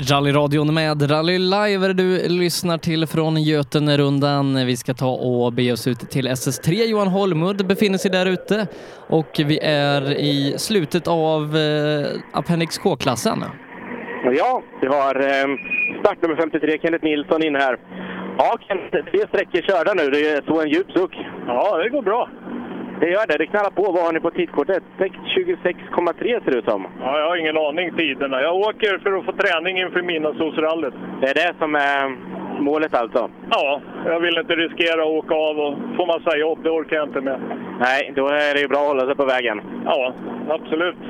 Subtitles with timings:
[0.00, 4.66] Rallyradion med Rally Live du lyssnar till från Götenerundan.
[4.66, 6.84] Vi ska ta och bege oss ut till SS3.
[6.84, 8.66] Johan Holmud befinner sig där ute
[9.08, 13.44] och vi är i slutet av eh, Appendix K-klassen.
[14.24, 15.46] Ja, vi har eh,
[16.00, 17.76] startnummer 53, Kenneth Nilsson, in här.
[18.38, 20.10] Ja, Kenneth, tre sträckor körda nu.
[20.10, 21.14] Det är så en djup suck.
[21.46, 22.28] Ja, det går bra.
[23.00, 23.38] Det gör det.
[23.38, 23.82] Det knallar på.
[23.92, 24.82] Vad har ni på tidkortet?
[24.98, 26.86] 6.26,3 ser det ut som.
[27.00, 28.42] Ja, jag har ingen aning tiderna.
[28.42, 30.94] Jag åker för att få träning inför Midnattssolsrallyt.
[31.20, 32.16] Det är det som är
[32.60, 33.30] målet alltså?
[33.50, 36.58] Ja, jag vill inte riskera att åka av och få massa jobb.
[36.62, 37.40] Det orkar jag inte med.
[37.80, 39.60] Nej, då är det ju bra att hålla sig på vägen.
[39.84, 40.14] Ja,
[40.48, 41.02] absolut.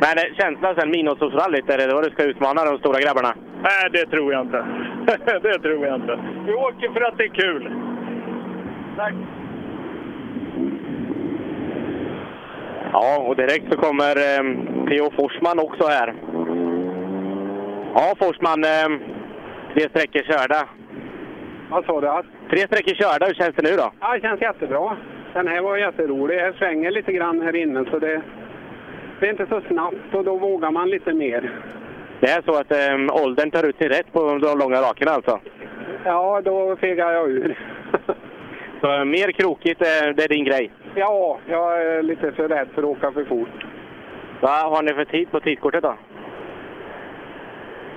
[0.00, 3.34] Men eh, känslan sen Midnattssolsrallyt, är det då du ska utmana de stora grabbarna?
[3.62, 4.66] Nej, det tror jag inte.
[5.42, 6.18] det tror jag inte.
[6.46, 7.70] Vi åker för att det är kul.
[8.96, 9.14] Tack.
[13.00, 14.42] Ja, och direkt så kommer eh,
[14.88, 15.10] P.O.
[15.16, 16.14] Forsman också här.
[17.94, 18.88] Ja, Forsman, eh,
[19.74, 20.68] tre sträckor körda.
[21.70, 22.28] Vad sa du?
[22.50, 23.92] Tre sträckor körda, hur känns det nu då?
[24.00, 24.96] Ja, det känns jättebra.
[25.34, 26.38] Den här var jätterolig.
[26.38, 28.22] Jag svänger lite grann här inne så det,
[29.20, 31.50] det är inte så snabbt och då vågar man lite mer.
[32.20, 35.40] Det är så att eh, åldern tar ut sin rätt på de långa rakerna alltså?
[36.04, 37.58] Ja, då fegar jag ur.
[38.80, 40.70] så mer krokigt, eh, det är din grej?
[40.98, 43.64] Ja, jag är lite för rädd för att åka för fort.
[44.40, 45.94] Vad har ni för tid på tidkortet då?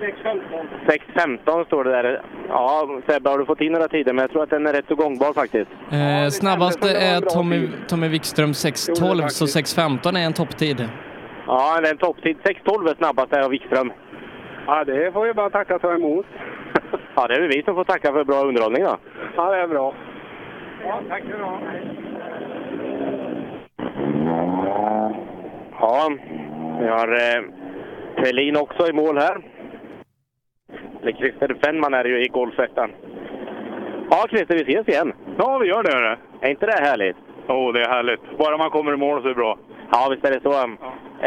[0.01, 0.65] 6.15.
[0.87, 2.21] 6.15 står det där.
[2.49, 4.13] Ja, Sebbe, har du fått in några tider?
[4.13, 5.71] Men jag tror att den är rätt så gångbar faktiskt.
[5.91, 10.89] Eh, snabbast är Tommy, Tommy Wikström 6.12, så 6.15 är en topptid.
[11.47, 12.37] Ja, det är en topptid.
[12.43, 13.91] 6.12 är snabbast av Wikström.
[14.67, 16.25] Ja, det får vi bara tacka ta emot.
[17.15, 18.97] ja, det är vi som får tacka för bra underhållning då.
[19.35, 19.93] Ja, det är bra.
[20.83, 22.10] Ja, tack för det.
[25.79, 26.11] Ja,
[26.79, 27.43] vi har eh,
[28.15, 29.37] Pelin också i mål här.
[31.01, 32.91] Eller Christer Fennman är ju i golfettan.
[34.09, 35.13] Ja, Christer, vi ses igen.
[35.37, 36.17] Ja, vi gör det.
[36.41, 37.17] Är inte det härligt?
[37.47, 38.37] Jo, oh, det är härligt.
[38.37, 39.57] Bara man kommer i mål så är det bra.
[39.91, 40.51] Ja, visst är det så.
[40.51, 40.67] Ja.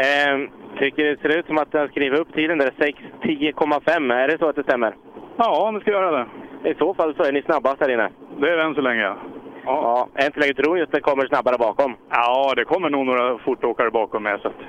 [0.01, 0.49] Eh,
[0.79, 4.13] tycker det ser ut som att den skriver upp tiden där, 6.10,5.
[4.13, 4.95] Är det så att det stämmer?
[5.37, 6.25] Ja, det ska göra det.
[6.69, 8.09] I så fall så är ni snabbast här inne.
[8.39, 9.13] Det är det än så länge,
[9.65, 10.07] ja.
[10.15, 11.95] Ja, så länge tror just det kommer snabbare bakom.
[12.09, 14.39] Ja, det kommer nog några fortåkare bakom med.
[14.41, 14.59] Så att...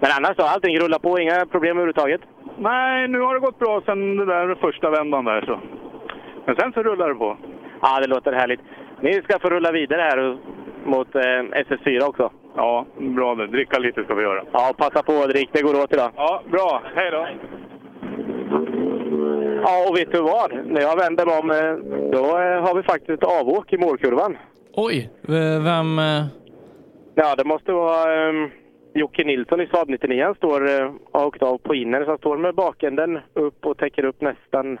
[0.00, 2.20] Men annars då, allting rullar på, inga problem överhuvudtaget?
[2.58, 5.42] Nej, nu har det gått bra sen den där första vändan där.
[5.46, 5.60] Så.
[6.44, 7.36] Men sen så rullar det på.
[7.82, 8.60] Ja, det låter härligt.
[9.00, 10.36] Ni ska få rulla vidare här
[10.84, 12.30] mot eh, SS4 också.
[12.56, 13.46] Ja, bra det.
[13.46, 14.44] Dricka lite ska vi göra.
[14.52, 15.48] Ja, passa på och drick.
[15.52, 16.10] Det går åt idag.
[16.16, 16.82] Ja, bra.
[16.94, 17.26] Hej då!
[19.62, 20.66] Ja, och vet du vad?
[20.66, 21.48] När jag vänder mig om,
[22.12, 22.24] då
[22.66, 24.36] har vi faktiskt ett avåk i målkurvan.
[24.72, 25.10] Oj!
[25.64, 26.00] Vem?
[27.14, 28.50] Ja, det måste vara um,
[28.94, 30.24] Jocke Nilsson i Saab 99.
[30.24, 33.78] Han står uh, har åkt av på inner, så han står med bakänden upp och
[33.78, 34.78] täcker upp nästan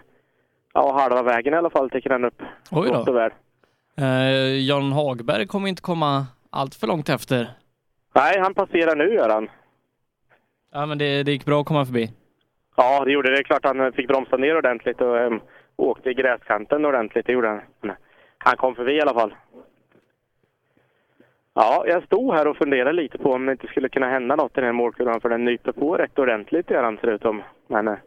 [0.74, 1.90] ja, halva vägen i alla fall.
[1.90, 2.42] Täcker han upp.
[2.70, 3.30] Oj då.
[4.00, 7.50] Uh, Jan Hagberg kommer inte komma allt för långt efter.
[8.14, 9.48] Nej, han passerar nu gör han.
[10.72, 12.10] Ja, men det, det gick bra att komma förbi.
[12.76, 13.36] Ja, det gjorde det.
[13.36, 15.40] Det är klart han eh, fick bromsa ner ordentligt och um,
[15.76, 17.26] åkte i gräskanten ordentligt.
[17.26, 17.60] Det gjorde han.
[17.82, 17.94] Eh,
[18.38, 19.34] han kom förbi i alla fall.
[21.54, 24.52] Ja, jag stod här och funderade lite på om det inte skulle kunna hända något
[24.52, 27.42] i den här målkurvan för den nyper på rätt ordentligt gör han ser ut om.
[27.66, 27.98] Men eh,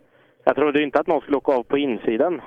[0.44, 2.42] jag trodde inte att någon skulle åka av på insidan.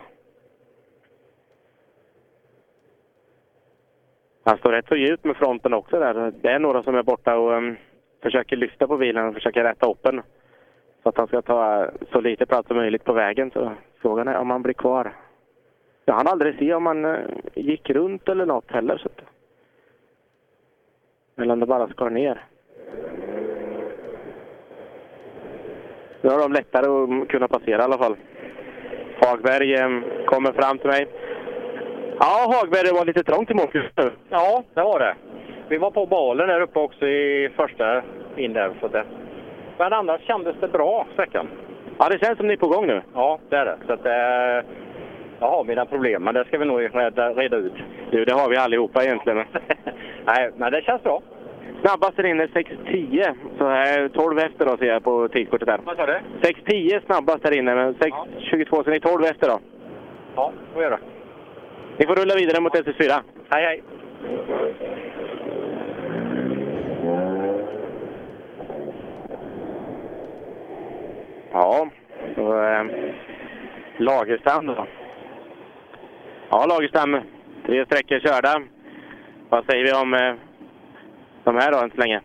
[4.45, 6.33] Han står rätt så djupt med fronten också där.
[6.43, 7.77] Det är några som är borta och um,
[8.23, 10.23] försöker lyfta på bilen och försöker rätta upp den.
[11.09, 13.51] Att han ska ta så lite plats som möjligt på vägen.
[13.51, 15.13] Så frågan är om han blir kvar.
[16.05, 17.19] Jag hann aldrig se om han eh,
[17.55, 18.99] gick runt eller något heller.
[18.99, 19.25] Så att...
[21.37, 22.45] Eller om det bara skar ner.
[26.21, 28.17] Nu har de lättare att kunna passera i alla fall.
[29.21, 29.91] Hagberg eh,
[30.27, 31.09] kommer fram till mig.
[32.21, 33.83] Ja, Hagberg, det var lite trångt i morse.
[33.97, 34.11] nu.
[34.29, 35.15] Ja, det var det.
[35.69, 38.03] Vi var på balen där uppe också i första
[38.37, 38.77] in där.
[38.81, 39.05] Så det.
[39.78, 41.49] Men annars kändes det bra, sträckan.
[41.99, 43.03] Ja, det känns som ni är på gång nu.
[43.15, 43.76] Ja, det är det.
[43.87, 44.70] Så att, eh,
[45.41, 47.73] jag har mina problem, men det ska vi nog reda, reda ut.
[48.11, 49.44] Du, det har vi allihopa egentligen.
[50.25, 51.23] Nej, men det känns bra.
[51.81, 55.81] Snabbast där inne 6.10, så är 12 efter då ser jag på tidkortet här.
[55.85, 56.19] Vad sa du?
[56.41, 58.82] 6.10 snabbast där inne, men 6.22 ja.
[58.85, 59.58] så ni är 12 efter då.
[60.37, 60.99] Ja, får göra.
[61.97, 63.20] Ni får rulla vidare mot SS4.
[63.49, 63.82] Hej, hej!
[71.58, 71.88] Ja,
[72.34, 72.84] så eh,
[73.96, 74.87] Lagerstam då.
[76.50, 77.20] Ja, Lagerstam.
[77.66, 78.62] Tre sträckor körda.
[79.49, 80.34] Vad säger vi om eh,
[81.44, 82.20] de här då än så länge?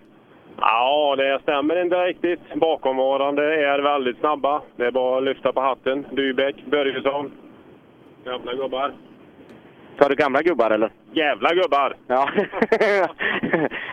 [0.59, 2.53] Ja, det stämmer inte riktigt.
[2.55, 4.61] Bakomvarande är väldigt snabba.
[4.75, 6.05] Det är bara att lyfta på hatten.
[6.11, 7.31] Dybeck, Börjesson.
[8.25, 8.93] Gamla gubbar.
[9.99, 10.91] Sa du gamla gubbar eller?
[11.13, 11.95] Jävla gubbar!
[12.07, 12.29] Ja.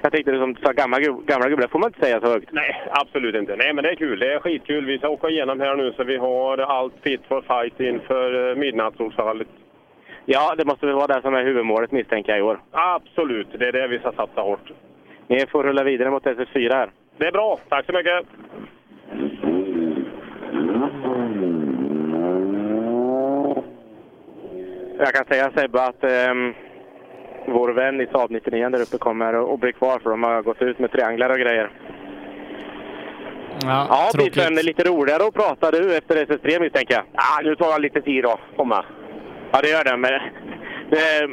[0.03, 2.53] jag tänkte som sa gamla, gamla gubbar, får man inte säga så högt.
[2.53, 3.57] Nej, absolut inte.
[3.57, 4.19] Nej, men det är kul.
[4.19, 4.87] Det är skitkul.
[4.87, 8.57] Vi ska åka igenom här nu så vi har allt fit for fight inför eh,
[8.57, 9.49] midnattssolstallet.
[10.25, 12.61] Ja, det måste väl vara det som är huvudmålet misstänker jag i år.
[12.71, 14.71] Absolut, det är det vi ska satsa hårt.
[15.27, 16.91] Ni får rulla vidare mot SS4 här.
[17.17, 17.59] Det är bra.
[17.69, 18.27] Tack så mycket!
[24.99, 26.55] Jag kan säga Sebbe att ehm,
[27.47, 30.63] vår vän i Saab 99 där uppe kommer att bli kvar för de har gått
[30.63, 31.71] ut med trianglar och grejer.
[33.63, 34.35] Ja, Ja, tråkigt.
[34.35, 37.05] Biffen, lite roligare att prata du efter SS3 misstänker jag.
[37.13, 38.39] Ja, nu tar jag lite tid då.
[38.57, 38.85] Komma.
[39.53, 39.97] Ja, det gör det.
[39.97, 40.13] Men
[40.91, 41.29] det,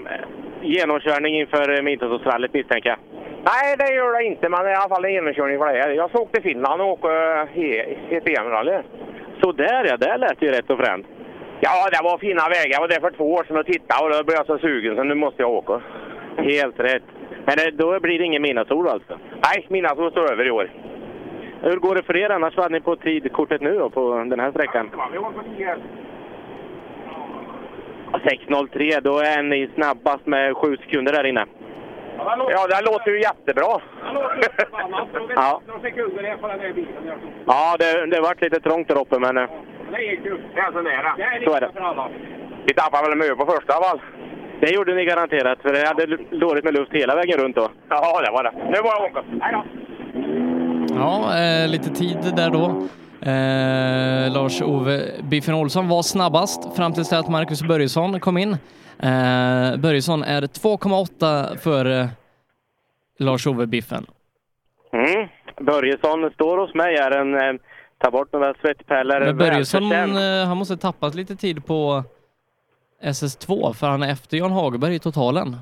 [0.62, 3.00] genomkörning inför Midnattsrallyt misstänker jag.
[3.46, 5.82] Nej, det gör det inte, men det är i alla fall en genomkörning för det
[5.82, 5.90] här.
[5.90, 7.08] Jag åka till Finland och åka
[7.56, 8.80] he- ett EM-rally.
[9.42, 11.06] Så där ja, det lät ju rätt så fränt.
[11.60, 12.72] Ja, det var fina vägar.
[12.72, 14.96] Jag var där för två år sedan och tittade och då blev jag så sugen
[14.96, 15.82] så nu måste jag åka.
[16.38, 17.04] Helt rätt.
[17.46, 19.20] Men det, då blir det ingen midnattsol alltså?
[19.44, 20.72] Nej, mina som står över i år.
[21.62, 22.56] Hur går det för er annars?
[22.56, 24.92] Vad hade ni på tidkortet nu då, på den här sträckan?
[28.12, 31.46] 6.03, då är ni snabbast med sju sekunder där inne.
[32.18, 33.82] Ja, det låter ju jättebra.
[37.46, 39.50] Ja det, det vart lite trångt där uppe, men eh,
[39.92, 40.38] Det gick ju.
[40.56, 41.14] Det är så nära.
[41.18, 41.70] Det är Så är det.
[41.74, 42.10] för.
[42.66, 44.02] Vi tappade väl mycket på första fall.
[44.62, 46.06] det gjorde ni garanterat, för det hade
[46.40, 47.70] dåligt med luft hela vägen runt då.
[47.90, 48.52] Ja, det var det.
[48.56, 49.24] Nu var jag åka.
[49.42, 49.64] Hej då!
[50.96, 52.66] Ja, eh, lite tid där då.
[53.32, 58.52] Eh, Lars-Ove Biffen Olsson var snabbast fram tills det att Marcus Börjesson kom in.
[59.00, 62.10] Eh, Börjesson är 2,8 före
[63.20, 64.06] Lars-Ove Biffen.
[64.94, 65.28] Mm.
[65.62, 67.12] Börjesson står hos mig här.
[67.12, 67.62] En, eh,
[67.98, 69.20] ta bort några svettpärlor.
[69.20, 72.04] Men Börjesson, eh, han måste tappat lite tid på
[73.04, 75.56] SS2 för han är efter Jan Hagberg i totalen.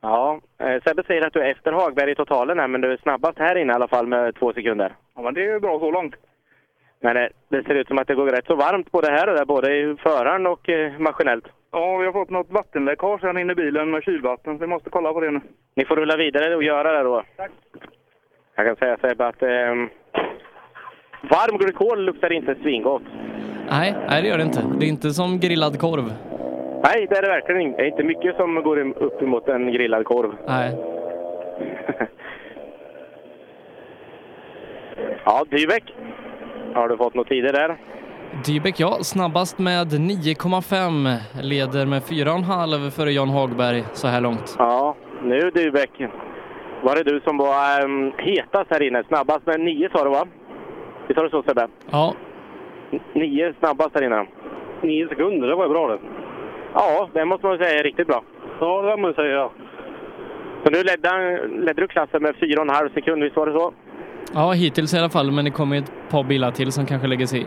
[0.00, 2.96] Ja, eh, Sebbe säger att du är efter Hagberg i totalen här, men du är
[2.96, 4.94] snabbast här inne i alla fall med två sekunder.
[5.16, 6.14] Ja, men det är ju bra så långt.
[7.00, 9.34] Men eh, det ser ut som att det går rätt så varmt både här och
[9.36, 11.44] där, både i föraren och eh, maskinellt.
[11.70, 14.90] Ja, vi har fått något vattenläckage här inne i bilen med kylvatten, så vi måste
[14.90, 15.40] kolla på det nu.
[15.74, 17.22] Ni får rulla vidare och göra det då.
[17.36, 17.50] Tack.
[18.54, 19.74] Jag kan säga Sebbe att eh,
[21.30, 23.02] varm glykol luktar inte svingott.
[23.70, 24.62] Nej, nej det gör det inte.
[24.78, 26.12] Det är inte som grillad korv.
[26.84, 27.76] Nej, det är det verkligen inte.
[27.76, 30.30] Det är inte mycket som går upp emot en grillad korv.
[30.46, 30.76] Nej.
[35.24, 35.94] ja, Dybeck.
[36.74, 37.76] Har du fått några tider där?
[38.46, 41.16] Dybeck, ja, snabbast med 9,5.
[41.42, 44.56] Leder med 4,5 före Jan Hagberg så här långt.
[44.58, 45.90] Ja, nu Dybeck.
[46.82, 49.04] Var det du som var um, hetast här inne?
[49.08, 50.26] Snabbast med nio sa du va?
[51.12, 51.68] Visst har du så Sebbe?
[51.90, 52.14] Ja,
[53.12, 54.26] Nio snabbast här inne.
[54.82, 55.98] Nio sekunder, det var ju bra det.
[56.74, 58.22] Ja, det måste man säga är riktigt bra.
[58.60, 59.50] Ja, det kan man säga.
[60.64, 63.72] Så nu ledde, ledde du klassen med 4,5 sekund, visst var det så?
[64.34, 67.26] ja hittills i alla fall, men det kommer ett par bilar till som kanske lägger
[67.26, 67.46] sig i.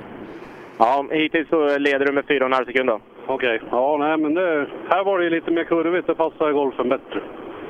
[0.78, 3.00] Ja, hittills så leder du med 4,5 sekund då.
[3.28, 3.62] Okej.
[3.72, 6.08] Ja, nej, men det, här var det ju lite mer kurvigt.
[6.08, 7.22] Det passar golfen bättre.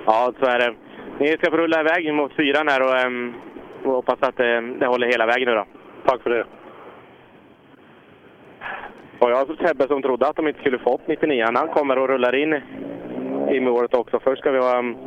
[0.05, 0.73] Ja, så är det.
[1.19, 3.33] Ni ska få rulla iväg mot fyran här och, um,
[3.83, 5.65] och hoppas att det, det håller hela vägen nu då.
[6.05, 6.45] Tack för det.
[9.19, 11.97] Och jag har Sebbe som trodde att de inte skulle få upp 99 Han kommer
[11.97, 12.53] och rullar in
[13.51, 14.19] i målet också.
[14.23, 14.97] Först ska vi ha um,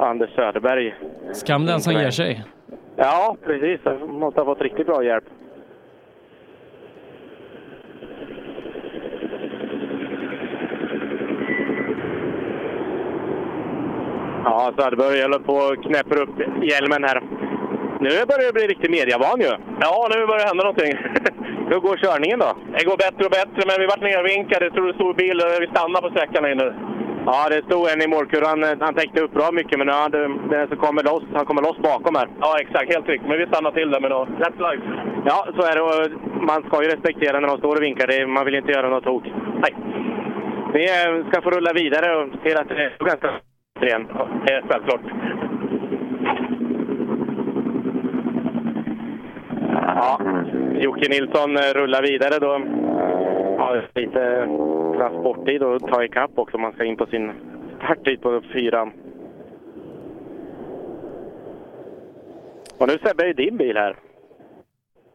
[0.00, 0.94] Anders Söderberg.
[1.32, 2.44] Skam den som ger sig.
[2.96, 3.80] Ja, precis.
[3.84, 5.24] Jag måste ha fått riktigt bra hjälp.
[14.44, 17.22] Ja, Söderberg håller på och knäpper upp hjälmen här.
[18.00, 19.52] Nu börjar det bli riktigt mediavan ju.
[19.84, 20.92] Ja, nu börjar det hända någonting.
[21.70, 22.50] Hur går körningen då?
[22.76, 24.64] Det går bättre och bättre, men vi vart nervinkade.
[24.64, 26.68] Jag tror det stod bil och vi stannade på sträckan här inne.
[27.30, 28.58] Ja, det stod en i målkurvan.
[28.86, 30.18] Han täckte upp bra mycket, men nu hade,
[30.54, 32.28] den som kommer loss, han kommer loss bakom här.
[32.44, 32.94] Ja, exakt.
[32.94, 33.28] Helt riktigt.
[33.28, 34.28] Men vi stannade till där med något.
[34.44, 34.82] Rätt live.
[35.30, 35.82] Ja, så är det.
[35.88, 36.04] Och
[36.50, 38.26] man ska ju respektera när de står och vinkar.
[38.26, 39.24] Man vill inte göra något tok.
[39.64, 39.72] Nej.
[40.74, 43.30] Vi eh, ska få rulla vidare och se att det är ganska
[43.86, 44.06] igen.
[44.14, 45.00] Ja, det är självklart.
[49.98, 50.20] Ja,
[50.80, 52.60] Jocke Nilsson eh, rullar vidare då.
[53.58, 54.46] Ja, lite
[54.98, 56.58] transporttid och ta ikapp också.
[56.58, 57.32] Man ska in på sin
[57.76, 58.92] starttid på fyran.
[62.78, 63.96] Och nu Sebbe, är din bil här.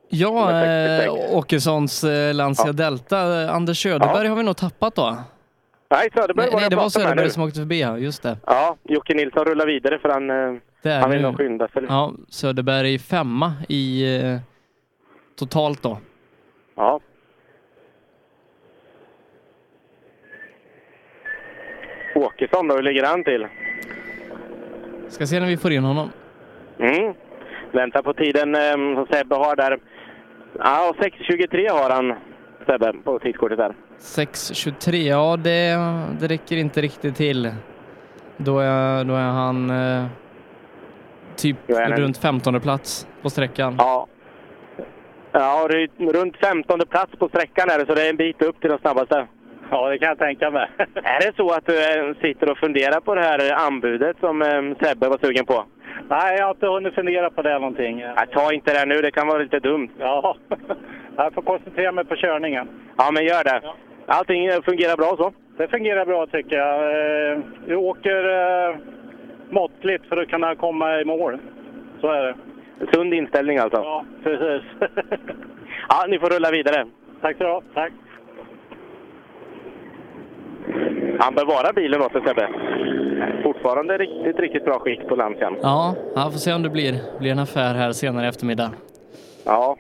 [0.09, 1.33] Ja, eh, 66.
[1.33, 2.73] Åkessons eh, Lancia Ja.
[2.73, 3.49] Delta.
[3.51, 5.15] Anders Söderberg har vi nog tappat då.
[5.89, 7.97] Nej, Söderberg Nej, var nej det var Söderberg som åkte förbi, ja.
[7.97, 8.37] Just det.
[8.45, 11.83] Ja, Jocke Nilsson rullar vidare för han, eh, han vill nog skynda sig.
[11.89, 14.37] Ja, Söderberg femma i eh,
[15.35, 15.97] totalt då.
[16.75, 16.99] Ja.
[22.15, 23.47] Åkesson då, hur ligger han till?
[25.09, 26.09] Ska se när vi får in honom.
[26.79, 27.13] Mm.
[27.71, 29.79] Väntar på tiden eh, som Sebbe har där.
[30.59, 32.13] Ja, 6.23 har han,
[32.65, 33.75] Sebbe, på tidskortet där.
[33.99, 35.77] 6.23, ja det,
[36.19, 37.51] det räcker inte riktigt till.
[38.37, 40.05] Då är, då är han eh,
[41.35, 43.75] typ är runt 15 plats på sträckan.
[43.77, 44.07] Ja.
[45.33, 48.41] Ja, det är runt 15 plats på sträckan är det, så det är en bit
[48.41, 49.27] upp till de snabbaste.
[49.71, 50.67] Ja, det kan jag tänka mig.
[50.95, 54.47] Är det så att du eh, sitter och funderar på det här anbudet som eh,
[54.81, 55.65] Sebbe var sugen på?
[56.09, 57.97] Nej, jag har inte hunnit fundera på det någonting.
[57.97, 59.89] Nej, ta inte det nu, det kan vara lite dumt.
[59.99, 60.35] Ja,
[61.17, 62.67] jag får koncentrera mig på körningen.
[62.97, 63.61] Ja, men gör det.
[64.05, 65.33] Allting eh, fungerar bra så?
[65.57, 66.77] Det fungerar bra tycker jag.
[67.31, 68.19] Eh, Vi åker
[68.69, 68.75] eh,
[69.49, 71.39] måttligt för att kunna komma i mål.
[72.01, 72.35] Så är det.
[72.93, 73.77] Sund inställning alltså?
[73.77, 74.63] Ja, precis.
[75.89, 76.87] Ja, ni får rulla vidare.
[77.21, 77.73] Tack så du.
[77.73, 77.91] Tack.
[81.19, 82.49] Han bevarar bilen åt dig Sebbe.
[83.43, 85.57] Fortfarande riktigt, riktigt bra skick på Lancian.
[85.61, 88.71] Ja, jag får se om det blir, blir en affär här senare i eftermiddag.
[89.45, 89.77] Ja.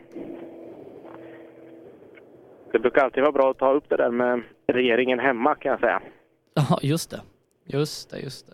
[2.71, 5.79] Det brukar alltid vara bra att ta upp det där med regeringen hemma kan jag
[5.79, 6.01] säga.
[6.53, 7.21] Ja, just det.
[7.65, 8.53] Just det, just det.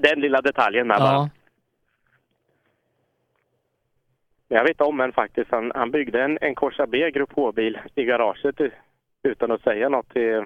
[0.00, 1.12] Den lilla detaljen med bara.
[1.12, 1.28] Ja,
[4.48, 5.50] Men Jag vet om en faktiskt.
[5.50, 8.60] Han, han byggde en, en Corsa B Grupp H-bil i garaget
[9.22, 10.44] utan att säga något till,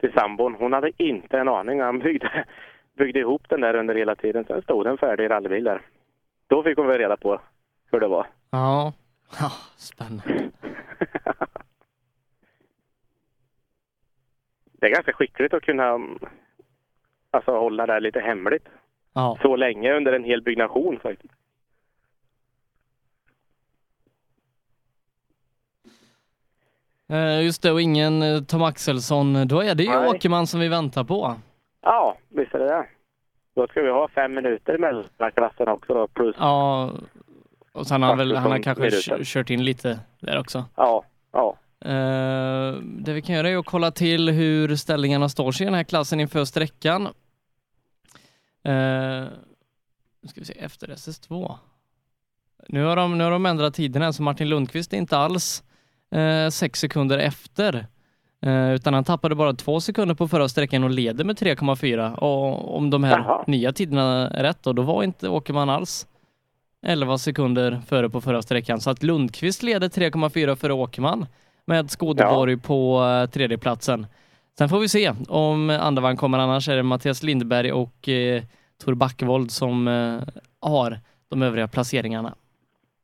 [0.00, 0.54] till sambon.
[0.54, 1.80] Hon hade inte en aning.
[1.80, 2.44] Han byggde,
[2.96, 4.44] byggde ihop den där under hela tiden.
[4.44, 5.80] Sen stod den färdig rallybil där.
[6.46, 7.40] Då fick hon väl reda på
[7.90, 8.26] hur det var.
[8.50, 8.92] ja.
[9.40, 10.50] ja spännande.
[14.80, 16.18] Det är ganska skickligt att kunna mm,
[17.30, 18.68] alltså, hålla det här lite hemligt
[19.14, 19.38] Ja.
[19.42, 21.34] så länge under en hel byggnation faktiskt.
[27.42, 29.48] Just det, och ingen eh, Tom Axelsson.
[29.48, 30.08] Då är det ju Nej.
[30.08, 31.34] Åkerman som vi väntar på.
[31.82, 32.86] Ja, visst är det det.
[33.54, 36.90] Då ska vi ha fem minuter mellan klasserna också då, plus Ja,
[37.72, 38.90] och sen har han väl, han har kanske
[39.24, 40.64] kört in lite där också.
[40.76, 41.56] ja, ja.
[41.84, 45.74] Eh, det vi kan göra är att kolla till hur ställningarna står sig i den
[45.74, 47.06] här klassen inför sträckan.
[48.64, 48.72] Eh,
[50.22, 51.54] nu ska vi se, efter SS2.
[52.68, 55.62] Nu har de, nu har de ändrat tiderna så Martin Lundqvist är inte alls
[56.12, 57.86] eh, sex sekunder efter.
[58.42, 62.14] Eh, utan han tappade bara två sekunder på förra sträckan och leder med 3,4.
[62.14, 63.44] Och om de här Jaha.
[63.46, 66.06] nya tiderna är rätt då, då var inte Åkerman alls
[66.86, 68.80] 11 sekunder före på förra sträckan.
[68.80, 71.26] Så att Lundqvist leder 3,4 före Åkerman
[71.64, 74.06] med Skådeborg på eh, tredjeplatsen.
[74.58, 78.42] Sen får vi se om andra kommer, annars är det Mattias Lindberg och eh,
[78.84, 80.20] Tor Backvold som eh,
[80.60, 82.34] har de övriga placeringarna.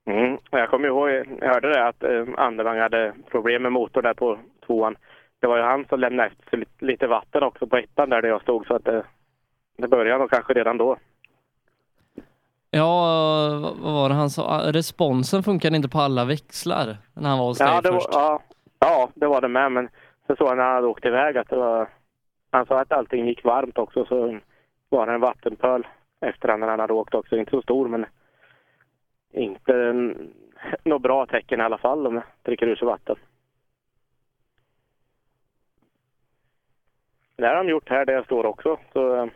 [0.08, 0.38] Mm.
[0.50, 1.08] Jag kommer ihåg,
[1.40, 4.96] jag hörde det att eh, Andervang hade problem med motorn där på tvåan.
[5.40, 8.28] Det var ju han som lämnade efter sig lite, vatten också på ettan där, där
[8.28, 9.02] jag stod så att det,
[9.76, 10.96] det började nog kanske redan då.
[12.70, 12.86] Ja,
[13.80, 14.42] vad var det han sa?
[14.48, 18.08] Ah, Responsen funkade inte på alla växlar när han var hos dig Ja var, först.
[18.12, 18.40] ja,
[18.78, 19.88] ja, det var det med men
[20.26, 21.88] så såg han när han hade åkt iväg att det var,
[22.50, 24.38] han sa att allting gick varmt också så
[24.88, 25.86] var det en vattenpöl
[26.20, 27.36] efter när han hade åkt också.
[27.36, 28.06] Inte så stor men
[29.32, 29.94] inte
[30.84, 33.16] något bra tecken i alla fall om jag dricker ur sig vatten.
[37.36, 38.78] Det har de gjort här där jag står också.
[38.92, 39.26] Så eh,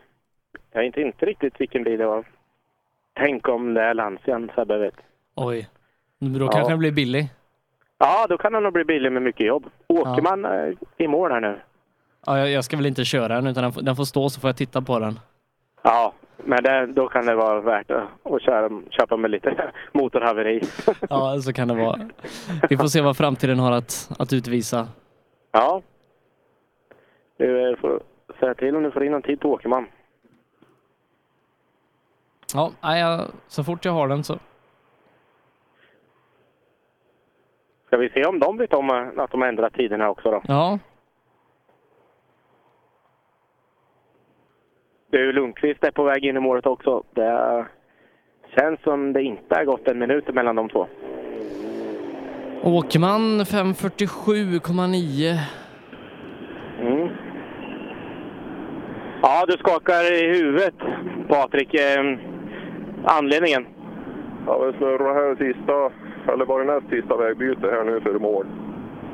[0.72, 2.24] jag vet inte, inte riktigt vilken bil det var.
[3.14, 4.94] Tänk om det är Lancian, Sebbe vet.
[5.34, 5.68] Oj.
[6.18, 6.48] Då Ja.
[6.52, 7.28] kanske den blir billig.
[7.98, 9.70] Ja, då kan han nog bli billig med mycket jobb.
[9.86, 11.60] Åker man eh, i mål här nu?
[12.26, 14.40] Ja, jag, jag ska väl inte köra den utan den får, den får stå så
[14.40, 15.20] får jag titta på den.
[15.82, 16.12] Ja,
[16.44, 20.62] men det, då kan det vara värt att, köra, köpa med lite motorhaveri.
[21.10, 22.00] Ja, så kan det vara.
[22.70, 24.88] Vi får se vad framtiden har att, att utvisa.
[25.52, 25.82] Ja.
[27.36, 28.02] Du eh, får
[28.40, 29.86] säga till om du får in en tid på Åkerman.
[32.54, 34.38] Ja, jag, så fort jag har den så.
[37.86, 40.42] Ska vi se om de vet om att de har ändrat tiderna också då?
[40.48, 40.78] Ja,
[45.12, 47.02] Du, Lundqvist är på väg in i målet också.
[47.14, 47.66] Det
[48.56, 50.86] känns som det inte har gått en minut mellan de två.
[52.62, 55.38] Åkerman 547,9.
[56.80, 57.08] Mm.
[59.22, 60.74] Ja, du skakar i huvudet,
[61.28, 61.74] Patrik.
[61.74, 62.18] Eh,
[63.04, 63.66] anledningen?
[64.46, 65.90] Ja, vi snurrar här sista,
[66.32, 68.46] eller var det näst sista vägbyte här nu för mål.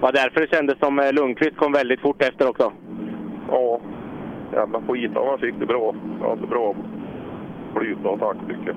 [0.00, 2.72] var därför det kändes som eh, Lundqvist kom väldigt fort efter också.
[4.58, 5.94] Jävla skit om han fick det bra.
[6.22, 6.74] Hade bra
[7.76, 8.76] flyt och attack tycker jag.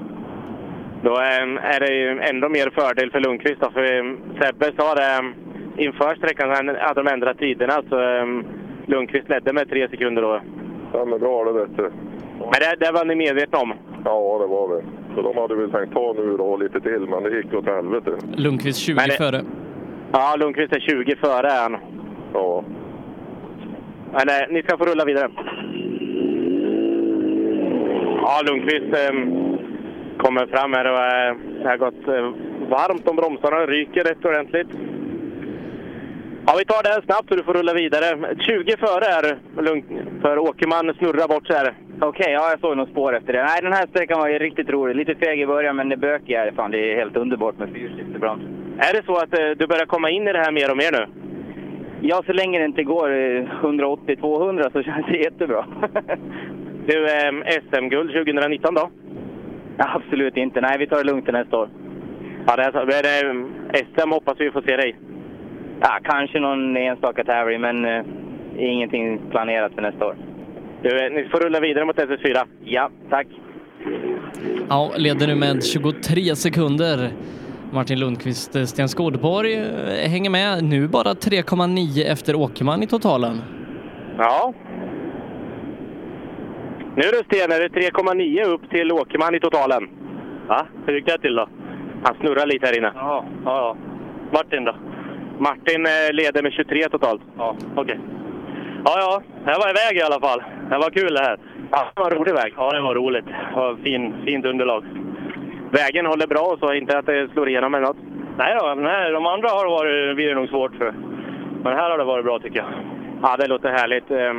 [1.04, 3.62] Då ehm, är det ju ändå mer fördel för Lundqvist.
[3.62, 5.34] Då, för ehm, Sebbe sa det ehm,
[5.78, 7.74] inför sträckan sen att de ändrat tiderna.
[7.90, 7.98] Så
[8.86, 10.42] Lundqvist ledde med tre sekunder då.
[10.94, 11.92] Ja, men bra det vet du.
[12.40, 13.74] Men det, det var ni medvetna om?
[14.06, 14.84] Ja, det var det.
[15.16, 18.12] Så de hade väl tänkt ta nu då lite till, men det gick åt helvete.
[18.36, 19.42] Lundqvist 20 Men det- före.
[20.12, 21.78] Ja, Lundqvist är 20 före han.
[22.34, 22.64] Ja.
[24.14, 25.32] Men eh, ni ska få rulla vidare.
[28.22, 29.14] Ja, Lundqvist eh,
[30.18, 32.32] kommer fram här och eh, det har gått eh,
[32.70, 33.66] varmt om bromsarna.
[33.66, 34.68] ryker rätt ordentligt.
[36.48, 38.36] Ja, vi tar det här snabbt så du får rulla vidare.
[38.40, 39.84] 20 före är Lund
[40.22, 41.74] för Åkerman snurrar bort sig här.
[42.02, 43.44] Okej, ja jag såg något spår efter det.
[43.44, 44.96] Nej, den här sträckan var ju riktigt rolig.
[44.96, 46.52] Lite feg i början, men det bökig är det.
[46.52, 48.44] Fan, det är helt underbart med fyrskiftebroms.
[48.78, 50.92] Är det så att eh, du börjar komma in i det här mer och mer
[50.92, 51.06] nu?
[52.02, 55.66] Ja, så länge det inte går eh, 180-200 så känns det jättebra.
[56.86, 57.32] Du, eh,
[57.70, 58.90] SM-guld 2019 då?
[59.78, 60.62] Absolut inte.
[60.62, 61.70] Nej, vi tar det lugnt till nästa år.
[62.48, 62.86] Ja, det är så.
[62.86, 64.96] Men, eh, SM hoppas vi får se dig.
[65.82, 68.04] Ja, kanske någon enstaka tävling, men eh,
[68.58, 70.16] ingenting planerat för nästa år.
[70.82, 72.46] Du, eh, ni får rulla vidare mot SS4.
[72.64, 73.28] Ja, tack.
[74.70, 77.10] Ja, leder nu med 23 sekunder.
[77.74, 80.64] Martin Lundqvist, eh, Sten Skådborg eh, hänger med.
[80.64, 83.42] Nu bara 3,9 efter Åkerman i totalen.
[84.18, 84.54] Ja.
[86.96, 89.90] Nu du Sten, är det 3,9 upp till Åkerman i totalen.
[90.48, 91.50] Ja, hur gick det till då?
[92.04, 92.92] Han snurrar lite här inne.
[92.96, 93.76] Ja, ja, ja.
[94.34, 94.76] Martin då?
[95.40, 97.22] Martin eh, leder med 23 totalt.
[97.38, 98.00] Ja, okej.
[98.86, 100.44] Ja, ja, jag var iväg i alla fall.
[100.70, 101.38] Det var kul det här.
[101.72, 102.54] Ja, det var en rolig väg.
[102.58, 103.26] Ja, det var roligt.
[103.26, 104.84] Det var fin, fint underlag.
[105.72, 107.98] Vägen håller bra så inte att det slår igenom eller något?
[108.38, 110.94] Nej då, nej, de andra har det varit, blir det nog svårt för.
[111.64, 112.68] Men här har det varit bra tycker jag.
[113.22, 114.12] Ja, det låter härligt.
[114.12, 114.34] Eh,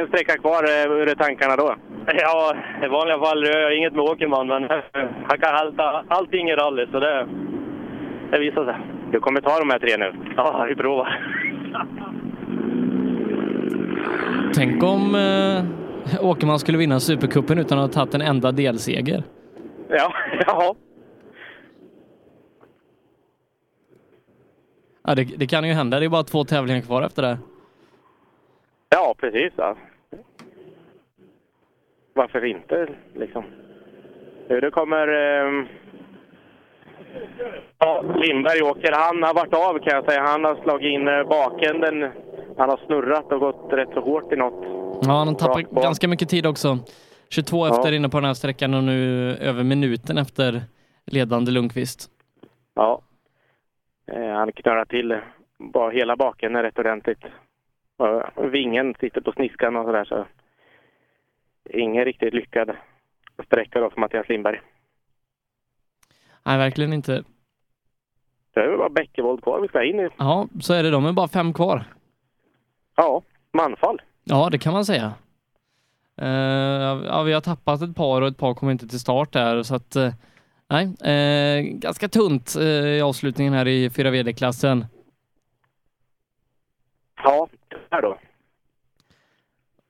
[0.00, 1.74] En sträcka kvar, eh, hur är tankarna då?
[2.06, 4.62] Ja, i vanliga fall gör jag inget med Åkerman, men
[5.28, 7.26] han kan halta allting i rally, så det,
[8.30, 8.74] det visar sig.
[9.12, 10.12] Du kommer ta de här tre nu?
[10.36, 11.18] Ja, vi provar.
[14.54, 19.22] Tänk om eh, Åkerman skulle vinna Supercupen utan att ha tagit en enda delseger.
[19.92, 20.14] Ja,
[20.46, 20.74] ja.
[25.04, 26.00] Ja, det, det kan ju hända.
[26.00, 27.38] Det är bara två tävlingar kvar efter det.
[28.88, 29.52] Ja, precis.
[29.56, 29.76] Ja.
[32.14, 33.44] Varför inte, liksom?
[34.48, 35.08] Nu kommer...
[35.08, 35.64] Eh...
[37.78, 38.92] Ja, Lindberg åker.
[38.92, 40.22] Han har varit av kan jag säga.
[40.22, 42.10] Han har slagit in eh, bakänden.
[42.58, 44.64] Han har snurrat och gått rätt så hårt i något.
[45.02, 45.80] Ja, han på.
[45.80, 46.78] ganska mycket tid också.
[47.32, 47.74] 22 Ja.
[47.74, 50.62] efter inne på den här sträckan och nu över minuten efter
[51.06, 52.10] ledande Lundqvist.
[52.74, 53.02] Ja.
[54.06, 55.18] Eh, han knörar till
[55.58, 57.22] bara hela baken rätt ordentligt.
[58.52, 60.26] Vingen sitter på sniskan och sådär så
[61.70, 62.70] ingen riktigt lyckad
[63.46, 64.60] sträcka då för Mattias Lindberg.
[66.42, 67.24] Nej, verkligen inte.
[68.54, 70.08] Det är väl bara Bäckevold kvar vi ska in i.
[70.16, 70.90] Ja, så är det.
[70.90, 71.84] De är bara fem kvar.
[72.96, 74.02] Ja, manfall.
[74.24, 75.12] Ja, det kan man säga.
[76.22, 79.62] Eh, ja, vi har tappat ett par och ett par kommer inte till start där
[79.62, 80.12] så att eh,
[80.70, 84.86] nej, eh, ganska tunt i avslutningen här i 4 VD-klassen.
[87.24, 87.48] Ja,
[87.90, 88.18] här då.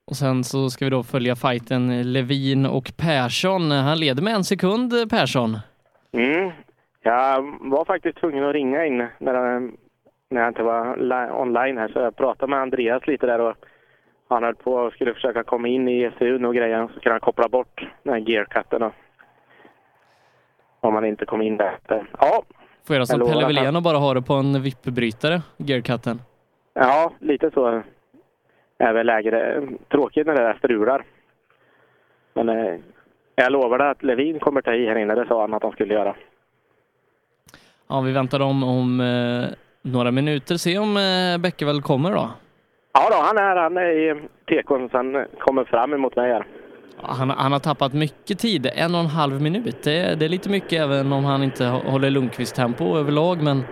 [0.07, 3.71] Och sen så ska vi då följa fighten Levin och Persson.
[3.71, 5.59] Han leder med en sekund, Persson.
[6.13, 6.51] Mm.
[7.03, 9.73] Jag var faktiskt tvungen att ringa in när, jag-
[10.31, 13.57] när jag inte var li- online här så jag pratade med Andreas lite där och
[14.33, 17.21] han höll på och skulle försöka komma in i ECU och grejer så kan han
[17.21, 18.91] koppla bort den här gearcutten
[20.81, 21.79] om han inte kom in där.
[22.21, 22.43] Ja,
[22.87, 26.21] Får göra som Pelle Wilén och bara ha det på en vippbrytare, gearcutten.
[26.75, 27.83] ja lite så
[28.79, 29.35] är väl läget.
[29.89, 31.05] Tråkigt när det där strular.
[32.35, 32.75] Men eh,
[33.35, 35.95] jag lovade att Levin kommer ta i här inne, det sa han att han skulle
[35.95, 36.15] göra.
[37.89, 39.49] Ja, vi väntar om, om eh,
[39.83, 40.57] några minuter.
[40.57, 42.31] Se om eh, Bäckevall kommer då.
[42.93, 46.47] Ja då, han är, han är i tekon så han kommer fram emot mig här.
[47.03, 49.83] Han, han har tappat mycket tid, en och en halv minut.
[49.85, 53.63] Det, det är lite mycket även om han inte hå- håller Lundqvist-tempo överlag, men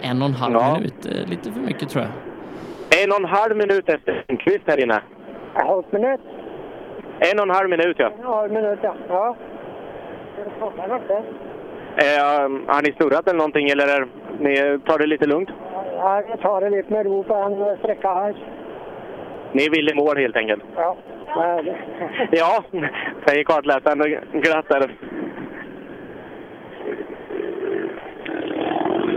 [0.00, 0.74] en och en halv Ja.
[0.76, 2.12] minut, det är lite för mycket tror jag.
[3.04, 5.02] En och en halv minut efter Lundqvist här inne.
[5.54, 6.20] En halv minut?
[7.18, 8.10] En och en halv minut ja.
[8.18, 8.94] En halv minut, ja.
[9.08, 9.36] Ja.
[11.96, 14.06] Eh, har ni snurrat eller någonting eller är,
[14.40, 15.48] ni tar det lite lugnt?
[15.96, 18.34] Ja, vi tar det lite med ro på en sträcka här.
[19.54, 20.62] Ni vill i mål helt enkelt?
[20.76, 20.96] Ja.
[22.32, 22.64] Ja,
[23.26, 23.98] säger kartläsaren
[24.40, 24.94] glatt där.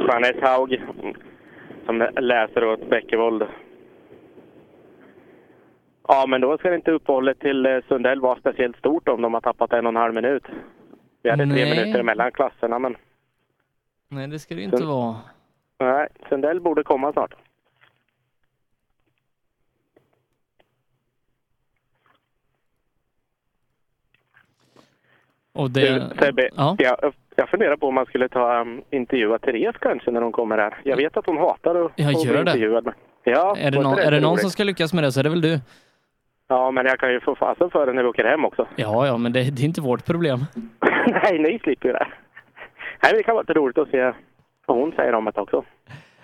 [0.07, 0.81] Jeanette Haug
[1.85, 3.43] som läser åt Bäckevold.
[6.07, 9.41] Ja, men då ska inte uppehållet till eh, Sundell vara speciellt stort om de har
[9.41, 10.43] tappat en och en halv minut.
[11.23, 11.75] Vi hade tre Nej.
[11.75, 12.95] minuter mellan klasserna, men
[14.09, 15.15] Nej, det ska det inte Sen- vara.
[15.79, 17.33] nej, Sundell borde komma snart.
[25.57, 26.03] Och det...
[26.19, 26.75] Sebbe, Ja.
[26.79, 30.57] jag, jag funderar på om man skulle ta um, intervjua Therese kanske när hon kommer
[30.57, 30.77] här.
[30.83, 32.39] Jag vet att hon hatar att, Ja, att gör det.
[32.39, 32.85] intervjuad.
[32.85, 32.93] Men,
[33.23, 35.29] ja, Är det, någon, är det någon som ska lyckas med det så är det
[35.29, 35.59] väl du.
[36.49, 38.67] Ja, men jag kan ju få fasen för det när vi åker hem också.
[38.75, 40.39] Ja, ja, men det, det är inte vårt problem.
[41.23, 42.07] Nej, ni slipper ju det.
[43.03, 44.13] Nej, det kan vara lite roligt att se
[44.65, 45.63] vad hon säger om det också.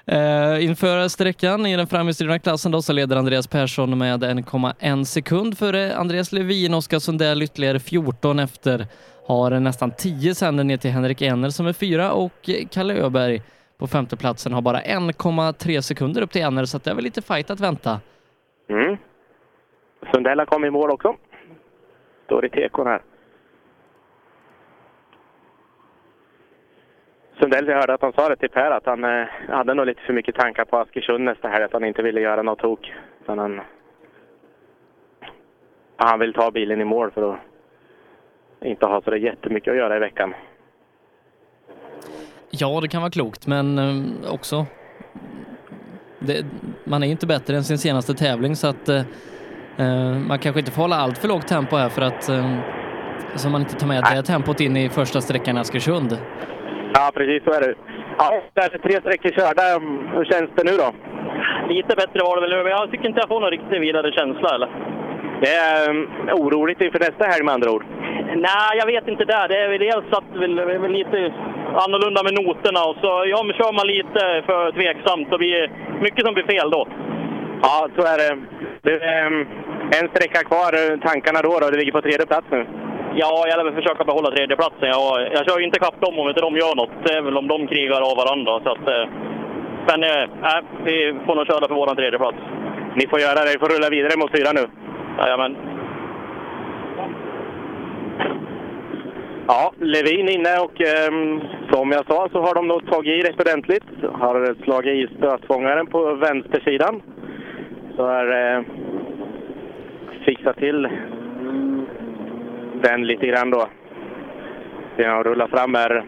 [0.06, 5.58] Eh, inför sträckan i den framhjulsdrivna klassen då, så leder Andreas Persson med 1,1 sekund
[5.58, 6.74] före Andreas Levin.
[6.74, 8.86] Oskar Sundell ytterligare 14 efter.
[9.26, 13.42] Har nästan 10 sänder ner till Henrik Enner som är fyra och Kalle Öberg
[13.78, 17.22] på femteplatsen har bara 1,3 sekunder upp till Enner så att det är väl lite
[17.22, 18.00] fight att vänta.
[18.70, 18.98] Mm.
[20.14, 21.16] Sundell har kommit i mål också.
[22.26, 23.02] Står i tekon här.
[27.40, 30.02] Sundell, jag hörde att han sa det till Per att han eh, hade nog lite
[30.02, 32.94] för mycket tankar på Askersund nästa helg, att han inte ville göra något tok.
[33.22, 33.62] Utan han,
[35.96, 37.40] han vill ta bilen i mål för att
[38.63, 40.34] inte ha så där jättemycket att göra i veckan.
[42.49, 44.65] Ja, det kan vara klokt, men eh, också
[46.28, 46.45] det,
[46.84, 49.02] man är ju inte bättre än sin senaste tävling så att eh,
[49.78, 52.56] eh, man kanske inte får hålla allt för lågt tempo här för att eh,
[53.36, 56.17] så man inte tar med det tempot in i första sträckan i Askersund.
[56.93, 57.76] Ja, precis så är det.
[58.17, 59.80] Ja, där är tre sträckor körda.
[60.17, 60.89] Hur känns det nu då?
[61.73, 64.12] Lite bättre var det väl nu, men jag tycker inte jag får någon riktigt vidare
[64.12, 64.92] känsla eller?
[65.43, 65.99] Det är um,
[66.41, 67.86] oroligt inför nästa helg med andra ord.
[68.49, 69.47] Nej, jag vet inte där.
[69.47, 71.17] Det är väl dels att det är väl- lite
[71.84, 75.69] annorlunda med noterna och så ja, men kör man lite för tveksamt så blir det
[76.06, 76.82] mycket som blir fel då.
[77.65, 78.32] Ja, så är det.
[78.86, 79.47] Det är um,
[79.97, 80.71] en sträcka kvar.
[81.08, 81.53] Tankarna då?
[81.62, 81.65] då?
[81.69, 82.62] Du ligger på tredje plats nu.
[83.15, 84.89] Ja, jag väl försöka behålla tredjeplatsen.
[84.97, 86.93] Jag, jag kör ju inte kapp dem om inte de gör något.
[87.06, 88.53] Det är väl om de krigar av varandra.
[88.63, 89.06] Så att, eh,
[89.89, 92.38] men eh, nej, vi får nog köra för våran tredjeplats.
[92.95, 93.51] Ni får göra det.
[93.53, 94.65] Ni får rulla vidare mot fyra nu.
[95.17, 95.56] Jajamän.
[99.47, 103.41] Ja, Levin inne och ehm, som jag sa så har de nog tagit i rätt
[103.41, 103.84] ordentligt.
[104.13, 107.02] Har slagit i stötfångaren på vänstersidan.
[107.95, 108.63] Så har eh,
[110.26, 110.89] fixat till
[112.82, 113.67] den lite grann då.
[114.97, 116.06] Sen har rullat fram här.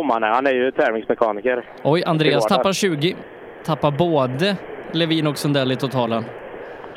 [0.00, 0.28] Om han är.
[0.28, 1.64] Han är ju tävlingsmekaniker.
[1.84, 3.16] Oj, Andreas tappar 20.
[3.64, 4.56] Tappar både
[4.92, 6.24] Levin och Sundell i totalen.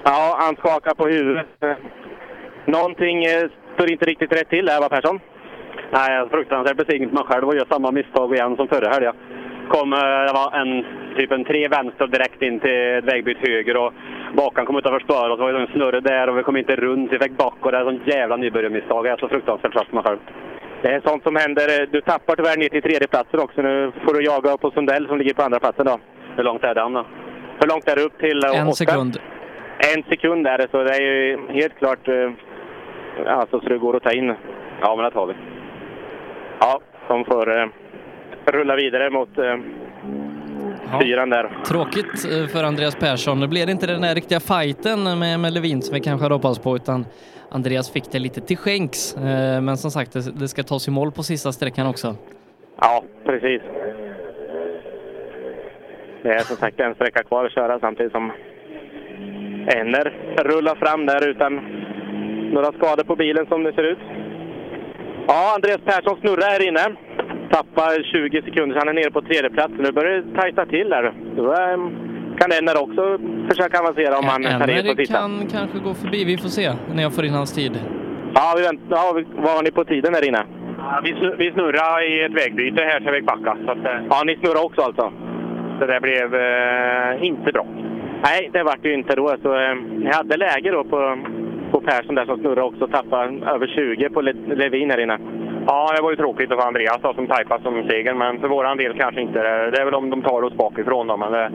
[0.04, 1.46] Ja, han skakar på huvudet.
[2.66, 3.44] Någonting eh,
[3.76, 5.20] står inte riktigt rätt till där, va Persson?
[5.92, 9.14] Nej, fruktansvärt besviken på mig själv och gör samma misstag igen som förra helgen.
[9.70, 10.86] Kom, eh, det var en,
[11.18, 13.94] typ en tre vänster direkt in till ett vägbyte höger och
[14.36, 16.76] bakan kom utanför spår och så var det en snurre där och vi kom inte
[16.76, 17.12] runt.
[17.14, 19.06] Vi fick back och det är sånt jävla nybörjarmisstag.
[19.08, 20.18] Jag är så fruktansvärt trött på mig själv.
[20.82, 21.88] Det är sånt som händer.
[21.92, 23.62] Du tappar tyvärr ner till tredjeplatsen också.
[23.62, 26.00] Nu får du jaga på Sundell som ligger på andra platsen då.
[26.36, 27.06] Hur långt är den då?
[27.60, 28.86] Hur långt är det upp till eh, En Oskar?
[28.86, 29.18] sekund.
[29.96, 32.32] En sekund är det, så det är ju helt klart eh,
[33.28, 34.34] alltså, så det går att ta in.
[34.82, 35.34] Ja, men det tar vi.
[36.60, 37.68] Ja, de får eh,
[38.46, 39.58] rulla vidare mot eh,
[41.02, 41.58] fyran där.
[41.66, 43.40] Tråkigt eh, för Andreas Persson.
[43.40, 46.36] Nu blev det inte den där riktiga fighten med, med Levin som vi kanske hade
[46.36, 47.06] hoppats på, utan
[47.50, 49.16] Andreas fick det lite till skänks.
[49.18, 52.16] Eh, Men som sagt, det, det ska tas i mål på sista sträckan också.
[52.82, 53.62] Ja, precis.
[56.24, 58.32] Det är som sagt en sträcka kvar att köra samtidigt som
[59.68, 61.56] Enner rullar fram där utan
[62.54, 63.98] några skador på bilen som det ser ut.
[65.28, 66.96] Ja, Andreas Persson snurrar här inne.
[67.56, 69.74] Tappar 20 sekunder så han är nere på tredje plats.
[69.78, 71.14] Nu börjar det tajta till där.
[71.38, 71.78] Då eh,
[72.40, 73.04] kan Enner också
[73.50, 75.18] försöka avancera om han tar in på sista.
[75.20, 76.20] kan kanske gå förbi.
[76.26, 77.74] Vi får se när jag får in hans tid.
[78.36, 78.86] Ja, vi väntar.
[78.90, 80.44] Ja, vad har ni på tiden här inne?
[80.78, 83.58] Ja, vi, snu- vi snurrar i ett vägbyte här så vi backa.
[83.66, 85.12] Så att, eh, Ja, ni snurrar också alltså?
[85.80, 87.66] det där blev eh, inte bra.
[88.24, 89.36] Nej, det vart det ju inte då.
[89.42, 91.18] Så, eh, ni hade läge då på,
[91.72, 92.88] på Persson där som snurrade också.
[92.88, 95.18] Tappade över 20 på Le- Levin här inne.
[95.68, 98.78] Ja, det var ju tråkigt för Andreas då, som tajpas som seger, men för våran
[98.78, 99.40] del kanske inte.
[99.72, 101.50] Det är väl om de tar oss bakifrån då, men det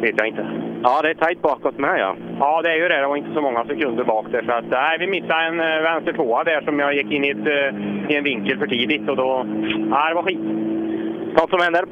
[0.00, 0.46] vet jag inte.
[0.82, 2.16] Ja, det är tajt bakåt med ja.
[2.40, 3.00] Ja, det är ju det.
[3.00, 4.42] Det var inte så många sekunder bak där.
[4.42, 7.30] Så att, nej, vi missade en eh, vänster tvåa där som jag gick in i,
[7.30, 9.46] ett, eh, i en vinkel för tidigt och då...
[9.78, 10.40] Nej, det var skit.
[11.40, 11.84] Vad som händer?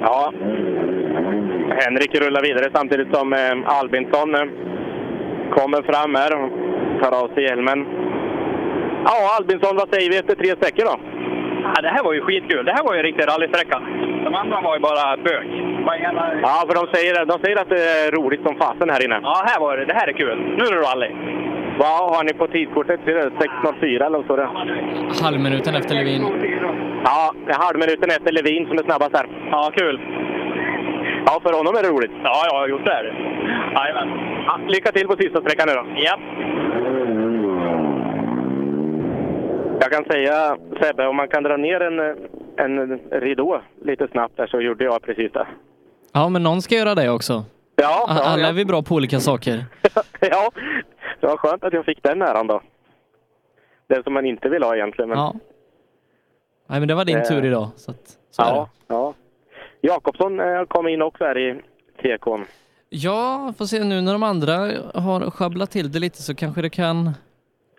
[0.00, 0.32] Ja,
[1.84, 4.30] Henrik rullar vidare samtidigt som eh, Albinsson
[5.50, 6.50] kommer fram här och
[7.02, 7.86] tar av sig hjälmen.
[9.10, 10.96] Ja, Albinsson, vad säger vi efter tre sträckor då?
[11.74, 12.64] Ja, det här var ju skitkul.
[12.64, 13.78] Det här var ju en riktig rallysträcka.
[14.24, 15.48] De andra var ju bara bök.
[16.42, 19.18] Ja, för de säger, de säger att det är roligt som fasen här inne.
[19.22, 19.84] Ja, här var det.
[19.84, 20.38] Det här är kul.
[20.58, 21.10] Nu är det rally.
[21.78, 23.00] Vad har ni på tidkortet?
[23.04, 24.48] Ser det 6.04 eller vad står det?
[25.24, 26.22] Halvminuten efter Levin.
[27.04, 29.26] Ja, det är halvminuten efter Levin som är snabbast här.
[29.50, 30.00] Ja, kul.
[31.26, 32.12] Ja, för honom är det roligt.
[32.24, 33.14] Ja, ja, just det är det.
[33.74, 34.08] Jajamän.
[34.46, 35.84] Ja, lycka till på sista sträckan nu då.
[35.96, 36.14] Ja.
[39.90, 41.98] Jag kan säga Sebbe, om man kan dra ner en,
[42.56, 45.46] en ridå lite snabbt där så gjorde jag precis det.
[46.12, 47.32] Ja, men någon ska göra det också.
[47.76, 48.48] Ja, ja, Alla ja.
[48.48, 49.64] är vi bra på olika saker.
[50.20, 50.50] ja,
[51.20, 52.60] det var skönt att jag fick den äran då.
[53.86, 55.08] Den som man inte vill ha egentligen.
[55.08, 55.18] Men...
[55.18, 55.34] Ja.
[56.66, 57.68] Nej, men det var din Eh, tur idag.
[57.76, 59.14] Så, att, så ja, ja.
[59.80, 61.60] Jakobsson eh, kom in också här i
[62.02, 62.44] TK'n.
[62.88, 64.52] Ja, får se nu när de andra
[64.94, 67.14] har sjabblat till det lite så kanske det kan,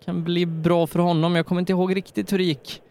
[0.05, 1.35] kan bli bra för honom.
[1.35, 2.81] Jag kommer inte ihåg riktigt hur det gick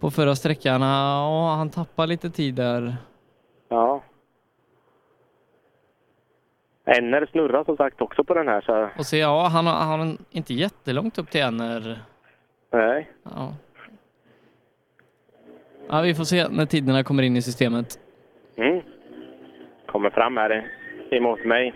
[0.00, 0.82] på förra sträckan.
[0.82, 2.96] Ja, han tappade lite tid där.
[3.68, 4.02] Ja.
[6.84, 8.60] Enner snurrar som sagt också på den här.
[8.60, 8.88] Så...
[8.98, 12.00] Och se, ja, han har, han har inte jättelångt upp till Enner.
[12.72, 13.10] Nej.
[13.22, 13.54] Ja.
[15.88, 17.98] ja, vi får se när tiderna kommer in i systemet.
[18.56, 18.80] Mm.
[19.86, 20.70] Kommer fram här
[21.10, 21.74] emot mig.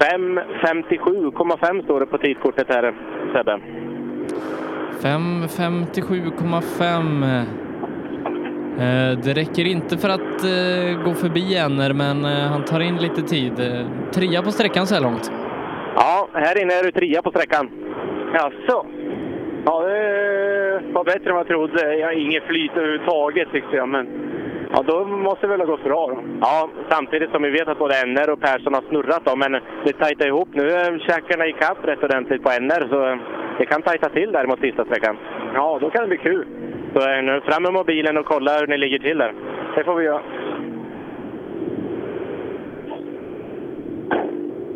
[0.00, 2.94] Fem 57,5 står det på tidkortet här,
[3.32, 3.60] Sebbe.
[5.02, 7.44] 5.57,5.
[8.80, 12.96] Eh, Det räcker inte för att eh, gå förbi Enner, men eh, han tar in
[12.96, 13.52] lite tid.
[14.12, 15.32] Trea på sträckan så här långt.
[15.96, 17.70] Ja, här inne är du trea på sträckan.
[18.34, 18.86] Jaså?
[19.64, 21.96] Ja, det var bättre än vad jag trodde.
[21.96, 24.06] Jag har inget flyt överhuvudtaget tyckte jag, men
[24.72, 26.22] ja, då måste det väl ha gått bra då.
[26.40, 29.52] Ja, samtidigt som vi vet att både Enner och Persson har snurrat då, men
[29.84, 30.48] det tajtar ihop.
[30.52, 33.18] Nu är käkarna i kapp rätt ordentligt på Enner, så
[33.58, 35.16] det kan tajta till där mot sista sträckan.
[35.54, 36.46] Ja, då kan det bli kul.
[36.94, 39.34] Så eh, nu fram med mobilen och kolla hur ni ligger till där.
[39.76, 40.22] Det får vi göra.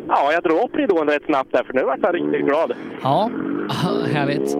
[0.07, 2.73] Ja, jag drog upp ridån rätt snabbt där, för nu vart jag riktigt glad.
[3.03, 3.29] Ja,
[4.13, 4.57] härligt.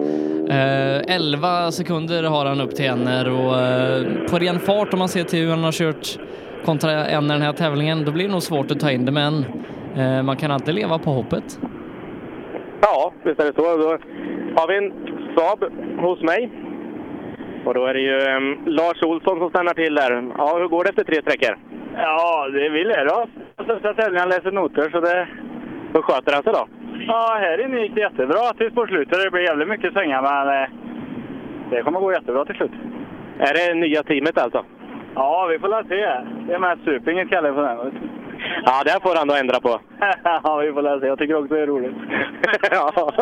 [0.50, 5.08] Eh, 11 sekunder har han upp till Enner och eh, på ren fart om man
[5.08, 6.18] ser till hur han har kört
[6.64, 9.44] kontra Enner den här tävlingen, då blir det nog svårt att ta in det, men
[9.96, 11.60] eh, man kan alltid leva på hoppet.
[12.80, 13.76] Ja, visst är det så.
[13.76, 13.88] Då
[14.60, 14.92] har vi en
[15.36, 15.64] Saab
[16.00, 16.50] hos mig.
[17.64, 20.32] Och då är det ju em, Lars Olsson som stannar till där.
[20.38, 21.58] Ja, hur går det efter tre sträckor?
[21.96, 23.26] Ja, det vill jag då.
[23.64, 25.28] Största tävlingen läser noter, så det...
[25.92, 26.68] Hur sköter han sig då?
[27.06, 29.24] Ja, här inne gick det jättebra tills på slutet.
[29.24, 30.68] Det blev jävligt mycket svängar, men eh,
[31.70, 32.72] det kommer gå jättebra till slut.
[33.38, 34.64] Är det nya teamet alltså?
[35.14, 36.06] Ja, vi får la se.
[36.46, 38.10] Det är med Supingen kallar jag för den.
[38.64, 39.80] Ja, det får han då ändra på.
[40.42, 41.06] ja, vi får la se.
[41.06, 41.96] Jag tycker också det är roligt.
[42.70, 43.12] ja.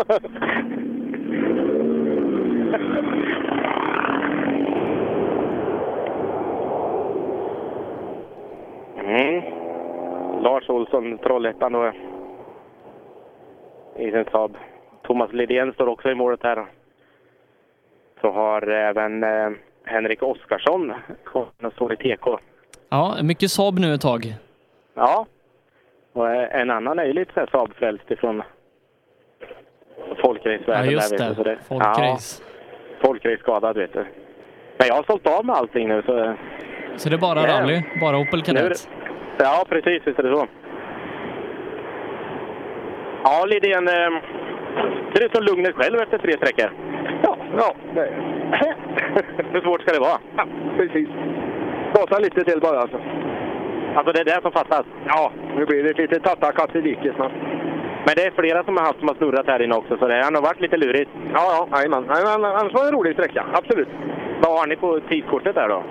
[8.98, 9.42] Mm.
[10.42, 11.92] Lars Olsson, Trollhättan då.
[13.98, 14.57] I sin Saab.
[15.07, 16.66] Thomas Lidén står också i målet här.
[18.20, 19.50] Så har även eh,
[19.85, 20.92] Henrik Oskarsson
[21.24, 22.26] kommit och står i TK.
[22.88, 24.35] Ja, mycket Saab nu ett tag.
[24.94, 25.26] Ja.
[26.12, 28.42] Och eh, en annan är ju lite Saab-frälst ifrån
[30.22, 30.85] folkracevärlden.
[30.85, 31.59] Ja, just där, vet du, så det.
[31.68, 32.42] Folkrace.
[32.42, 34.07] Ja, folkrace-skadad, vet du.
[34.78, 36.35] Men jag har sålt av med allting nu, så...
[36.96, 38.88] Så det är bara rally, bara Opel Kadett.
[39.38, 40.02] det- Ja, precis.
[40.07, 40.46] Visst är det så.
[43.24, 43.88] Ja, Lidén.
[43.88, 44.12] Eh,
[45.12, 46.70] ser ut som lugnet själv efter tre sträckor.
[47.22, 48.12] Ja, ja det är
[49.52, 50.18] Hur svårt ska det vara?
[50.37, 51.08] ja, precis.
[51.94, 52.98] Gasa lite till bara alltså.
[53.94, 54.87] Alltså det är det som fattas?
[55.06, 57.32] Ja, nu blir det ett litet tattarkatt i diket snart.
[58.06, 60.24] Men det är flera som har haft som har snurrat här inne också, så det
[60.24, 61.10] har nog varit lite lurigt.
[61.34, 62.04] Ja, ja, jajamän.
[62.08, 63.88] Annars var det en rolig sträcka, absolut.
[64.42, 65.82] Vad har ni på tidskortet där då?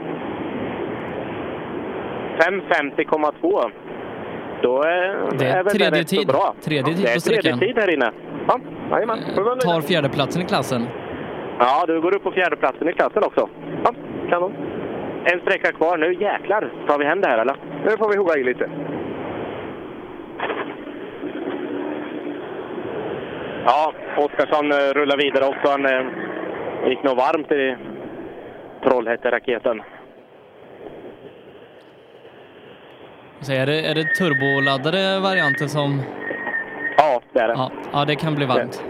[2.39, 3.71] 5.50,2.
[4.63, 6.27] Då är, Det är väl tredje rätt så tid.
[6.27, 6.55] bra.
[6.61, 7.59] Tredje tid det är på sträckan.
[7.59, 8.11] tredje tid här inne.
[8.47, 8.59] Ja,
[8.91, 9.17] jajamän.
[9.61, 10.87] Tar fjärdeplatsen i klassen.
[11.59, 13.49] Ja, du går upp på fjärdeplatsen i klassen också.
[13.83, 13.91] Ja,
[14.29, 14.53] kanon.
[15.25, 15.97] En sträcka kvar.
[15.97, 17.55] Nu jäklar tar vi hem det här eller?
[17.85, 18.69] Nu får vi hugga i lite.
[23.65, 25.71] Ja, Oskarsson eh, rullar vidare också.
[25.71, 26.05] Han eh,
[26.89, 27.75] gick nog varmt i
[28.83, 29.81] Trollhätte-raketen.
[33.32, 36.01] Så är, det, är det turboladdade varianten som...
[36.97, 37.53] Ja, det är det.
[37.53, 38.83] Ja, ja det kan bli varmt.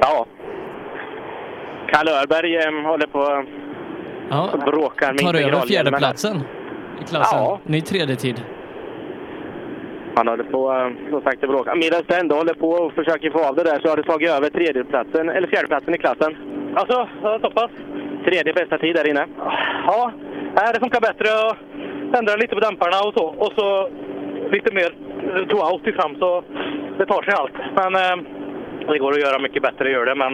[0.00, 0.26] Ja.
[1.88, 3.44] Kalle Öberg eh, håller på
[4.30, 4.50] Ja.
[4.52, 6.36] och bråkar med Tar över fjärdeplatsen
[7.02, 7.38] i klassen.
[7.38, 7.60] Ja.
[7.64, 8.42] Ny tredje tid.
[10.16, 11.74] Han håller på, eh, som sagt, att bråka.
[11.74, 14.30] Medan du ändå håller på och försöker få av det där så har du tagit
[14.30, 16.36] över tredjeplatsen, eller fjärdeplatsen i klassen.
[16.76, 17.08] Alltså,
[17.42, 17.70] så pass?
[18.24, 19.26] Tredje bästa tid där inne.
[19.86, 20.12] Ja,
[20.74, 21.56] det funkar bättre att
[22.18, 23.24] ändra lite på dämparna och så.
[23.44, 23.88] Och så
[24.50, 24.90] lite mer
[25.34, 26.44] eh, two-out i fram så
[26.98, 27.56] det tar sig allt.
[27.80, 28.16] Men eh,
[28.92, 30.14] det går att göra mycket bättre, gör det.
[30.14, 30.32] Men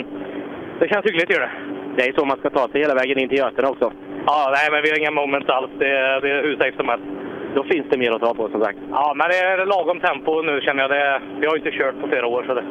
[0.81, 1.51] det känns hyggligt, gör det.
[1.97, 3.93] Det är så man ska ta sig hela vägen in till Götene också.
[4.27, 5.71] Ja, nej, men vi har inga moments alls.
[5.79, 7.05] Det, är- det är hur safe som helst.
[7.55, 8.79] Då finns det mer att ta på som sagt.
[8.91, 10.91] Ja, men det är lagom tempo nu känner jag.
[10.91, 12.45] Det, vi har ju inte kört på flera år.
[12.47, 12.65] Så det.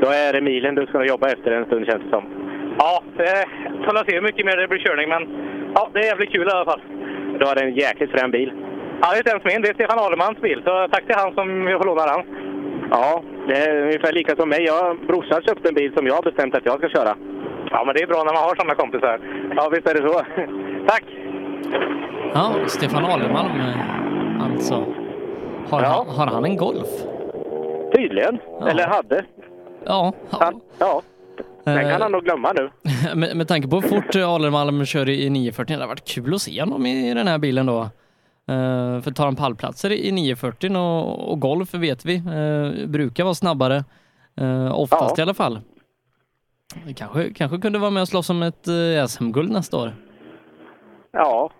[0.00, 2.24] Då är det milen du ska jobba efter en stund känns det som.
[2.78, 3.44] Ja, det
[3.84, 5.08] får se hur mycket mer det blir körning.
[5.08, 5.22] Men
[5.74, 6.80] ja, det är jävligt kul i alla fall.
[7.40, 8.52] Du har en jäkligt frän bil.
[9.00, 9.62] Ja, det är inte ens min.
[9.62, 10.62] Det är Stefan Alemans bil.
[10.64, 12.22] Så tack till han som jag får låna den.
[12.90, 14.62] Ja, det är ungefär lika som mig.
[14.64, 17.16] Jag, brorsan köpte en bil som jag har bestämt att jag ska köra.
[17.70, 19.20] Ja, men det är bra när man har sådana kompisar.
[19.56, 20.18] Ja, visst är det så.
[20.90, 21.04] Tack!
[22.34, 24.74] Ja, Stefan Ahlmalm eh, alltså.
[25.70, 26.88] Har, han, har han en Golf?
[27.94, 28.38] Tydligen.
[28.68, 29.24] Eller hade.
[29.84, 30.12] Ja.
[30.30, 31.02] Han, ja.
[31.64, 32.70] Den kan Eh, han nog glömma nu.
[33.14, 36.42] med, med tanke på hur fort Ahlmalm kör i 940, det hade varit kul att
[36.42, 37.80] se honom i den här bilen då.
[38.48, 43.34] Eh, för tar han pallplatser i 940 och, och Golf vet vi eh, brukar vara
[43.34, 43.84] snabbare.
[44.40, 45.20] Uh, oftast Ja.
[45.20, 45.60] i alla fall.
[46.96, 49.92] Kanske, kanske kunde vara med och slåss om ett uh, SM-guld nästa år.
[51.12, 51.50] Ja.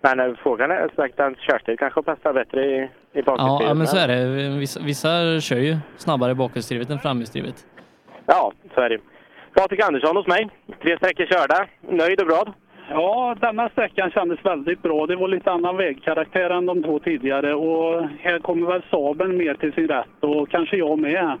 [0.00, 3.68] Men eh, frågan är sagt att körstil kanske passar bättre i, i bakhjulsdrivet.
[3.68, 4.48] ja, men så är det.
[4.58, 7.66] Vissa, vissa kör ju snabbare i bakhjulsdrivet än framhjulsdrivet.
[8.26, 8.98] Ja, så är det.
[9.56, 10.48] Patrik Andersson hos mig.
[10.82, 11.66] Tre sträckor körda.
[11.80, 12.52] Nöjd och glad?
[12.90, 15.06] Ja, denna sträckan kändes väldigt bra.
[15.06, 19.54] Det var lite annan vägkaraktär än de två tidigare och här kommer väl Saben mer
[19.54, 21.38] till sin rätt och kanske jag med.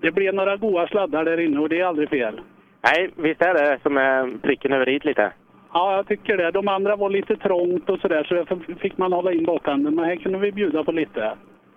[0.00, 2.40] Det blev några goda sladdar där inne och det är aldrig fel.
[2.80, 5.32] Nej, visst är det som är pricken över i lite.
[5.72, 6.50] Ja, jag tycker det.
[6.50, 9.94] De andra var lite trångt och sådär så därför fick man hålla in bakhanden.
[9.94, 11.32] Men här kunde vi bjuda på lite.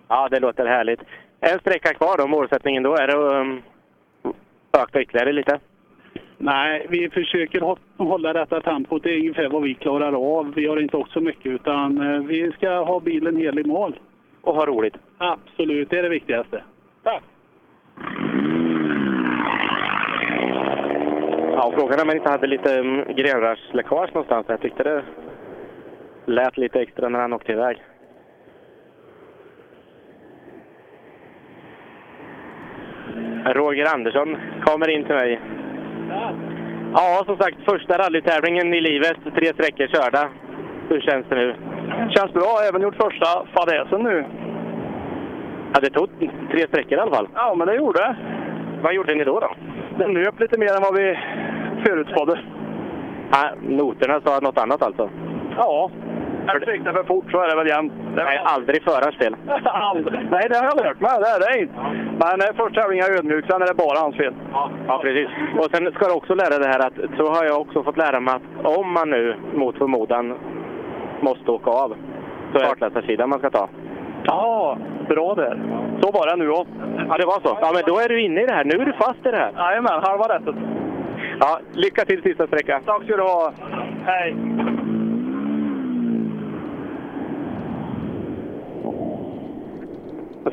[0.08, 1.00] Ja, det låter härligt.
[1.40, 3.62] En sträcka kvar då, målsättningen då är det att um,
[4.72, 5.58] öka ytterligare lite.
[6.44, 9.02] Nej, vi försöker hå- hålla detta tempot.
[9.02, 10.54] Det är ungefär vad vi klarar av.
[10.54, 13.98] Vi har inte åkt så mycket utan eh, vi ska ha bilen hel i mål.
[14.40, 14.94] Och ha roligt.
[15.18, 16.62] Absolut, det är det viktigaste.
[17.02, 17.22] Tack!
[21.52, 24.46] Ja, frågan är om man inte hade lite um, grenrörsläckage någonstans.
[24.48, 25.02] Jag tyckte det
[26.26, 27.82] lät lite extra när han åkte iväg.
[33.44, 35.40] Roger Andersson kommer in till mig.
[36.94, 39.16] Ja, som sagt, första rallytävlingen i livet.
[39.34, 40.28] Tre sträckor körda.
[40.88, 41.54] Hur känns det nu?
[42.10, 42.56] Känns bra.
[42.68, 44.24] Även gjort första fadäsen nu.
[45.74, 46.08] Ja, det tog
[46.50, 47.28] tre sträckor i alla fall.
[47.34, 48.16] Ja, men det gjorde.
[48.82, 49.40] Vad gjorde ni då?
[49.40, 49.54] då?
[49.98, 51.18] Den nöp lite mer än vad vi
[51.86, 52.40] förutspådde.
[53.30, 55.10] Ja, noterna sa något annat alltså?
[55.56, 55.90] Ja.
[56.48, 57.92] Eller gick det för fort så är det väl jämnt.
[58.14, 59.36] Nej, aldrig förarens fel.
[59.64, 60.20] Aldrig.
[60.30, 61.10] Nej, det har jag lärt mig.
[61.20, 61.74] Det är det inte.
[62.22, 64.34] Men eh, första tävlingen är ödmjuk, sen är det bara hans fel.
[64.86, 65.28] Ja, precis.
[65.58, 67.96] Och sen ska du också lära dig det här att så har jag också fått
[67.96, 70.38] lära mig att om man nu mot förmodan
[71.20, 71.96] måste åka av
[72.52, 73.68] så är det kartläsarsidan man ska ta.
[74.24, 74.76] Ja,
[75.08, 75.60] bra där.
[76.00, 76.72] Så var det nu också.
[77.08, 77.58] Ja, det var så.
[77.60, 78.64] Ja, men då är du inne i det här.
[78.64, 79.52] Nu är du fast i det här.
[79.56, 80.54] Jajamän, halva rättet.
[81.40, 82.82] Ja, lycka till sista sträckan.
[82.86, 83.52] Tack ska du ha.
[84.04, 84.36] Hej!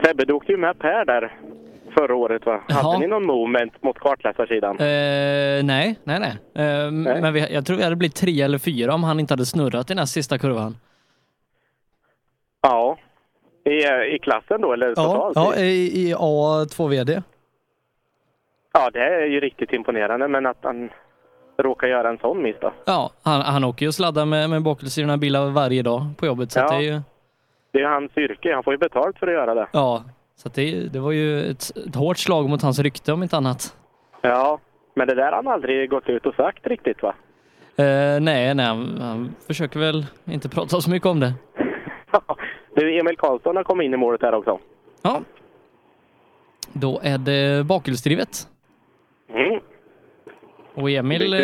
[0.04, 1.38] Sebbe, du åkte ju med Per där
[1.98, 2.62] förra året va?
[2.68, 2.82] Jaha.
[2.84, 4.76] Hade ni någon moment mot kartläsarsidan?
[4.80, 6.34] Eh, nej, nej, nej.
[6.56, 7.22] Eh, Nej.
[7.22, 9.86] Men vi, jag tror vi hade blivit tre eller fyra om han inte hade snurrat
[9.90, 10.78] i den här sista kurvan.
[12.62, 12.98] Ja.
[13.66, 15.36] I, eh, I klassen då, eller Ja, totalt?
[15.36, 17.22] ja i, i A2 VD.
[18.74, 20.90] ja, det är ju riktigt imponerande, men att han
[21.58, 22.74] råkar göra en sån miss då?
[22.86, 26.52] Ja, han, han åker ju och sladdar med, med bakhjulsdrivna bilar varje dag på jobbet.
[26.52, 26.68] Så Ja.
[26.70, 27.02] det är ju
[27.72, 29.68] Det är hans yrke, han får ju betalt för att göra det.
[29.74, 30.04] Ja,
[30.36, 33.76] så det, det var ju ett, ett hårt slag mot hans rykte om inte annat.
[34.22, 34.60] Ja,
[34.94, 37.16] men det där har han aldrig gått ut och sagt riktigt va?
[37.76, 41.34] Eh, nej, nej, han, han försöker väl inte prata så mycket om det.
[42.76, 44.60] Du, Emil Karlsson har kommit in i målet här också.
[45.02, 45.22] Ja.
[46.74, 48.48] Då är det bakhjulsdrivet.
[49.30, 49.60] Mm.
[50.74, 51.40] Och Emil, eh,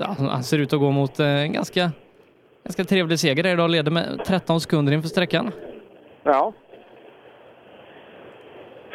[0.00, 1.90] ja, han ser ut att gå mot eh, en ganska,
[2.64, 3.70] ganska trevlig seger där idag.
[3.70, 5.50] Leder med 13 sekunder inför sträckan.
[6.22, 6.52] Ja.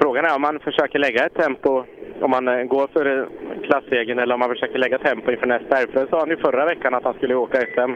[0.01, 1.84] Frågan är om man försöker lägga ett tempo,
[2.22, 3.26] om man eh, går för eh,
[3.68, 5.76] klassegen eller om man försöker lägga tempo inför nästa.
[5.76, 7.91] För det sa han ju förra veckan att han skulle åka SM.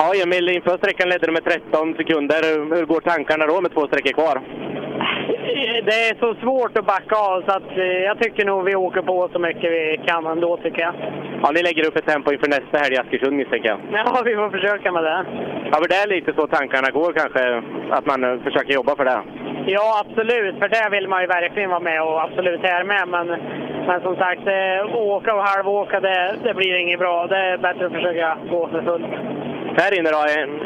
[0.00, 2.40] Ja, Emil, inför sträckan ledde du med 13 sekunder.
[2.76, 4.36] Hur går tankarna då med två sträckor kvar?
[5.88, 9.02] Det är så svårt att backa av så att eh, jag tycker nog vi åker
[9.02, 10.94] på så mycket vi kan ändå tycker jag.
[11.42, 13.80] Ja, ni lägger upp ett tempo inför nästa helg i Askersund misstänker jag.
[13.92, 15.24] Ja, vi får försöka med det.
[15.70, 19.04] Ja, för det är lite så tankarna går kanske, att man eh, försöker jobba för
[19.04, 19.20] det.
[19.66, 20.58] Ja, absolut.
[20.58, 23.08] För det vill man ju verkligen vara med och absolut här med.
[23.08, 23.26] Men,
[23.88, 27.26] men som sagt, eh, åka och halvåka, det, det blir inget bra.
[27.26, 29.14] Det är bättre att försöka gå för fullt.
[29.80, 30.20] Här inne då,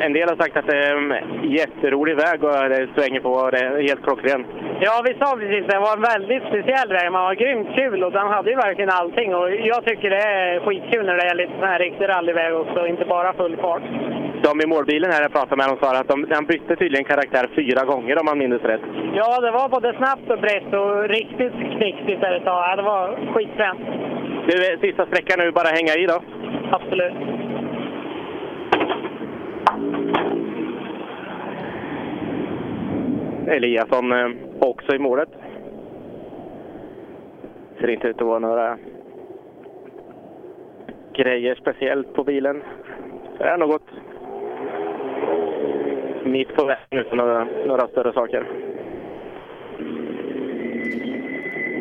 [0.07, 1.15] en- del har sagt att det är en
[1.61, 4.45] jätterolig väg och det svänger på och det är helt klockren.
[4.81, 5.79] Ja, vi sa precis det.
[5.79, 7.13] var en väldigt speciell väg.
[7.13, 9.35] Man var grymt kul och den hade ju verkligen allting.
[9.35, 12.87] Och jag tycker det är skitkul när det är lite sån här riktig rallyväg också,
[12.87, 13.83] inte bara full fart.
[14.47, 17.45] De i målbilen här jag pratade med, de sa att de, han bytte tydligen karaktär
[17.57, 18.81] fyra gånger om man minns rätt.
[19.15, 22.63] Ja, det var både snabbt och brett och riktigt knixigt där ett tag.
[22.71, 23.05] Ja, Det var
[23.35, 23.81] skitfränt.
[24.49, 26.19] Du, eh, sista sträckan nu, bara hänga i då.
[26.77, 27.15] Absolut.
[33.53, 34.29] Eliasson eh,
[34.59, 35.29] också i målet.
[37.81, 38.79] Ser inte ut att vara några
[41.17, 42.63] grejer speciellt på bilen.
[43.39, 43.83] Det är något
[46.25, 48.47] mitt på vägen utan några, några större saker.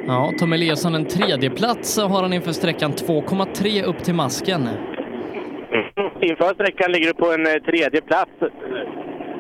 [0.08, 4.62] Ja, Tom Eliasson en tredje plats har han inför sträckan 2,3 upp till masken.
[6.22, 8.32] Inför sträckan ligger du på en eh, tredje plats.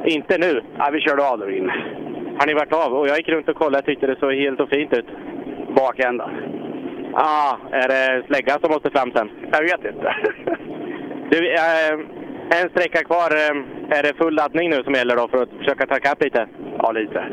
[0.05, 0.61] Inte nu.
[0.77, 1.73] Ja, vi körde av inne.
[2.41, 2.93] Har ni varit av?
[2.93, 5.05] Och jag gick runt och kollade och tyckte det såg helt och fint ut.
[5.75, 6.29] Bakända.
[7.13, 9.29] Ah, är det släggan som måste fram sen?
[9.51, 10.15] Jag vet inte.
[11.31, 11.93] Du, eh,
[12.61, 13.31] en sträcka kvar.
[13.31, 16.47] Eh, är det full laddning nu som gäller då för att försöka ta ikapp lite?
[16.77, 17.25] Ja, lite.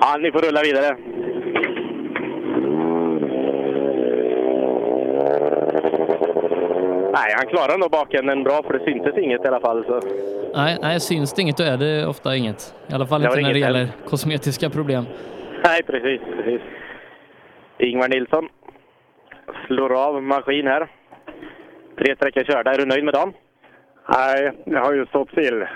[0.00, 0.96] Ja, ni får rulla vidare.
[7.12, 9.84] Nej, han klarar nog bakänden bra för det syntes inget i alla fall.
[9.84, 10.00] Så.
[10.54, 12.74] Nej, nej, syns det inget då är det ofta inget.
[12.90, 13.88] I alla fall Det inte när det gäller än.
[14.08, 15.04] kosmetiska problem.
[15.64, 16.60] Nej, precis, precis.
[17.78, 18.48] Ingvar Nilsson
[19.66, 20.88] slår av maskin här.
[21.98, 22.72] Tre sträckor körda.
[22.72, 23.32] Är du nöjd med dagen?
[24.08, 25.66] Nej, jag har ju stått still.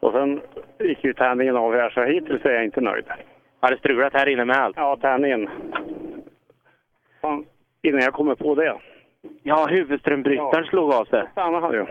[0.00, 0.40] Och sen
[0.78, 3.04] gick ju tändningen av här, så hittills är jag inte nöjd.
[3.60, 4.76] Har det strulat här inne med allt?
[4.76, 5.48] Ja, tändningen.
[7.22, 7.44] Fan,
[7.82, 8.74] innan jag kommer på det.
[9.42, 11.24] Ja, huvudströmbrytaren slog av sig.
[11.32, 11.86] Stanna han ju.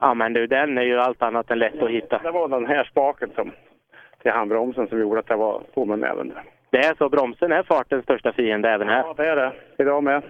[0.00, 2.18] Ja, men du, den är ju allt annat än lätt att hitta.
[2.22, 3.52] Det var den här spaken som,
[4.22, 6.32] till handbromsen som gjorde att jag var på med näven.
[6.70, 9.04] Det är så, bromsen är fartens största fiende även här.
[9.06, 9.52] Ja, det är det.
[9.78, 10.22] Idag med.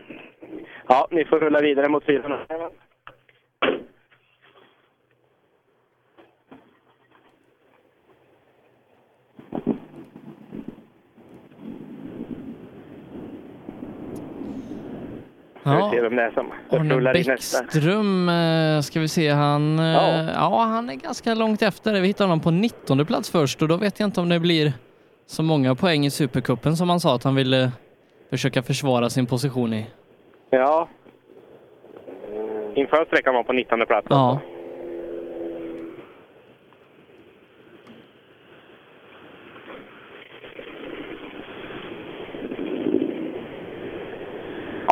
[0.89, 2.39] Ja, ni får rulla vidare mot fyran.
[15.63, 15.91] Ja.
[15.91, 17.13] Ser vem det är som Arne.
[17.13, 20.31] Bäckström, eh, ska vi se, han, eh, Ja.
[20.35, 20.65] ja.
[20.65, 22.01] han är ganska långt efter.
[22.01, 24.73] Vi hittar honom på 19 plats först och då vet jag inte om det blir
[25.27, 27.73] så många poäng i Supercupen som han sa att han ville
[28.31, 29.87] försöka försvara sin position i.
[30.51, 30.89] Ja.
[32.75, 34.07] Inför sträckan var på 19 plats.
[34.11, 34.39] Ja.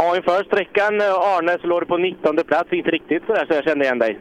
[0.09, 2.73] Ja, inför sträckan, eh, Arne, så låg du på 19 plats.
[2.73, 4.19] Inte riktigt sådär så jag kände igen dig.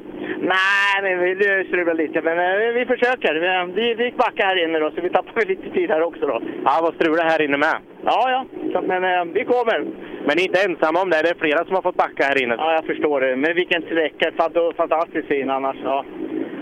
[0.54, 2.22] Nej, men vi det strular lite.
[2.22, 3.34] Men eh, vi försöker.
[3.36, 6.42] Vi, vi, vi backar här inne då, så vi tappar lite tid här också då.
[6.66, 7.76] Ja, vad strulade här inne med.
[8.06, 8.46] Ja, ja.
[8.74, 9.80] Så, men eh, vi kommer.
[10.26, 11.22] Men ni är inte ensamma om det.
[11.24, 12.56] Det är flera som har fått backa här inne.
[12.58, 13.36] Ja, jag förstår det.
[13.36, 14.30] Men vilken sträcka.
[14.38, 15.78] Fant- Fantastiskt fin annars.
[15.84, 16.06] Ja.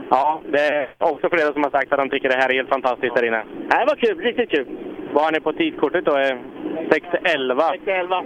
[0.09, 2.69] Ja, det är också flera som har sagt att de tycker det här är helt
[2.69, 3.43] fantastiskt här inne.
[3.69, 4.17] Det var kul.
[4.19, 4.65] Riktigt kul.
[5.13, 6.17] Vad har ni på tidskortet då?
[6.17, 6.36] Eh,
[6.89, 7.61] 6.11.
[7.86, 8.23] 6-11.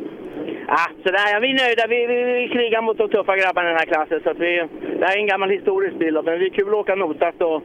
[0.71, 1.87] Ja, så ja, vi är nöjda.
[1.87, 4.21] Vi, vi, vi, krigar mot de tuffa grabbarna i den här klassen.
[4.23, 4.67] Så vi,
[4.99, 7.41] det här är en gammal historisk bil, men det är kul att åka notat.
[7.41, 7.63] Och,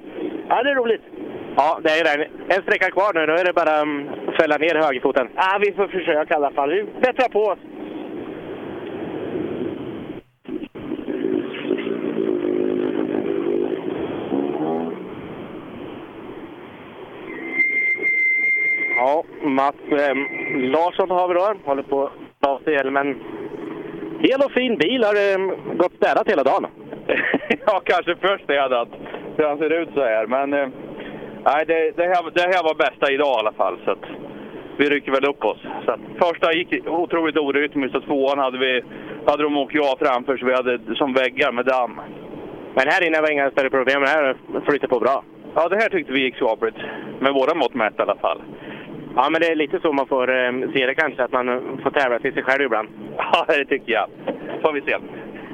[0.49, 1.03] ja, det är roligt.
[1.57, 2.29] Ja, det är det.
[2.55, 3.27] En sträcka kvar nu.
[3.27, 5.29] Då är det bara att fälla ner högerfoten.
[5.37, 6.71] Ja, vi får försöka i alla fall.
[6.71, 7.59] Vi bättrar på oss.
[18.97, 20.17] Ja, Mats eh,
[20.57, 21.55] Larsson har vi då.
[21.65, 22.11] Håller på
[22.65, 23.09] sig hjälmen.
[24.19, 25.05] Hel och fin bil.
[25.05, 25.41] Har eh,
[25.77, 26.67] gått städat hela dagen.
[27.67, 28.89] ja, kanske först städat.
[29.37, 30.27] Hur han ser ut så här.
[30.27, 30.69] Men eh,
[31.45, 33.77] nej, det, det, här, det här var bästa idag i alla fall.
[33.85, 34.05] Så att
[34.77, 35.59] vi rycker väl upp oss.
[35.85, 38.83] Så att första gick otroligt orytmiskt och tvåan hade, vi,
[39.27, 42.01] hade de åkt jag framför så vi hade som väggar med damm.
[42.75, 44.01] Men här inne var inga större problem.
[44.03, 44.37] Det här
[44.67, 45.25] flyter på bra.
[45.55, 46.77] Ja, det här tyckte vi gick skapligt.
[47.21, 48.43] Med våra mått mätt i alla fall.
[49.17, 51.59] Ja, men det är lite så man får eh, se det kanske, att man eh,
[51.83, 52.89] får tävla till sig själv ibland.
[53.17, 54.07] Ja, det tycker jag.
[54.63, 54.97] Får vi se.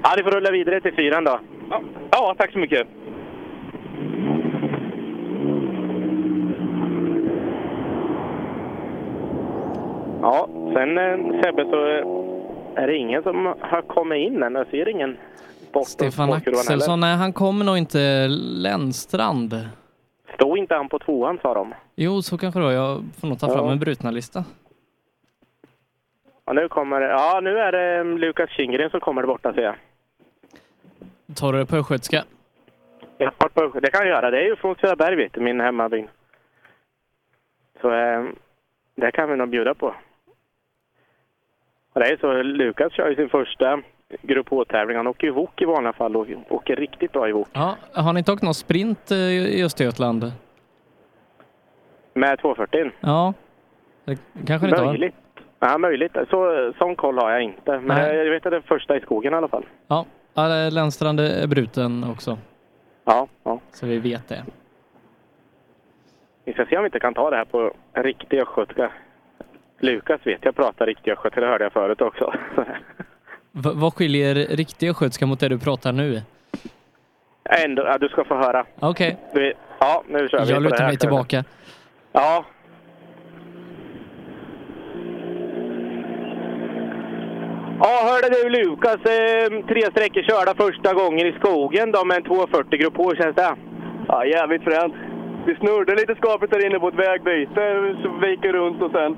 [0.03, 1.41] Ja, ni får rulla vidare till fyran då.
[1.71, 2.87] Ja, ja tack så mycket.
[10.23, 11.85] Ja, sen eh, Sebbe så
[12.75, 14.55] är det ingen som har kommit in än.
[14.55, 15.17] Jag ser ingen
[15.73, 16.33] bortom Stefan.
[16.33, 18.27] Axelsson, nej han kommer nog inte.
[18.39, 19.55] Lennstrand.
[20.35, 21.75] Stod inte han på tvåan sa de.
[21.97, 22.73] Jo, så kanske det var.
[22.73, 23.73] Jag får nog ta fram Ja.
[23.73, 24.45] en brutna lista.
[26.45, 27.01] Ja, nu kommer.
[27.01, 29.75] Ja, nu är det eh, Lukas Kindgren som kommer där borta ser jag.
[31.37, 32.25] Tar du det på östgötska?
[33.19, 34.31] Ja, på- det kan jag göra.
[34.31, 36.09] Det är ju från Söderberg, vet du, min hemmabyn.
[37.81, 38.25] Så eh,
[38.95, 39.95] det kan vi nog bjuda på.
[41.93, 43.83] Och det är så, Lukas kör ju sin första
[44.23, 44.97] Grupp H-tävling.
[44.97, 47.49] Han åker ju wok i vanliga fall och åker riktigt bra i wok.
[47.53, 50.33] Ja, har ni tagit någon sprint eh, i Östergötland?
[52.15, 52.91] Med 240.
[53.01, 53.35] Ja,
[54.05, 54.87] det kanske ni inte har?
[54.87, 55.15] Möjligt.
[55.59, 56.17] Ja, möjligt.
[56.31, 57.79] Så, sån koll har jag inte.
[57.79, 58.17] Men Nej.
[58.17, 59.67] jag vet att det är första i skogen i alla fall.
[59.89, 60.07] Ja,
[60.73, 62.39] Lennstrand är bruten också.
[63.05, 63.61] Ja, ja.
[63.73, 64.45] Så vi vet det.
[66.45, 68.93] Vi ska se om vi inte kan ta det här på riktig östgötska.
[69.79, 72.33] Lukas vet jag pratar riktig östgötska, det hörde jag förut också.
[73.53, 76.23] V- vad skiljer riktig östgötska mot det du pratar nu?
[77.65, 78.65] Ändå, ja, du ska få höra.
[78.81, 81.45] Okej, Vi, ja, nu kör vi jag lutar mig tillbaka.
[82.13, 82.45] Ja.
[87.83, 92.23] Ja, hörde du Lukas, eh, tre sträckor körda första gången i skogen då med en
[92.25, 93.55] 240 grupp H, känns det?
[94.09, 94.95] Ja, jävligt fränt.
[95.47, 97.63] Vi snurrade lite skapligt där inne på ett vägbyte,
[98.03, 99.17] så vi gick runt och sen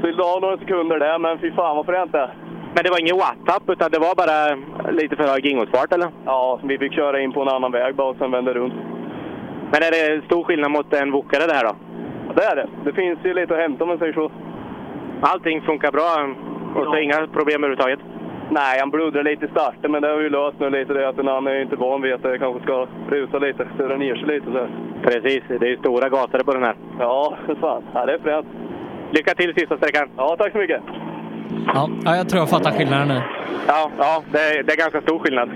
[0.00, 2.34] så det la några sekunder där, men fy fan vad fränt det är.
[2.74, 4.38] Men det var ingen watt-up utan det var bara
[4.92, 6.08] lite för hög ingångsfart eller?
[6.24, 8.74] Ja, vi fick köra in på en annan väg bara och sen vända runt.
[9.72, 11.74] Men är det stor skillnad mot en wokare det här då?
[12.28, 12.68] Ja, det är det.
[12.84, 14.30] Det finns ju lite att hämta om man säger så.
[15.20, 16.34] Allting funkar bra
[16.76, 18.00] och så inga problem överhuvudtaget?
[18.50, 20.92] Nej, han bluddrade lite i starten, men det har vi löst nu lite.
[20.92, 24.14] Det att han är inte van vid att det kanske ska rusa lite, surra ner
[24.14, 24.46] sig lite.
[24.52, 24.66] Så.
[25.02, 26.76] Precis, det är ju stora gator på den här.
[26.98, 27.82] Ja, fan.
[27.94, 28.46] Ja, det är fränt.
[29.10, 30.08] Lycka till sista sträckan!
[30.16, 30.82] Ja, tack så mycket!
[31.74, 33.22] Ja, ja, jag tror jag fattar skillnaden nu.
[33.68, 35.50] Ja, ja det, är, det är ganska stor skillnad.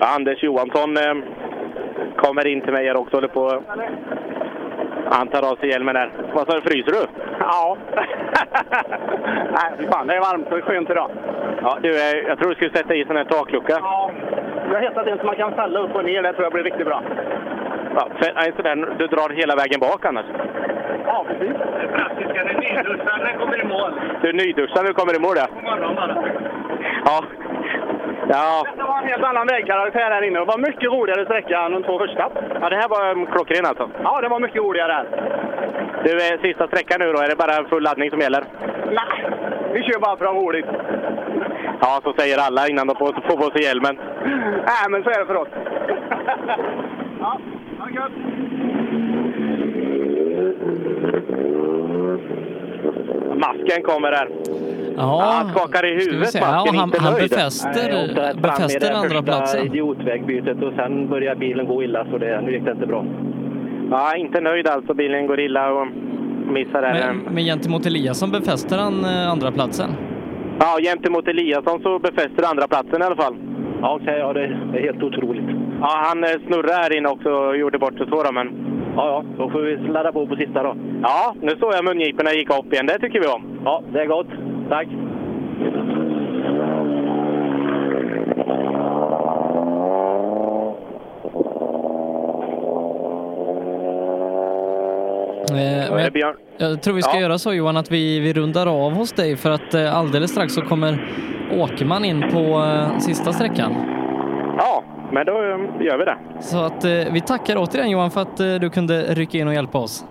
[0.16, 1.14] Anders Johansson eh,
[2.16, 3.16] kommer in till mig här också.
[3.16, 3.62] Håller på.
[5.10, 6.12] Han tar av sig hjälmen där.
[6.34, 7.06] Vad sa du, fryser du?
[7.40, 7.76] Ja.
[9.52, 11.10] Nej, fan, det är varmt och skönt idag.
[11.62, 13.78] Ja, du, eh, jag tror du skulle sätta i sån här taklucka.
[13.80, 14.10] Ja.
[14.68, 16.22] Jag har hittat en som man kan fälla upp och ner.
[16.22, 17.02] Det tror jag blir riktigt bra.
[17.94, 20.26] Ja, för, nej, sådär, du drar hela vägen bak annars.
[21.06, 21.56] Ja, precis.
[21.80, 23.92] Det praktiska, det är nyduschad när kommer i mål.
[24.22, 25.46] Du är nyduschad när du kommer i mål ja.
[27.04, 27.24] Ja.
[28.28, 28.64] Ja.
[28.76, 30.38] Det var en helt annan vägkaraktär här inne.
[30.38, 32.30] Det var mycket roligare sträcka än de två första.
[32.60, 33.90] ja, det här var klockren alltså.
[34.02, 35.06] Ja, det var mycket roligare här.
[36.04, 37.18] Du, eh, sista sträckan nu då.
[37.20, 38.44] Är det bara full laddning som gäller?
[38.90, 39.30] Nej,
[39.72, 40.66] vi kör bara för att ha roligt.
[41.80, 43.98] Ja, så säger alla innan de får, får på sig hjälmen.
[44.70, 45.48] Nej, men så är det för oss.
[47.20, 47.38] ja,
[47.78, 48.12] ha det gött.
[53.36, 54.28] Masken kommer här.
[54.96, 56.40] Ja, han skakar i huvudet, se.
[56.40, 56.74] Masken.
[56.74, 57.30] Ja, han, inte han nöjd.
[57.30, 59.66] befäster, befäster andra platsen.
[59.66, 63.04] idiotvägbytet och sen började bilen gå illa så det, nu gick det inte bra.
[63.90, 64.94] Ja, inte nöjd alltså.
[64.94, 65.86] Bilen går illa och
[66.52, 66.92] missar där.
[66.92, 69.90] Men, men gentemot Eliasson befäster han eh, andra platsen.
[70.58, 73.36] Ja, gentemot Eliasson så befäster andra platsen i alla fall.
[73.82, 75.44] Ja, okej, ja, det, är helt otroligt.
[75.80, 78.48] Ja, han eh, snurrade här inne också och gjorde bort sig så då, men...
[78.96, 80.76] Ja, ja, då får vi ladda på på sista då.
[81.02, 82.86] Ja, nu såg jag mungiporna gick upp igen.
[82.86, 83.42] Det tycker vi om.
[83.64, 84.28] Ja, det är gott.
[84.68, 84.88] Tack!
[95.50, 96.36] Men är jag, Björn.
[96.58, 97.20] jag tror vi ska Ja.
[97.20, 100.54] göra så Johan att vi, vi rundar av hos dig för att eh, alldeles strax
[100.54, 101.12] så kommer
[101.52, 103.72] Åkerman in på eh, sista sträckan.
[104.58, 106.18] Ja, men då eh, gör vi det.
[106.40, 109.54] Så att eh, vi tackar återigen Johan för att eh, du kunde rycka in och
[109.54, 110.04] hjälpa oss.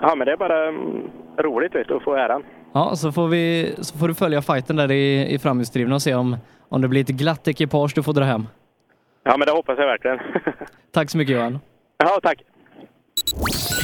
[0.00, 2.42] Ja, men det är bara mm, roligt vet du, att få äran.
[2.72, 6.14] Ja, så får, vi, så får du följa fighten där i, i framhjulsdrivna och se
[6.14, 6.36] om,
[6.68, 8.46] om det blir ett glatt ekipage du får dra hem.
[9.24, 10.18] Ja, men det hoppas jag verkligen.
[10.92, 11.58] Tack så mycket Johan.
[11.98, 12.38] ja, tack.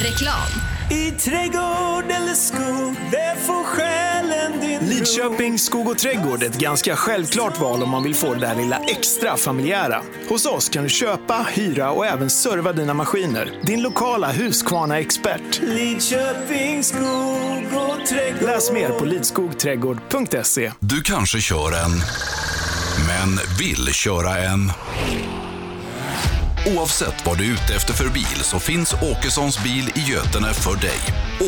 [0.05, 0.70] Reklam.
[0.91, 6.97] I trädgård eller skog, det får själen din Lidköping Skog och Trädgård är ett ganska
[6.97, 10.03] självklart val om man vill få det där lilla extra familjära.
[10.28, 13.51] Hos oss kan du köpa, hyra och även serva dina maskiner.
[13.62, 15.61] Din lokala Husqvarna-expert.
[15.62, 18.43] Lidköping skog och trädgård.
[18.43, 20.72] Läs mer på lidskogträdgård.se.
[20.80, 21.91] Du kanske kör en,
[23.07, 24.72] men vill köra en.
[26.67, 30.77] Oavsett vad du är ute efter för bil så finns Åkessons bil i Götene för
[30.77, 30.99] dig.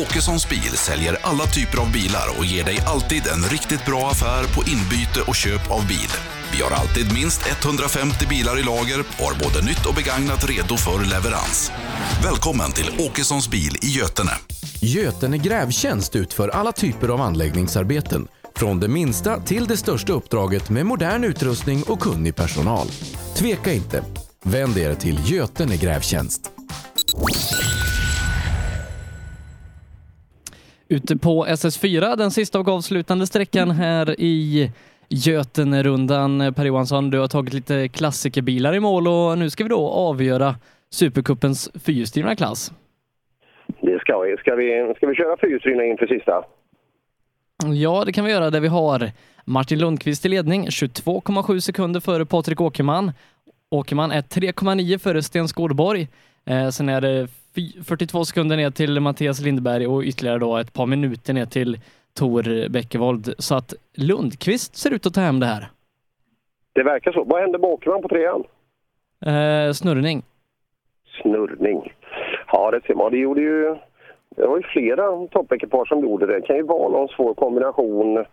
[0.01, 4.43] Åkessons bil säljer alla typer av bilar och ger dig alltid en riktigt bra affär
[4.43, 6.11] på inbyte och köp av bil.
[6.53, 10.77] Vi har alltid minst 150 bilar i lager och har både nytt och begagnat redo
[10.77, 11.71] för leverans.
[12.23, 14.31] Välkommen till Åkessons bil i Götene.
[14.81, 18.27] Götene Grävtjänst utför alla typer av anläggningsarbeten.
[18.55, 22.87] Från det minsta till det största uppdraget med modern utrustning och kunnig personal.
[23.35, 24.03] Tveka inte.
[24.45, 26.51] Vänd er till Götene Grävtjänst.
[30.87, 34.71] Ute på SS4, den sista och avslutande sträckan här i
[35.09, 36.53] Götenerundan.
[36.53, 40.55] Per Johansson, du har tagit lite klassikerbilar i mål och nu ska vi då avgöra
[40.89, 42.71] Supercupens fyrhjulsdrivna klass.
[43.81, 44.37] Det ska vi.
[44.37, 46.43] Ska vi, ska vi köra fyrhjulsdrivna inför sista?
[47.73, 49.11] Ja, det kan vi göra där vi har
[49.45, 53.11] Martin Lundqvist i ledning, 22,7 sekunder före Patrik Åkerman.
[53.73, 56.07] Åkerman är 3,9 före Sten Skårborg.
[56.45, 57.27] Eh, sen är det
[57.83, 61.79] 42 sekunder ner till Mattias Lindberg och ytterligare då ett par minuter ner till
[62.19, 63.33] Tor Bäckevold.
[63.37, 65.67] Så att Lundqvist ser ut att ta hem det här.
[66.73, 67.23] Det verkar så.
[67.23, 68.43] Vad hände med Åkerman på trean?
[69.25, 70.23] Eh, snurrning.
[71.21, 71.93] Snurrning.
[72.51, 73.11] Ja, det ser man.
[73.11, 73.75] Det gjorde ju...
[74.35, 76.39] Det var ju flera toppekipage som gjorde det.
[76.39, 78.25] Det kan ju vara någon svår kombination.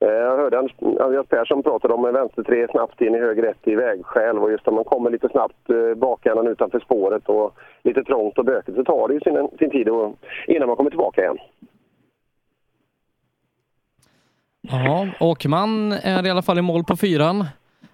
[0.00, 0.58] Eh, jag hörde
[1.00, 4.68] Andreas Persson prata om en vänstertre snabbt in i höger ett i vägskäl och just
[4.68, 8.84] om man kommer lite snabbt eh, bakändan utanför spåret och lite trångt och bökigt så
[8.84, 11.38] tar det ju sin, sin tid och, innan man kommer tillbaka igen.
[14.60, 17.40] Ja, Åkerman är i alla fall i mål på fyran.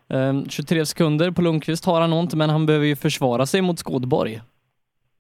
[0.09, 3.79] Eh, 23 sekunder på Lundqvist har han ont, men han behöver ju försvara sig mot
[3.79, 4.41] Skådborg.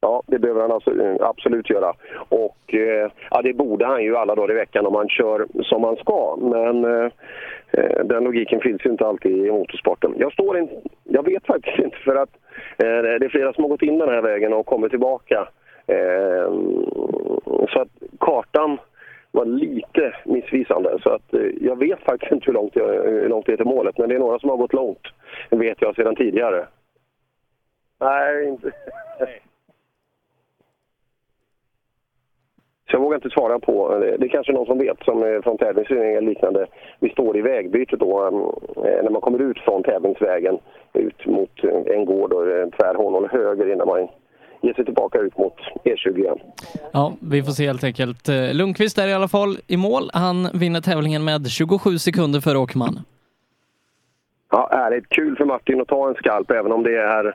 [0.01, 1.93] Ja, det behöver han alltså, eh, absolut göra.
[2.29, 5.85] Och eh, ja, det borde han ju alla dagar i veckan om han kör som
[5.85, 6.37] han ska.
[6.41, 7.11] Men eh,
[7.71, 10.15] eh, den logiken finns ju inte alltid i motorsporten.
[10.17, 10.69] Jag, står in,
[11.05, 12.31] jag vet faktiskt inte för att
[12.77, 15.49] eh, det är flera som har gått in den här vägen och kommit tillbaka.
[15.87, 16.51] Eh,
[17.69, 17.89] så att
[18.21, 18.79] kartan
[19.31, 20.99] var lite missvisande.
[21.03, 23.67] Så att eh, jag vet faktiskt inte hur långt, jag, hur långt det är till
[23.67, 23.99] målet.
[23.99, 25.07] Men det är några som har gått långt.
[25.51, 26.67] Vet jag sedan tidigare.
[28.01, 28.73] Nej, inte...
[32.91, 33.99] Så jag vågar inte svara på.
[33.99, 36.67] Det är kanske någon som vet, som är från tävlingsföreningen eller liknande.
[37.01, 38.27] Vi står i vägbytet då,
[38.77, 40.59] eh, när man kommer ut från tävlingsvägen
[40.93, 44.09] ut mot en gård och tvärhåll höger innan man
[44.61, 46.39] ger sig tillbaka ut mot E20 igen.
[46.93, 48.29] Ja, vi får se helt enkelt.
[48.29, 50.11] Eh, Lundqvist är i alla fall i mål.
[50.13, 52.99] Han vinner tävlingen med 27 sekunder före Åkerman.
[54.51, 57.35] Ja, ärligt kul för Martin att ta en skalp, även om det är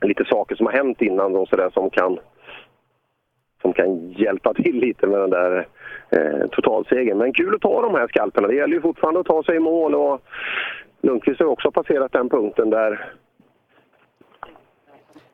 [0.00, 2.18] lite saker som har hänt innan och så där, som kan
[3.62, 5.68] som kan hjälpa till lite med den där
[6.10, 7.18] eh, totalsegern.
[7.18, 8.48] Men kul att ta de här skalperna.
[8.48, 10.20] Det gäller ju fortfarande att ta sig i mål och
[11.02, 13.12] Lundqvist har också passerat den punkten där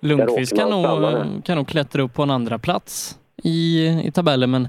[0.01, 4.69] Lundqvist kan nog, kan nog klättra upp på en andra plats i, i tabellen, men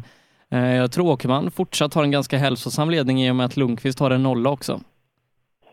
[0.51, 3.99] eh, jag tror Åkerman fortsatt har en ganska hälsosam ledning i och med att Lundqvist
[3.99, 4.79] har en nolla också.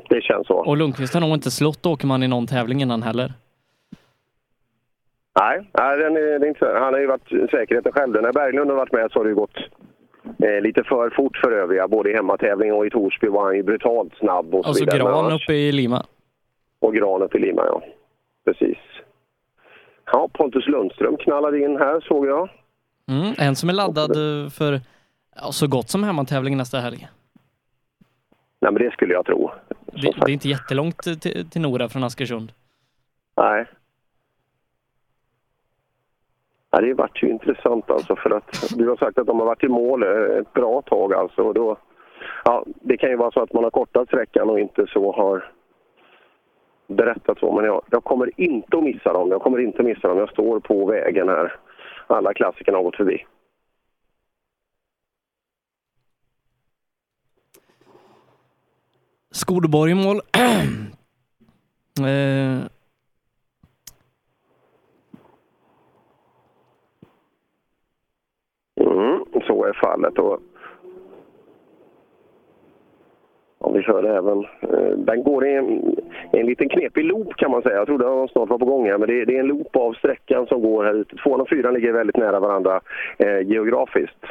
[0.09, 0.55] Det känns så.
[0.55, 3.33] Och Lundqvist har nog inte slått Åkerman i någon tävling innan heller.
[5.41, 8.23] Nej, nej den är, det är inte han har ju varit säkerheten själv.
[8.23, 9.57] När Berglund har varit med så har det ju gått
[10.45, 11.89] eh, lite för fort för övriga.
[11.89, 14.85] Både i hemmatävling och i Torsby var han ju brutalt snabb och så Och så.
[14.85, 16.05] Men Gran uppe i Lima.
[16.81, 17.83] Och Gran uppe i Lima, ja.
[18.45, 18.79] Precis.
[20.13, 22.49] Ja, Pontus Lundström knallade in här såg jag.
[23.09, 24.81] Mm, en som är laddad eh, för
[25.37, 27.09] ja, så gott som hemmatävling nästa helg.
[28.61, 29.51] Nej, men det skulle jag tro.
[29.93, 32.53] Det, det är inte jättelångt till, till Nora från Askersund.
[33.37, 33.67] Nej.
[36.75, 39.65] Ja, det vart ju intressant alltså för att du har sagt att de har varit
[39.65, 41.43] i mål eh, ett bra tag alltså.
[41.43, 41.77] Och då,
[42.45, 45.53] ja, det kan ju vara så att man har kortat sträckan och inte så har
[46.87, 47.53] berättat så.
[47.53, 49.31] Men jag, jag kommer inte att missa dem.
[49.31, 50.19] Jag kommer inte att missa dem.
[50.19, 51.57] Jag står på vägen här.
[52.07, 53.27] Alla klassikerna har gått förbi.
[59.31, 60.21] Skodeborg i mål.
[62.01, 62.73] eh,
[68.81, 70.19] Mm, så är fallet.
[70.19, 70.41] Och,
[73.59, 75.97] om vi kör även, eh, den går i en,
[76.33, 77.77] en liten knepig loop kan man säga.
[77.77, 79.93] Jag trodde den snart var på gång här, men det, det är en loop av
[79.93, 81.17] sträckan som går här ute.
[81.17, 82.81] Tvåan och fyran ligger väldigt nära varandra
[83.19, 84.25] eh, geografiskt.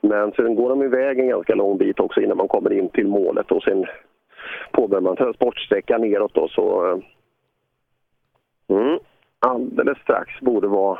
[0.00, 3.08] Men sen går de iväg en ganska lång bit också innan man kommer in till
[3.08, 3.84] målet och sen
[4.72, 6.90] påbörjar man transportsträckan neråt då så...
[6.90, 6.98] eh,
[8.68, 8.98] Mm,
[9.38, 10.98] alldeles strax borde vara...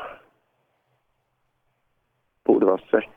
[2.43, 3.11] Borde vara sträckan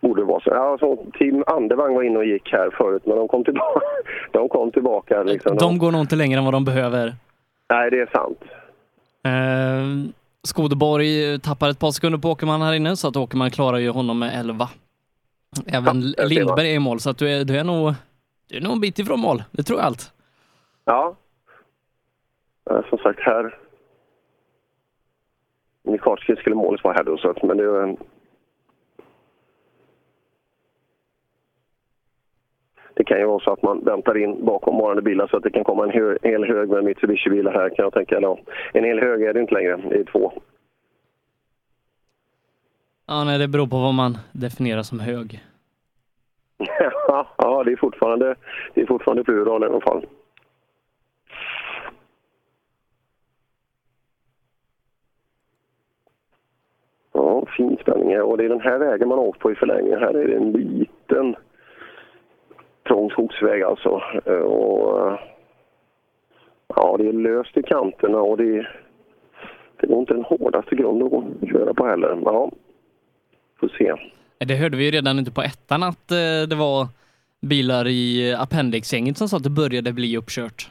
[0.00, 0.50] borde vara så.
[0.50, 3.80] Ja, så Team Andevang var inne och gick här förut, men de kom tillbaka.
[4.32, 5.56] De kom tillbaka liksom.
[5.56, 7.14] De går nog inte längre än vad de behöver.
[7.70, 8.44] Nej, det är sant.
[9.24, 10.10] Eh,
[10.42, 14.18] Skodeborg tappar ett par sekunder på Åkerman här inne, så att Åkerman klarar ju honom
[14.18, 14.68] med 11.
[15.66, 16.00] Även man.
[16.28, 17.94] Lindberg är i mål, så att du är, du är nog
[18.48, 19.42] du är nog en bit ifrån mål.
[19.50, 20.12] Det tror jag allt.
[20.84, 21.16] Ja.
[22.70, 23.58] Eh, Som sagt, här...
[25.82, 27.96] Mikarski skulle målet vara här då, så att, men det är en...
[32.98, 35.50] Det kan ju vara så att man väntar in bakom varande bilar så att det
[35.50, 38.16] kan komma en hö hel hög med Mitsubishi-bilar här kan jag tänka.
[38.16, 38.38] Eller,
[38.72, 40.32] en hel hög är det inte längre, det är två.
[43.06, 45.40] Ja, nej, det beror på vad man definierar som hög.
[47.38, 48.34] ja, det är fortfarande,
[48.74, 50.06] det är fortfarande plural i alla fall.
[57.12, 58.22] Ja, fin spänning här.
[58.22, 60.00] Och det är den här vägen man har åkt på i förlängningen.
[60.00, 61.36] Här är det en liten
[62.88, 64.02] trång skogsväg alltså.
[64.26, 65.18] Eh, Och, eh,
[66.76, 68.80] ja, det är löst i kanterna och det är,
[69.76, 71.06] det är nog inte den hårdaste grunden
[71.42, 72.14] att köra på heller.
[72.14, 72.50] Men Ja,
[73.60, 73.94] får se.
[74.46, 76.86] Det hörde vi ju redan ute på ettan att eh, det var
[77.40, 80.70] bilar i appendixgänget som sa att det började bli uppkört.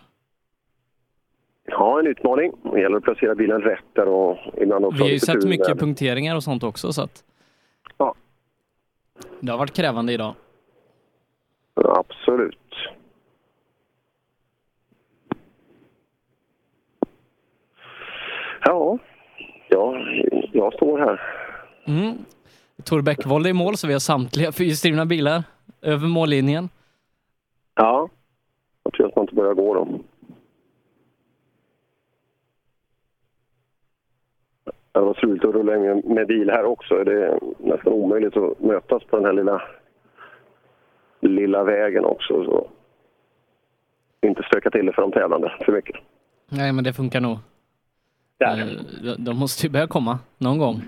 [1.65, 2.51] Ja, en utmaning.
[2.73, 5.79] Det gäller att placera bilen rätt där och ibland också Vi har ju sett mycket
[5.79, 7.23] punkteringar och sånt också så att
[7.97, 8.15] Ja.
[9.39, 10.33] det har varit krävande idag.
[11.85, 12.57] Absolut.
[18.63, 18.97] Ja,
[19.69, 19.97] ja
[20.51, 21.21] jag står här.
[21.85, 22.17] Mm.
[22.83, 25.43] Tor Bäckvold i mål så vi har samtliga fyrhjulsdrivna bilar
[25.81, 26.69] över mållinjen.
[27.75, 28.09] Ja,
[28.83, 29.87] jag tror att man inte börjar gå då.
[34.91, 37.03] Det var struligt att rulla med bil här också.
[37.03, 39.61] Det är nästan omöjligt att mötas på den här lilla,
[41.27, 42.43] lilla vägen också.
[42.45, 42.67] Så.
[44.21, 45.95] Inte stöka till det för de tävlande för mycket.
[46.49, 47.37] Nej, men det funkar nog.
[48.39, 48.57] Eh,
[49.03, 50.81] de- De måste ju börja komma någon gång.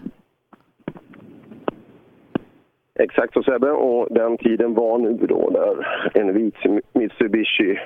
[3.00, 6.56] Exakt så Sebbe, och den tiden var nu då där en vit
[6.94, 7.80] Mitsubishi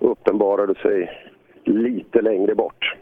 [0.00, 1.10] uppenbarade sig
[1.64, 2.96] lite längre bort.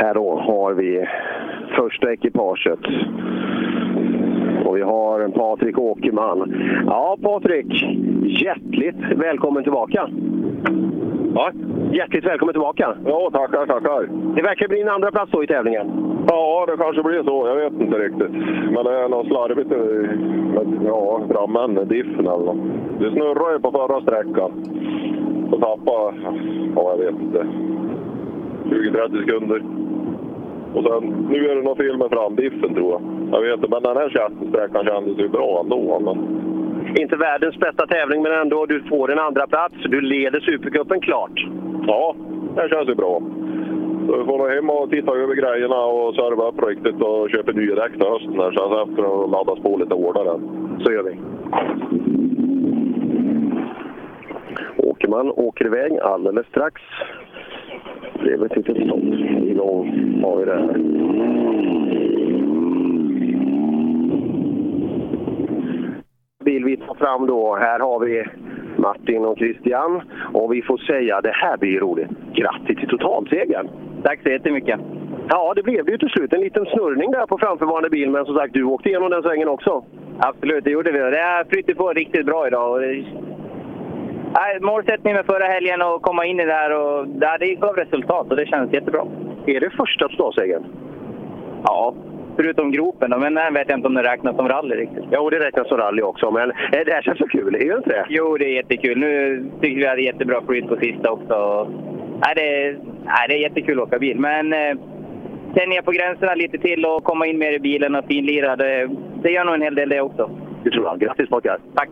[0.00, 1.06] Här då har vi
[1.76, 2.78] första ekipaget.
[4.64, 6.54] Och vi har Patrik Åkerman.
[6.86, 7.84] Ja, Patrik.
[8.42, 10.08] Hjärtligt välkommen tillbaka.
[11.34, 11.50] Ja,
[11.92, 12.94] hjärtligt välkommen tillbaka.
[13.06, 14.08] Ja, tackar, tackar.
[14.36, 15.86] Det verkar bli en andra plats då i tävlingen.
[16.28, 17.48] Ja, det kanske blir så.
[17.48, 18.30] Jag vet inte riktigt.
[18.72, 20.08] Men det är något slarvigt i-
[20.54, 22.56] med ja, framänden, diffen eller något.
[23.00, 24.50] Det snurrade ju på förra sträckan.
[25.52, 26.14] Och tappade,
[26.76, 27.46] ja jag vet inte,
[28.70, 29.62] 20-30 sekunder.
[30.74, 33.02] Och sen, nu är det något fel med framdiffen tror jag.
[33.32, 34.08] Jag vet inte, men den här
[34.48, 36.00] sträckan kändes ju bra ändå.
[36.00, 36.16] Men...
[36.96, 38.66] Inte världens bästa tävling, men ändå.
[38.66, 39.74] Du får en andra plats.
[39.88, 41.46] Du leder Supercupen klart.
[41.86, 42.14] Ja,
[42.56, 43.22] det känns ju bra.
[44.06, 47.52] Så vi får nog hem och titta över grejerna och serva upp riktigt och köpa
[47.52, 50.40] nya däck till hösten här sen efter att laddas på lite hårdare.
[50.84, 51.16] Så gör vi.
[54.76, 56.82] Åkerman åker iväg alldeles strax.
[58.02, 59.04] Det blev ett litet stopp.
[59.44, 60.78] Igång har vi det här.
[66.44, 67.56] Bil vi tar fram då.
[67.56, 68.24] Här har vi
[68.76, 70.02] Martin och Christian.
[70.32, 72.08] Och vi får säga, det här blir roligt.
[72.34, 73.68] Grattis till totalsegern!
[74.02, 74.80] Tack så jättemycket.
[75.28, 76.32] Ja, det blev det ju till slut.
[76.32, 79.48] En liten snurrning där på framförvarande bil, men som sagt, du åkte igenom den svängen
[79.48, 79.84] också.
[80.18, 80.98] Absolut, det gjorde vi.
[80.98, 82.72] Det har flyttat på riktigt bra idag.
[82.72, 83.04] Och det...
[84.34, 88.30] Nej, målsättningen med förra helgen att komma in i det här och det gav resultat
[88.30, 89.06] och det känns jättebra.
[89.46, 90.64] Är det första totalsegern?
[91.64, 91.94] Ja,
[92.36, 95.04] förutom gropen då, men den vet jag inte om det räknas som rally riktigt.
[95.12, 97.76] Jo, det räknas som rally också, men eh, det här känns så kul, är det
[97.76, 98.06] inte det?
[98.08, 98.98] Jo, det är jättekul.
[98.98, 101.68] Nu tyckte vi hade jättebra flyt på sista också.
[102.24, 104.74] Nej, det, nej, det är jättekul att åka bil, men eh,
[105.54, 108.90] tänja på gränserna lite till och komma in mer i bilen och finlira, det,
[109.22, 110.30] det gör nog en hel del det också.
[110.64, 111.00] Det tror jag.
[111.00, 111.58] Grattis pojkar!
[111.74, 111.88] Tack!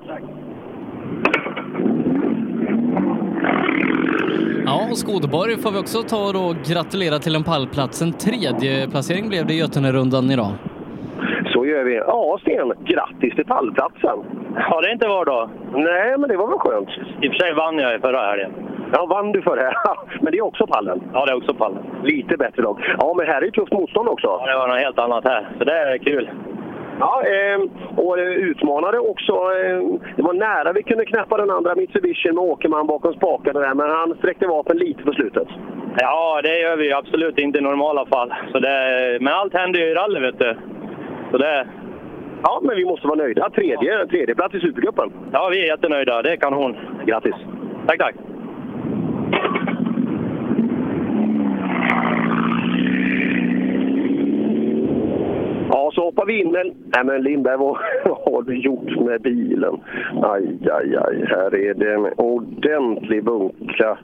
[4.66, 8.03] Ja, och Skodeborg får vi också ta och gratulera till en pallplats.
[8.03, 10.53] En tredje placering blev det i Götene-rundan idag.
[11.53, 11.95] Så gör vi.
[11.97, 14.18] Ja, Sten, grattis till pallplatsen.
[14.57, 15.51] Ja, det är inte var dag.
[15.72, 16.89] Nej, men det var väl skönt.
[17.22, 18.53] I och för sig vann jag förra helgen.
[18.93, 19.72] Ja, vann du förra?
[20.20, 21.03] Men det är också pallen?
[21.12, 21.82] Ja, det är också pallen.
[22.05, 22.76] Lite bättre lag.
[22.99, 24.26] Ja, men här är ju tufft motstånd också.
[24.26, 26.30] Ja, det var något helt annat här, så det är kul.
[27.01, 27.61] Ja, eh,
[27.97, 29.32] och utmanade också.
[29.32, 29.78] Eh,
[30.16, 33.90] det var nära vi kunde knäppa den andra Mitsubishi med Åkerman bakom spakarna där, men
[33.90, 35.49] han sträckte vapen lite på slutet.
[35.99, 38.34] Ja, det gör vi absolut inte i normala fall.
[38.53, 40.57] Så det, men allt händer ju i rally, vet du.
[41.30, 41.66] Så det...
[42.42, 43.51] Ja, men vi måste vara nöjda.
[43.51, 45.12] Tredje, tredje plats i Supercupen.
[45.32, 46.22] Ja, vi är jättenöjda.
[46.22, 46.76] Det är kanon.
[47.07, 47.34] Grattis!
[47.86, 48.14] Tack, tack!
[55.77, 56.53] Ja, så hoppar vi in.
[56.53, 59.81] Men, nej, men Lindberg, vad, vad har du gjort med bilen?
[60.22, 61.24] Aj, aj, aj.
[61.29, 63.99] Här är det en ordentlig bunka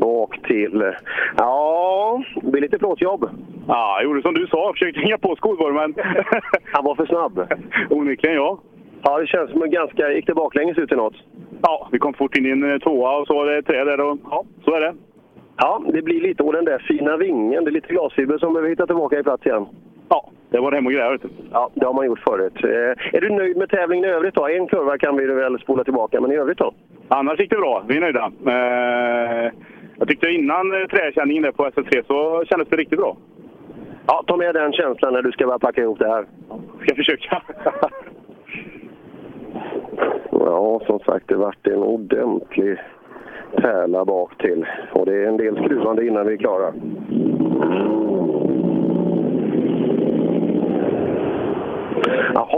[0.00, 0.92] bak till.
[1.36, 3.28] Ja, det blir lite plåtjobb.
[3.68, 4.58] Ja, jag gjorde som du sa.
[4.58, 5.94] Jag försökte hänga på skolborren, men...
[6.72, 7.52] Han var för snabb.
[7.90, 8.58] Onekligen, ja.
[9.02, 10.12] Ja, det känns som en ganska...
[10.12, 11.16] Gick det baklänges ut i något?
[11.62, 14.00] Ja, vi kom fort in i en tvåa och så var det ett träd där
[14.00, 14.94] och ja, så är det.
[15.56, 17.64] Ja, det blir lite och den där fina vingen.
[17.64, 19.66] Det är lite glasfiber som behöver hitta tillbaka i plats igen.
[20.08, 21.18] Ja, det var hem och grejer.
[21.52, 22.64] Ja, det har man gjort förut.
[22.64, 24.48] Eh, är du nöjd med tävlingen i övrigt då?
[24.48, 26.74] En kurva kan vi väl spola tillbaka, men i övrigt då?
[27.08, 27.84] Annars gick det bra.
[27.88, 28.32] Vi är nöjda.
[28.46, 29.52] Eh,
[29.98, 33.16] jag tyckte innan eh, träkänningen där på SS3 så kändes det riktigt bra.
[34.06, 36.24] Ja, ta med den känslan när du ska börja packa ihop det här.
[36.82, 37.42] Ska försöka.
[40.30, 42.78] ja, som sagt, det vart en ordentlig
[43.56, 44.66] pärla bak till.
[44.92, 46.72] Och det är en del skruvande innan vi är klara.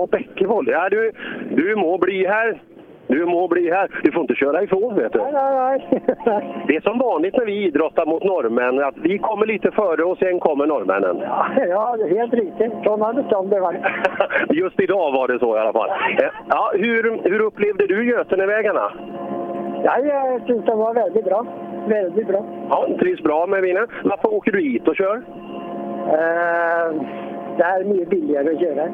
[0.07, 0.69] Bäckevold.
[0.69, 1.13] Ja, du,
[1.51, 2.63] du må bli här.
[3.07, 3.89] Du må bli här.
[4.03, 5.19] Du får inte köra ifrån, vet du.
[5.19, 5.89] Nej, nej,
[6.27, 6.65] nej.
[6.67, 10.19] Det är som vanligt när vi idrottar mot norrmän, att vi kommer lite före och
[10.19, 11.17] sen kommer norrmännen.
[11.23, 12.73] Ja, ja, det är helt riktigt.
[12.85, 13.77] Sådana bestånd var
[14.51, 15.89] Just idag var det så i alla fall.
[15.89, 18.93] Eh, Ja, hur, hur upplevde du Götenevägarna?
[19.85, 21.47] Ja, jag tyckte det var väldigt bra.
[21.89, 22.45] Väldigt bra.
[22.71, 23.87] Ja, trivs bra med bilen.
[24.05, 25.23] Varför åker du hit och kör?
[26.07, 26.95] Eh,
[27.57, 28.89] det här är mycket billigare att köra.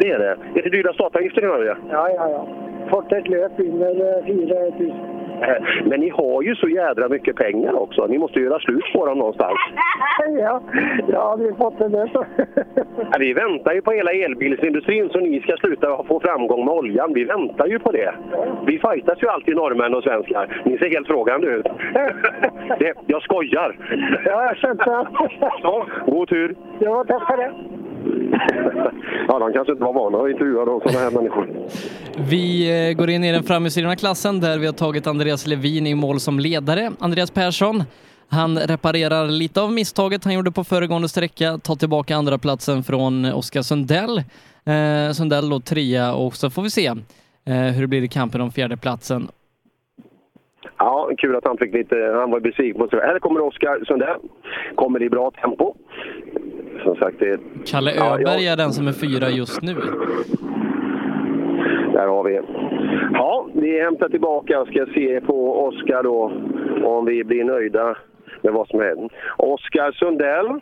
[0.00, 0.36] Det är det.
[0.54, 1.76] Är det dyra startavgifter i Norge?
[1.90, 2.48] Ja, ja, ja.
[2.90, 4.54] Fått ett löp vinner 4
[4.86, 5.18] 000.
[5.42, 8.06] Eh, Men ni har ju så jädra mycket pengar också.
[8.06, 9.58] Ni måste göra slut på dem någonstans.
[10.38, 10.62] ja,
[11.08, 12.24] ja, vi har fått det där så.
[12.96, 17.12] Ja, vi väntar ju på hela elbilsindustrin så ni ska sluta få framgång med oljan.
[17.14, 18.14] Vi väntar ju på det.
[18.66, 20.62] Vi fightas ju alltid norrmän och svenskar.
[20.64, 21.66] Ni ser helt frågande ut.
[22.78, 23.76] det, jag skojar.
[24.24, 25.06] Ja, jag kände det.
[25.62, 26.54] Ja, god tur.
[26.78, 27.52] Ja, tack för det.
[29.28, 31.48] Ja, de kanske inte var vana att intervjua då, sådana här människor.
[32.30, 35.94] Vi eh, går in i den framhjulsdrivna klassen där vi har tagit Andreas Levin i
[35.94, 36.92] mål som ledare.
[36.98, 37.82] Andreas Persson,
[38.30, 43.24] han reparerar lite av misstaget han gjorde på föregående sträcka, tar tillbaka andra platsen från
[43.24, 44.18] Oskar Sundell.
[44.66, 46.86] Eh, Sundell då trea och så får vi se
[47.46, 49.28] eh, hur det blir i kampen om fjärde platsen.
[50.78, 51.96] Ja, kul att han fick lite...
[52.20, 53.00] Han var besviken på sig.
[53.00, 54.20] Här kommer Oskar Sundell.
[54.74, 55.74] Kommer i bra tempo.
[56.82, 57.40] Som sagt, det...
[57.66, 58.52] Kalle Öberg ja.
[58.52, 59.74] är den som är fyra just nu.
[61.92, 62.40] Där har vi.
[63.12, 66.32] Ja, vi hämtar tillbaka och ska se på Oskar då
[66.84, 67.96] om vi blir nöjda
[68.42, 69.10] med vad som händer.
[69.36, 70.60] Oskar Sundell.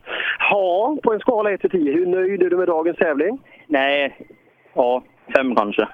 [0.51, 3.39] Ja, på en skala 1 till 10, hur nöjd är du med dagens tävling?
[3.67, 4.27] Nej,
[4.75, 5.03] ja,
[5.37, 5.89] fem kanske.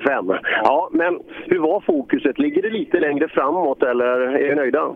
[0.00, 0.32] Fem.
[0.64, 2.38] Ja, men hur var fokuset?
[2.38, 4.94] Ligger det lite längre framåt eller är ni nöjda?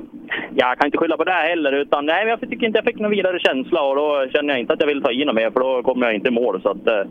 [0.55, 2.99] Jag kan inte skylla på det här heller, utan nej, jag tycker inte jag fick
[2.99, 5.51] någon vidare känsla och då känner jag inte att jag vill ta i något mer
[5.51, 6.63] för då kommer jag inte i mål.
[6.63, 7.05] Så att, eh.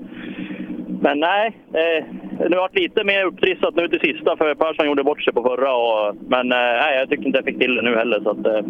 [1.01, 2.05] men nej, eh,
[2.49, 5.43] det har varit lite mer upptrissat nu till sista för Persson gjorde bort sig på
[5.43, 5.75] förra.
[5.75, 8.19] Och, men eh, nej, jag tycker inte jag fick till det nu heller.
[8.19, 8.61] Så att, eh,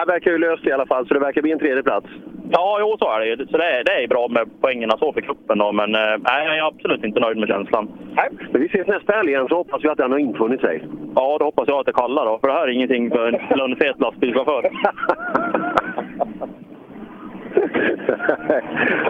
[0.00, 2.06] det verkar ju löst i alla fall, så det verkar bli en tredje plats.
[2.50, 3.36] ja, jo, så är det ju.
[3.36, 6.46] Så det är, det är bra med poängerna så för cupen då, men eh, nej,
[6.46, 7.88] jag är absolut inte nöjd med känslan.
[8.16, 10.84] Nej, men vi ses nästa helg igen så hoppas vi att den har infunnit sig.
[11.14, 13.58] Ja, då hoppas jag att det kallar då, för det här är ingenting för en
[13.58, 14.70] lönnfet lastbilschaufför.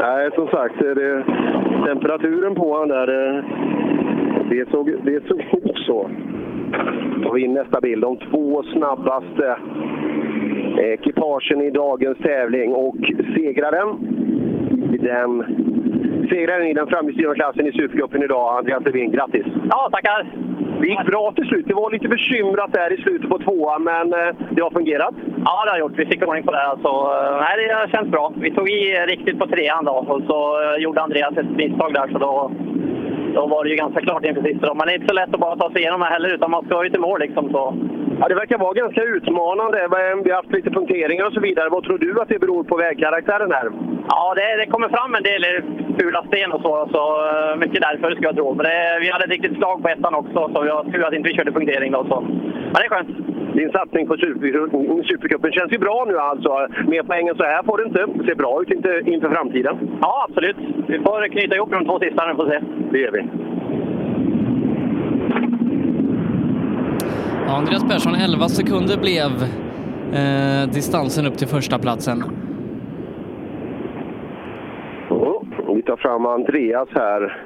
[0.00, 1.24] Nej, som sagt, det,
[1.86, 3.44] temperaturen på han där, eh,
[4.50, 6.10] det såg, det såg ut så.
[7.16, 8.02] Då har vi in nästa bild.
[8.02, 9.56] De två snabbaste
[10.78, 12.96] ekipagen i dagens tävling och
[13.36, 13.88] segraren
[14.94, 15.44] i den,
[16.30, 19.12] segraren i den framhjulsdrivna klassen i Supercupen idag, Andreas Levin.
[19.12, 19.46] Grattis!
[19.70, 20.26] Ja, tackar!
[20.80, 21.68] Det gick bra till slut.
[21.68, 25.14] Det var lite bekymrat där i slutet på tvåan, men eh, det har fungerat.
[25.44, 25.92] Ja, det har gjort.
[25.96, 26.76] Vi fick ordning på det.
[26.82, 28.32] Så, eh, nej, det känns bra.
[28.36, 32.08] Vi tog i riktigt på trean då och så eh, gjorde Andreas ett misstag där.
[32.12, 32.50] Så då,
[33.34, 34.74] då var det ju ganska klart inför sista.
[34.74, 36.64] Men det är inte så lätt att bara ta sig igenom det heller, utan man
[36.64, 37.50] ska ju till mål liksom.
[37.50, 37.74] Så.
[38.20, 39.78] Ja, det verkar vara ganska utmanande.
[40.24, 41.68] Vi har haft lite punkteringar och så vidare.
[41.68, 43.70] Vad tror du att det beror på vägkaraktären här?
[44.08, 45.44] Ja, det, det kommer fram en del
[45.98, 48.54] fula sten och så, så eh, mycket därför skulle jag tro.
[48.54, 51.28] Men det, vi hade ett riktigt slag på ettan också, så jag tur att inte
[51.28, 52.04] vi körde punktering då.
[52.08, 52.20] Så.
[52.20, 53.08] Men det är skönt.
[53.54, 56.66] Din satsning på super, Supercupen känns ju bra nu alltså.
[56.86, 58.06] Mer poäng än så här får det inte.
[58.14, 59.98] Det ser bra ut inför, inför framtiden.
[60.00, 60.56] Ja, absolut.
[60.86, 62.58] Vi får knyta ihop de två sista nu får se.
[62.90, 63.22] Det gör vi.
[67.46, 69.30] Ja, Andreas Persson, 11 sekunder blev
[70.20, 72.22] eh, distansen upp till första platsen.
[75.74, 77.36] Vi tar fram Andreas här.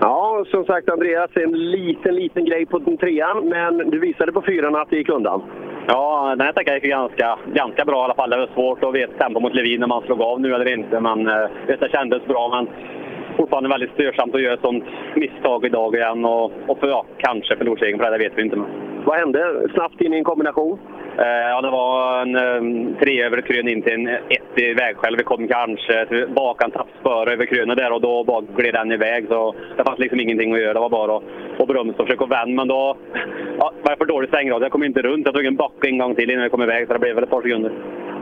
[0.00, 4.42] Ja, som sagt Andreas, en liten, liten grej på den trean, men du visade på
[4.42, 5.42] fyran att det gick undan.
[5.86, 8.30] Ja, den här sträckan gick ganska, ganska bra i alla fall.
[8.30, 11.00] Det var svårt att veta tempo mot Levin när man slog av nu eller inte.
[11.00, 12.48] Men eh, det kändes bra.
[12.48, 12.68] Men
[13.36, 14.84] fortfarande väldigt störsamt att göra ett sånt
[15.14, 16.24] misstag idag igen.
[16.24, 18.56] Och, och för, ja, kanske förlorsegen på det, det vet vi inte.
[18.56, 18.68] Men.
[19.04, 20.78] Vad hände snabbt in i en kombination?
[21.18, 25.16] Eh, ja, det var en um, tre över krön in till en ett i vägskäl.
[25.16, 29.26] Vi kom kanske bakan tappspöre över krönet där och då bara gled den iväg.
[29.28, 30.74] Så det fanns liksom ingenting att göra.
[30.74, 31.22] Det var bara att,
[31.58, 32.56] att bromsa och försöka vända.
[32.56, 32.96] Men då
[33.58, 34.62] ja, var jag för dålig svängrad.
[34.62, 35.26] Jag kom inte runt.
[35.26, 36.86] Jag tog en backe en gång till innan jag kom iväg.
[36.86, 37.72] Så det blev väl ett par sekunder.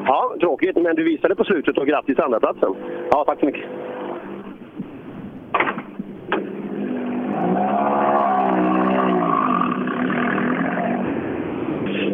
[0.06, 0.76] Ja, tråkigt.
[0.76, 2.74] Men du visade på slutet och grattis till andraplatsen.
[3.10, 3.64] Ja, tack så mycket.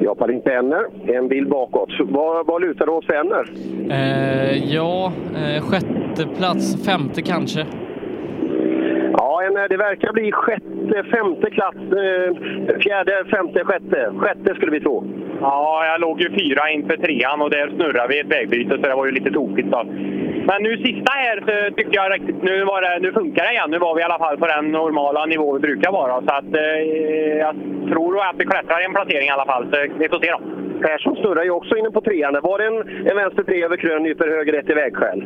[0.00, 1.90] Japarin Penner, en bil bakåt.
[2.00, 3.44] Vad, vad lutar det åt för Enner?
[3.90, 7.66] Eh, ja, eh, sjätte plats, femte kanske.
[9.12, 11.74] Ja, en, det verkar bli sjätte, femte klass.
[11.74, 14.12] Eh, fjärde, femte, sjätte.
[14.16, 15.04] Sjätte skulle vi tro.
[15.40, 18.94] Ja, jag låg ju fyra inför trean och där snurrade vi ett vägbyte så det
[18.94, 19.68] var ju lite tokigt.
[19.70, 19.84] Då.
[20.50, 23.70] Men nu sista här så tyckte jag riktigt, nu, var det, nu funkar det igen.
[23.70, 26.14] Nu var vi i alla fall på den normala nivå vi brukar vara.
[26.26, 26.80] Så att, eh,
[27.44, 27.54] jag
[27.90, 29.64] tror att vi klättrar i en placering i alla fall.
[29.70, 30.40] Så vi får se då.
[30.80, 32.38] Persson snurrar ju också inne på trean.
[32.42, 35.18] Var det en, en vänster tre över krön, nyper höger ett i vägskäl?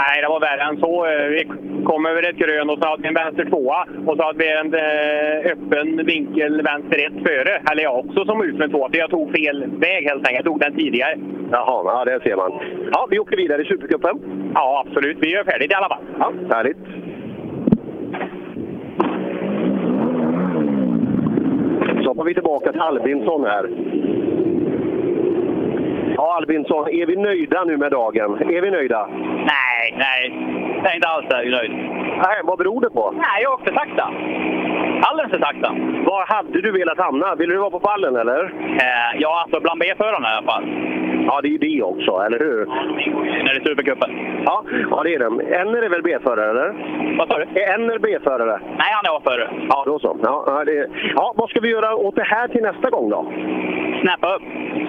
[0.00, 1.06] Nej, det var värre än så.
[1.30, 1.44] Vi
[1.84, 4.48] kom över ett grön och så hade vi en vänster tvåa och så hade vi
[4.60, 7.54] en eh, öppen vinkel vänster ett före.
[7.70, 10.36] Eller jag också som ut med två, för jag tog fel väg helt enkelt.
[10.36, 11.14] Jag tog den tidigare.
[11.52, 12.52] Jaha, ja, det ser man.
[12.92, 14.16] Ja, vi åker vidare i Supercupen.
[14.54, 15.16] Ja, absolut.
[15.20, 16.04] Vi är färdigt i alla fall.
[16.18, 16.76] Ja, härligt.
[22.02, 23.68] Så hoppar vi tillbaka till Albinsson här.
[26.16, 28.38] Ja, Albinsson, är vi nöjda nu med dagen?
[28.40, 29.06] Är vi nöjda?
[29.52, 30.22] Nej, nej.
[30.82, 31.70] Jag är inte alls där nöjd.
[32.24, 33.14] Nej, vad beror det på?
[33.16, 34.10] Nej, jag åkte sakta.
[35.02, 35.70] Alldeles för sakta.
[36.06, 37.34] Var hade du velat hamna?
[37.34, 38.44] Ville du vara på pallen eller?
[38.80, 40.64] Eh, ja, alltså bland B-förarna i alla fall.
[41.26, 42.66] Ja, det är ju det också, eller hur?
[43.44, 44.10] När det är Supercupen.
[44.44, 45.56] Ja, ja, det är det.
[45.60, 46.68] Enner är väl B-förare, eller?
[47.18, 47.60] Vad sa du?
[47.60, 48.60] Är Enner B-förare?
[48.62, 49.50] Nej, han är A-förare.
[49.68, 50.16] Ja, då så.
[50.22, 50.88] Ja, ja, det...
[51.14, 53.32] ja, vad ska vi göra åt det här till nästa gång då?
[54.02, 54.42] Snappa upp.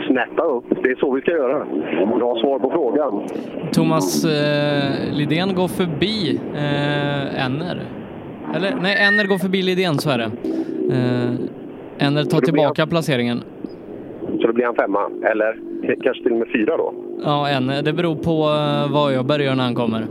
[0.08, 1.66] Snappa upp, det är så vi ska göra.
[2.06, 3.28] Bra svar på frågan.
[3.72, 7.82] Thomas eh, Lidén går förbi eh, Enner.
[8.56, 10.32] Eller nej, Enner går förbi Lidén, så är det.
[10.94, 13.44] Eh, Enner tar tillbaka placeringen.
[14.42, 15.60] Så då blir han femma, eller
[16.04, 16.94] kanske till och med fyra då?
[17.24, 17.82] Ja, Enner.
[17.82, 20.02] Det beror på eh, vad Öberg gör när han kommer.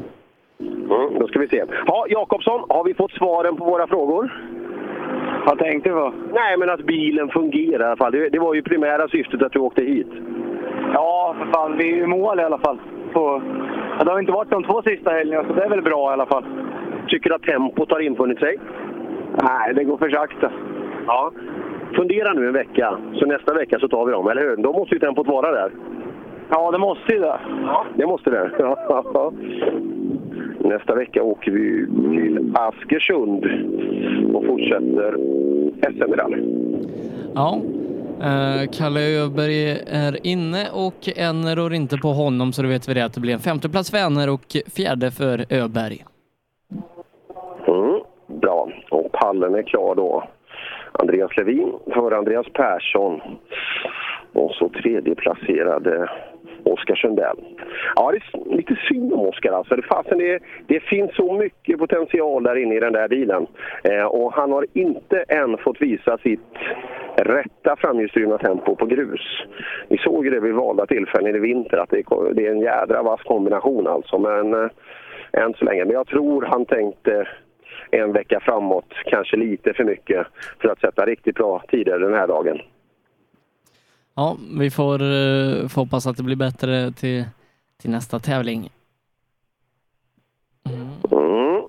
[0.61, 1.65] Mm, då ska vi se.
[1.87, 4.33] Ja, Jakobsson, har vi fått svaren på våra frågor?
[5.47, 6.13] Vad tänkte du på?
[6.33, 8.13] Nej, men att bilen fungerar i alla fall.
[8.13, 10.09] Det, det var ju primära syftet att du åkte hit.
[10.93, 11.77] Ja, för fan.
[11.79, 12.79] Vi är i mål i alla fall.
[13.13, 13.43] På...
[13.99, 16.13] Ja, det har inte varit de två sista helgerna, så det är väl bra i
[16.13, 16.45] alla fall.
[17.09, 18.57] Tycker du att tempot har infunnit sig?
[19.43, 20.51] Nej, det går för sakta.
[21.07, 21.33] Ja.
[21.95, 24.57] Fundera nu en vecka, så nästa vecka så tar vi dem, eller hur?
[24.57, 25.71] Då måste ju tempot vara där.
[26.51, 27.39] Ja, det måste ju det.
[27.63, 28.51] Ja, det måste det.
[30.69, 33.45] Nästa vecka åker vi till Askersund
[34.35, 35.17] och fortsätter
[35.81, 36.43] SM-rally.
[37.35, 37.61] Ja,
[38.21, 42.95] eh, Kalle Öberg är inne och Enner rår inte på honom så då vet vi
[42.95, 46.05] det att det blir en femteplats för Enner och fjärde för Öberg.
[47.67, 48.01] Mm,
[48.41, 50.25] bra, och pallen är klar då.
[50.99, 53.21] Andreas Levin för Andreas Persson
[54.33, 56.09] och så tredjeplacerade
[56.63, 57.37] Oskar Sundell.
[57.95, 59.77] Ja, det är lite synd om Oskar alltså.
[59.77, 63.47] Det, fasen, det, det finns så mycket potential där inne i den där bilen.
[63.85, 66.55] Eh, och han har inte än fått visa sitt
[67.17, 69.45] rätta framhjulsdrivna tempo på grus.
[69.89, 73.23] Vi såg det vid valda tillfällen i vinter att det, det är en jädra vass
[73.23, 74.19] kombination alltså.
[74.19, 74.71] Men eh,
[75.33, 75.85] än så länge.
[75.85, 77.29] Men jag tror han tänkte
[77.91, 80.27] en vecka framåt, kanske lite för mycket,
[80.61, 82.59] för att sätta riktigt bra tider den här dagen.
[84.15, 87.25] Ja, vi får, uh, får hoppas att det blir bättre till,
[87.77, 88.71] till nästa tävling.
[90.69, 90.89] Mm.
[91.11, 91.63] Mm.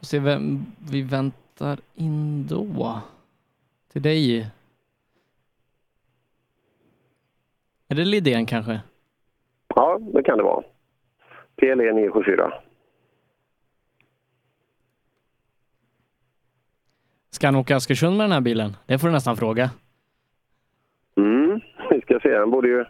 [0.00, 3.00] Och se vem vi väntar in då.
[3.92, 4.50] Till dig.
[7.88, 8.80] Är det Lidén kanske?
[9.74, 10.62] Ja, det kan det vara.
[11.56, 12.52] PLE 974.
[17.44, 18.76] Ska han åka Askersund med den här bilen?
[18.86, 19.70] Det får du nästan fråga.
[21.16, 22.36] Mm, vi ska se.
[22.38, 22.84] Han borde ju...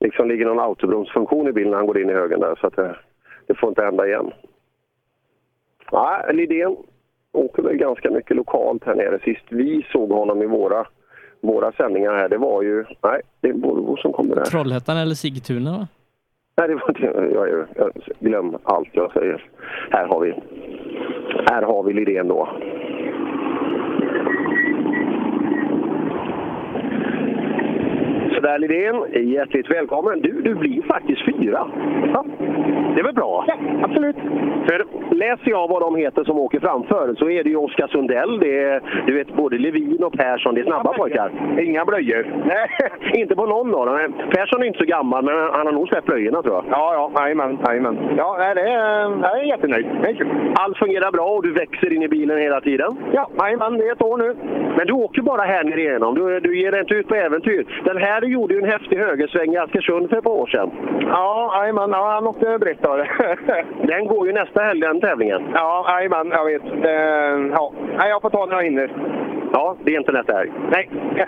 [0.00, 2.76] Liksom ligger någon autobromsfunktion i bilen när han går in i högen där, så att
[2.76, 2.96] det,
[3.46, 4.30] det får inte hända igen.
[5.92, 6.76] Nej, Lidén
[7.32, 9.18] åker väl ganska mycket lokalt här nere.
[9.24, 10.86] Sist vi såg honom i våra,
[11.40, 12.84] våra sändningar här, det var ju...
[13.02, 14.44] Nej, det är Volvo som kommer där.
[14.44, 15.88] Trollhättan eller Sigtuna va?
[16.56, 17.02] Nej, det var inte...
[17.34, 19.50] Jag, jag, jag glöm allt jag säger.
[19.90, 20.34] Här har vi...
[21.46, 22.48] Här har vi Lidén då.
[28.40, 30.20] Sådär Lidén, hjärtligt välkommen.
[30.20, 31.68] Du, du blir faktiskt fyra.
[32.12, 32.24] Ja,
[32.94, 33.44] det är väl bra?
[33.48, 34.16] Ja, absolut.
[34.66, 38.40] För läser jag vad de heter som åker framför så är det ju Oskar Sundell,
[38.40, 40.54] det är du vet, både Levin och Persson.
[40.54, 41.30] Det är snabba pojkar.
[41.60, 42.26] Inga blöjor?
[42.44, 42.68] Nej,
[43.20, 44.12] inte på någon av dem.
[44.30, 46.64] Persson är inte så gammal, men han har nog släppt blöjorna tror jag.
[46.70, 47.98] Ja, ja, jajamän, jajamän.
[48.16, 48.76] Ja, det är,
[49.22, 49.86] jag är jättenöjd.
[50.54, 52.96] Allt fungerar bra och du växer in i bilen hela tiden?
[53.12, 54.36] Ja, jajamän, det är ett år nu.
[54.76, 56.14] Men du åker bara här nere igenom.
[56.14, 57.82] Du, du ger dig inte ut på äventyr.
[57.84, 60.70] Den här gjorde ju en häftig högersväng i Askersund för ett par år sedan.
[61.00, 61.90] Ja, jajamän.
[61.90, 63.08] Ja, han åkte brett av det.
[63.86, 65.42] den går ju nästa helg, den tävlingen.
[65.54, 66.30] Ja, jajamän.
[66.30, 66.62] Jag vet.
[66.62, 67.72] Eh, ja.
[67.98, 68.90] Jag får ta jag hinner.
[69.52, 70.50] Ja, det är inte lätt det här.
[70.70, 70.90] Nej,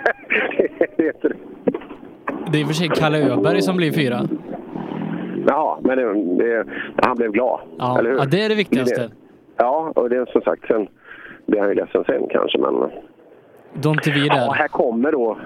[0.97, 1.37] det är inte det.
[2.53, 4.21] Det är i och för sig Kalle Öberg som blir fyra.
[5.47, 6.67] Jaha, men det, det,
[7.03, 7.61] han blev glad.
[7.79, 8.19] Ja, eller hur?
[8.19, 9.11] ja, det är det viktigaste.
[9.57, 10.89] Ja, och det är som sagt, sen
[11.47, 12.75] blir han ju ledsen sen kanske, men...
[13.75, 14.37] Don't vi där.
[14.37, 15.39] Ja, här kommer då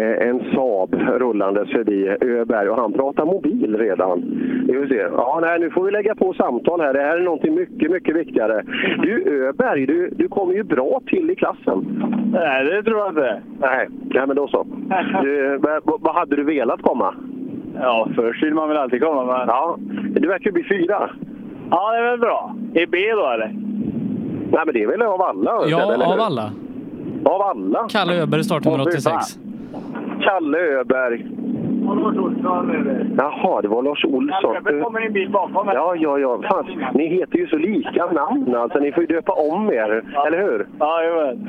[0.00, 4.22] en Saab rullandes förbi Öberg och han pratar mobil redan.
[4.68, 5.06] Vi får se.
[5.16, 6.92] Ja, nej, nu får vi lägga på samtal här.
[6.92, 8.64] Det här är någonting mycket, mycket viktigare.
[9.02, 12.02] Du Öberg, du, du kommer ju bra till i klassen.
[12.32, 13.42] Nej, det tror jag inte.
[13.60, 14.66] Nej, nej men då så.
[15.22, 17.14] Du, vad, vad hade du velat komma?
[17.80, 19.48] Ja, först vill man väl alltid komma, men...
[19.48, 19.76] Ja,
[20.20, 21.10] du verkar ju bli fyra.
[21.70, 22.54] Ja, det är väl bra.
[22.74, 23.54] I B då, eller?
[24.50, 25.64] Nej, men det är väl av alla?
[25.68, 26.50] Ja, eller av alla.
[27.24, 27.86] Av alla?
[27.90, 29.38] Kalle Öberg startnummer Åh, fy 86.
[30.24, 31.26] Kalle Öberg.
[33.16, 34.56] Jaha, det var Lars Olsson.
[34.64, 35.68] Det kommer en bil bakom.
[35.74, 36.42] Ja, ja, ja.
[36.50, 38.78] Fan, ni heter ju så lika namn alltså.
[38.78, 40.66] Ni får ju döpa om er, eller hur?
[40.78, 41.46] Ja, jajamän.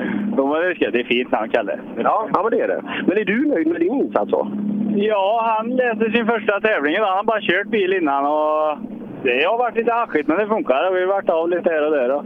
[0.93, 1.79] Det är fint namn, Kalle.
[1.97, 2.81] Ja, ja, men det är det.
[3.07, 4.47] Men är du nöjd med din insats då?
[4.95, 7.05] Ja, han läste sin första tävling idag.
[7.05, 8.77] Han har bara kört bil innan och
[9.23, 10.91] det har varit lite haschigt, men det funkar.
[10.93, 12.09] Vi har varit av lite här och där.
[12.09, 12.23] Då.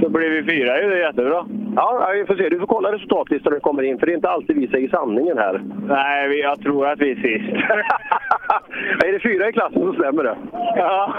[0.00, 1.46] Så blir vi fyra ju, det är jättebra.
[1.76, 2.48] Ja, ja, vi får se.
[2.48, 4.88] Du får kolla resultatlistan när du kommer in, för det är inte alltid vi säger
[4.88, 5.62] sanningen här.
[5.88, 7.52] Nej, jag tror att vi är sist.
[9.06, 10.36] är det fyra i klassen så stämmer det.
[10.76, 11.14] Ja.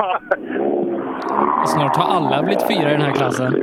[1.65, 3.53] Snart har alla blivit fyra i den här klassen.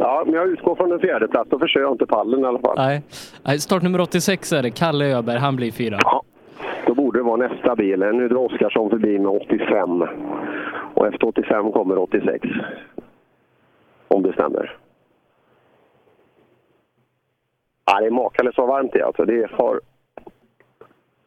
[0.00, 1.50] Ja, men jag utgår från en fjärde plats.
[1.50, 2.74] Då förstör jag inte pallen i alla fall.
[2.76, 3.02] Nej.
[3.46, 4.70] Nej, startnummer 86 är det.
[4.70, 5.98] Kalle Öberg, han blir fyra.
[6.86, 7.98] Då borde det vara nästa bil.
[7.98, 10.04] Nu drar Oskarsson förbi med 85.
[10.94, 12.48] Och efter 85 kommer 86.
[14.14, 14.76] Om det stämmer.
[17.84, 19.04] Ja, det är makalöst vad varmt det är.
[19.04, 19.24] Alltså.
[19.24, 19.80] Det, har,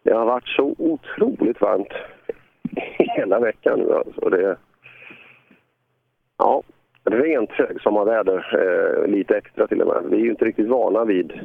[0.04, 1.94] det har varit så otroligt varmt
[2.98, 3.94] hela veckan nu.
[3.94, 4.30] Alltså.
[4.30, 4.58] Det,
[6.38, 6.64] ja,
[7.04, 8.56] rent högsommarväder.
[8.60, 10.04] Eh, lite extra till och med.
[10.10, 11.40] Vi är ju inte riktigt vana vid...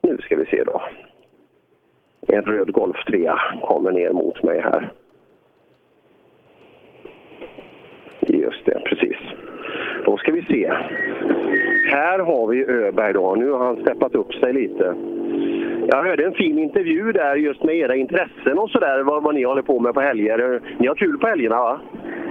[0.00, 0.82] Nu ska vi se då.
[2.20, 3.32] En röd Golf 3
[3.62, 4.92] kommer ner mot mig här.
[8.20, 9.16] Just det, precis.
[10.08, 10.72] Då ska vi se.
[11.90, 13.34] Här har vi Öberg då.
[13.34, 14.94] Nu har han steppat upp sig lite.
[15.88, 19.44] Jag hörde en fin intervju där just med era intressen och sådär, vad, vad ni
[19.44, 20.60] håller på med på helger.
[20.78, 21.80] Ni har kul på helgerna va?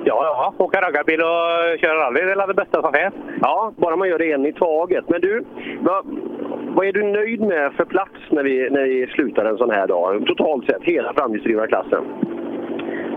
[0.06, 0.54] Ja, ja.
[0.58, 3.14] Åka raggarbil och köra rally, det är det bästa som finns.
[3.41, 5.10] Ja, bara man gör det en i taget.
[5.10, 5.44] Men du,
[5.80, 6.06] vad,
[6.76, 9.88] vad är du nöjd med för plats när vi, när vi slutar en sån här
[9.88, 10.26] dag?
[10.28, 12.04] Totalt sett, hela framhjulsdrivna klassen.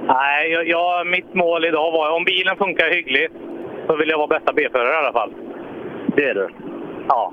[0.06, 3.49] Nej, jag, jag, mitt mål idag var om bilen funkar hyggligt
[3.90, 5.30] så vill jag vara bästa B-förare i alla fall.
[6.16, 6.48] Det är du?
[7.08, 7.32] Ja.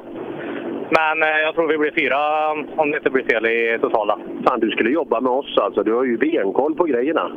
[0.89, 4.19] Men eh, jag tror vi blir fyra om det inte blir fel i totala.
[4.47, 5.83] Fan, du skulle jobba med oss alltså.
[5.83, 7.31] Du har ju benkoll på grejerna.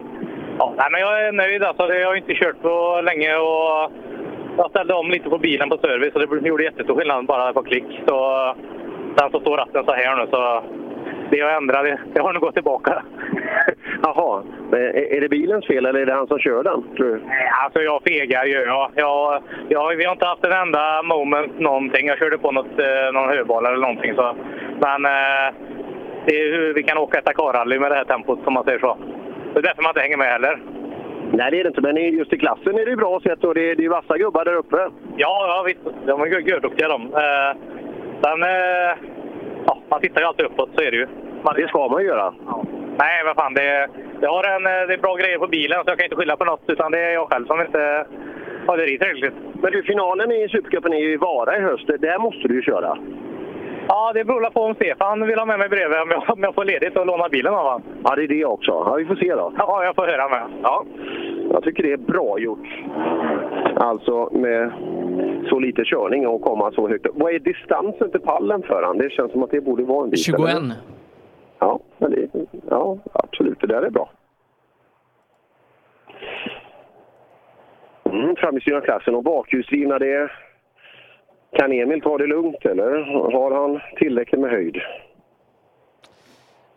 [0.59, 1.63] Ja, nej, men jag är nöjd.
[1.63, 3.93] Alltså, jag har inte kört på länge och
[4.57, 7.63] jag ställde om lite på bilen på service och det gjorde jättestor skillnad bara på
[7.63, 8.01] klick.
[8.09, 8.19] Så,
[9.19, 10.63] sen så står ratten så här nu så
[11.31, 13.03] det jag ändrade, det har nog gått tillbaka.
[14.02, 14.43] Jaha,
[15.16, 16.82] är det bilens fel eller är det han som kör den?
[16.97, 17.20] Tror du?
[17.27, 18.52] Nej, Alltså jag fegar ju.
[18.64, 22.06] Jag, jag, jag, vi har inte haft en enda moment någonting.
[22.06, 24.14] Jag körde på något, eh, någon höbal eller någonting.
[24.14, 24.35] Så.
[24.81, 25.55] Men eh,
[26.27, 28.78] det är hur vi kan åka ett Dakar-rally med det här tempot som man säger
[28.78, 28.97] så.
[29.52, 30.59] Det är därför man inte hänger med heller.
[31.32, 31.81] Nej, det är det inte.
[31.81, 33.89] Men just i klassen är det ju bra sett och det är, det är ju
[33.89, 34.77] vassa gubbar där uppe.
[34.77, 34.90] Ja,
[35.48, 35.81] ja visst.
[36.06, 37.02] De är gö- görduktiga de.
[37.02, 37.52] Eh,
[38.22, 38.97] sen, eh,
[39.66, 41.06] ja, man tittar ju alltid uppåt, så är det ju.
[41.43, 42.35] Man, Det ska man göra.
[43.02, 43.55] Nej, vad fan.
[43.55, 43.89] Det,
[44.20, 46.44] jag har en, det är bra grejer på bilen så jag kan inte skylla på
[46.44, 46.64] något.
[46.66, 48.06] Utan det är jag själv som inte
[48.66, 49.35] håller i tillräckligt.
[49.62, 51.86] Men du, finalen i Supercupen är ju i Vara i höst.
[51.86, 52.98] Där måste du ju köra.
[53.89, 56.55] Ja, det beror på om Stefan vill ha med mig bredvid om jag, om jag
[56.55, 57.82] får ledigt och låna bilen av honom.
[58.05, 58.70] Ja, det är det också.
[58.70, 59.52] Ja, vi får se då.
[59.59, 60.43] Ja, jag får höra med.
[60.62, 60.85] Ja,
[61.52, 62.68] jag tycker det är bra gjort.
[63.77, 64.72] Alltså med
[65.48, 67.14] så lite körning och komma så högt upp.
[67.16, 68.98] Vad är distansen till pallen för han?
[68.98, 70.24] Det känns som att det borde vara en bit.
[70.24, 70.40] 21.
[70.40, 70.99] eller?
[71.61, 72.28] Ja, men det,
[72.70, 73.61] ja, absolut.
[73.61, 74.11] Det där är bra.
[78.05, 80.31] Mm, framhjulsdrivna klassen och bakhjulsdrivna, det...
[81.53, 82.91] Kan Emil ta det lugnt eller
[83.32, 84.77] har han tillräckligt med höjd?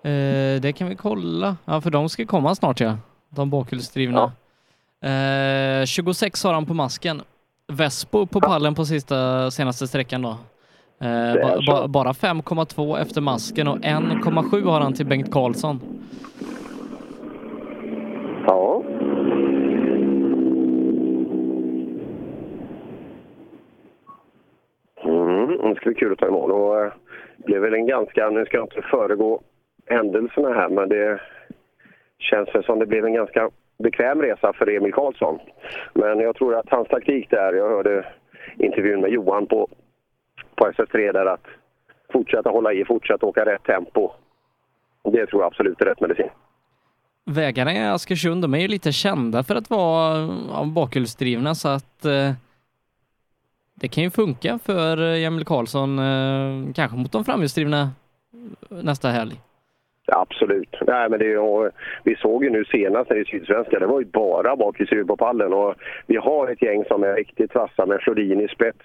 [0.04, 1.58] Eh, det kan vi kolla.
[1.66, 2.98] Ja, för de ska komma snart ja.
[3.30, 4.32] De bakhjulsdrivna.
[5.02, 7.22] Eh, 26 har han på masken.
[7.68, 10.38] Vespo på pallen på sista, senaste sträckan då.
[11.02, 15.80] Eh, ba, bara 5,2 efter masken och 1,7 har han till Bengt Karlsson.
[18.48, 18.84] Ja.
[25.04, 26.62] Mm, det ska bli kul att ta imorgon.
[26.62, 26.92] Och, eh,
[27.38, 29.42] det blev väl en ganska, nu ska jag inte föregå
[29.86, 31.20] händelserna här, men det
[32.20, 33.50] känns väl som det blev en ganska
[33.84, 35.40] bekväm resa för Emil Karlsson.
[35.94, 38.06] Men jag tror att hans taktik där, jag hörde
[38.58, 39.68] intervjun med Johan på,
[40.56, 41.46] på SS3 där att
[42.14, 44.12] fortsätta hålla i, fortsätta åka rätt tempo.
[45.04, 46.30] Det tror jag absolut är rätt medicin.
[47.26, 52.06] Vägarna i Askersund, de är ju lite kända för att vara ja, bakhjulsdrivna så att
[52.06, 52.32] eh,
[53.74, 57.92] det kan ju funka för eh, Emil Karlsson, eh, kanske mot de framhjulsdrivna
[58.70, 59.42] nästa helg.
[60.08, 60.76] Absolut.
[60.88, 61.72] Nej, men det,
[62.04, 65.54] vi såg ju nu senast är Sydsvenska, det var ju bara bakhjulsdrivet på pallen.
[65.54, 65.76] Och
[66.08, 68.78] vi har ett gäng som är riktigt vassa med Flodin i spets.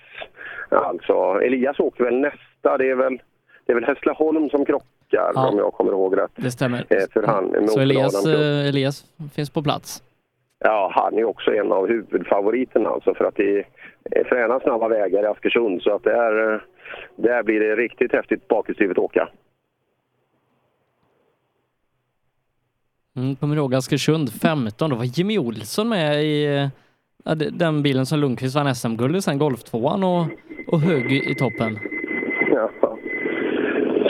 [0.69, 3.19] Alltså, Elias åkte väl nästa, det är väl,
[3.67, 5.49] det är väl Hässleholm som krockar Ja.
[5.49, 6.31] om jag kommer ihåg rätt.
[6.37, 6.79] Det stämmer.
[6.91, 9.05] Eh, För han, Så Elias, eh, Elias
[9.35, 10.03] finns på plats.
[10.65, 13.65] Ja, han är också en av huvudfavoriterna alltså för att det
[14.11, 16.61] är fräna snabba vägar i Askersund så att där, eh,
[17.17, 19.29] där blir det riktigt häftigt bakhjulsdrivet åka.
[23.19, 24.91] Mm, kommer du ihåg Askersund 15?
[24.91, 26.69] Då var Jimmy Olsson med i
[27.25, 30.27] ja, den bilen som Lundqvist vann SM-guld i sen, Golf 2 och,
[30.67, 31.79] och högg i, i toppen.
[32.51, 32.71] Ja.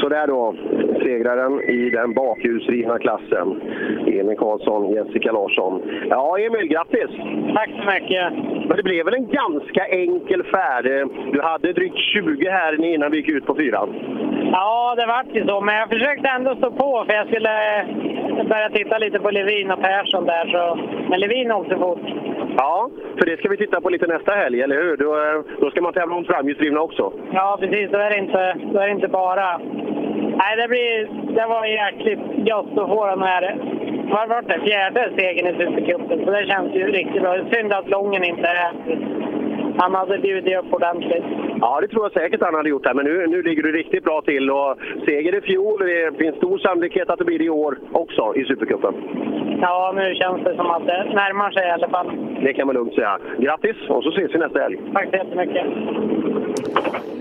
[0.01, 0.55] Så där då,
[1.03, 3.61] segraren i den bakhjulsdrivna klassen.
[4.07, 5.83] Emil Karlsson, Jessica Larsson.
[6.11, 7.11] Ja, Emil, grattis!
[7.55, 8.33] Tack så mycket.
[8.69, 10.85] Men det blev väl en ganska enkel färd.
[11.33, 13.89] Du hade drygt 20 här innan vi gick ut på fyran.
[14.53, 15.61] Ja, det vart ju så.
[15.61, 17.55] Men jag försökte ändå stå på för jag skulle
[18.49, 20.47] börja titta lite på Levin och Persson där.
[20.47, 20.79] Så.
[21.11, 22.07] Men Levin åkte fort.
[22.57, 24.97] Ja, för det ska vi titta på lite nästa helg, eller hur?
[24.97, 27.13] Då, eh, då ska man tävla om framhjulsdrivna också.
[27.33, 27.91] Ja, precis.
[27.91, 29.61] Då är det inte, då är det inte bara...
[30.41, 33.43] Nej, det, blir, det var jäkligt gött att få den här...
[34.11, 34.61] Vad var det?
[34.67, 36.25] Fjärde segern i Supercupen.
[36.25, 37.37] Så det känns ju riktigt bra.
[37.53, 38.73] Synd att Lången inte är...
[39.79, 41.25] Han hade bjudit upp ordentligt.
[41.61, 44.05] Ja, det tror jag säkert han hade gjort här, men nu, nu ligger du riktigt
[44.05, 44.51] bra till.
[44.51, 48.35] Och seger i fjol, det finns stor sannolikhet att det blir det i år också
[48.37, 48.95] i Supercupen.
[49.61, 52.11] Ja, nu känns det som att det närmar sig i alla fall.
[52.43, 53.19] Det kan man lugnt säga.
[53.39, 54.79] Grattis och så ses vi nästa helg.
[54.95, 55.67] Tack så jättemycket.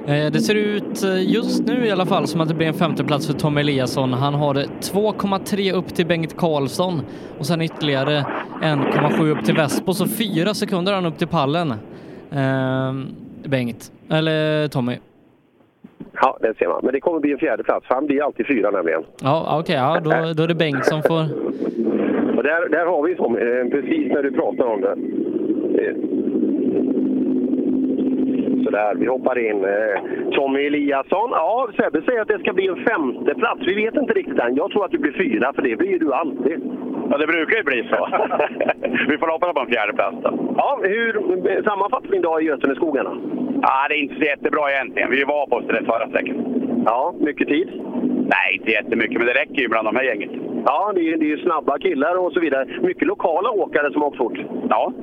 [0.08, 2.74] Eh, Det ser ut eh, just nu i alla fall som att det blir en
[2.74, 4.14] femteplats för Tom Eliasson.
[4.14, 7.02] Han har 2,3 upp till Bengt Karlsson
[7.40, 8.26] och sen ytterligare
[8.62, 11.72] 1,7 upp till Vespo, så fyra sekunder han upp till pallen.
[12.32, 12.94] Eh,
[13.50, 14.98] Bengt, eller Tommy.
[16.22, 16.80] Ja, det ser man.
[16.84, 17.88] Men det kommer bli en fjärde plats.
[17.88, 19.04] för Han blir alltid fyra nämligen.
[19.24, 21.22] Ja, okej, ja, då, då är det Bengt som får...
[22.38, 24.96] Och där, där har vi eh, precis när du pratar om det.
[28.68, 29.66] Sådär, vi hoppar in.
[29.66, 31.30] Eh, Tommy Eliasson.
[31.32, 33.62] Ja, Sebbe säger att det ska bli en femte plats.
[33.68, 34.56] Vi vet inte riktigt än.
[34.56, 36.62] Jag tror att du blir fyra, för det blir ju du alltid.
[37.10, 38.08] Ja, det brukar ju bli så.
[39.10, 40.54] vi får hoppas på en fjärde plats då.
[40.58, 41.16] Ja, hur
[41.52, 43.18] eh, sammanfattar din dag i Göteneskogarna?
[43.62, 45.12] Ja, det är inte så jättebra egentligen.
[45.12, 46.38] Vi var på det förra sträckan.
[46.86, 47.68] Ja, mycket tid?
[48.34, 50.32] Nej, inte jättemycket, men det räcker ju bland de här gänget.
[50.66, 52.66] Ja, det är, det är ju snabba killar och så vidare.
[52.82, 54.38] Mycket lokala åkare som har åkt fort.
[54.70, 54.94] Ja.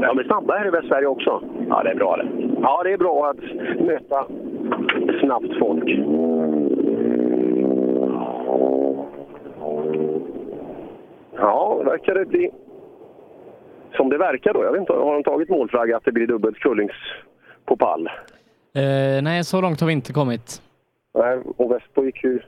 [0.00, 1.42] De är snabba här i Västsverige också.
[1.68, 2.47] Ja, det är bra det.
[2.62, 3.42] Ja, det är bra att
[3.80, 4.26] möta
[5.20, 5.88] snabbt folk.
[11.36, 12.50] Ja, verkar det bli
[13.96, 14.64] som det verkar då.
[14.64, 16.96] Jag vet inte, har de tagit målflagga att det blir dubbelt Kullings
[17.64, 18.06] på pall?
[18.74, 20.62] Eh, nej, så långt har vi inte kommit.
[21.14, 22.40] Nej, och Vespo gick ju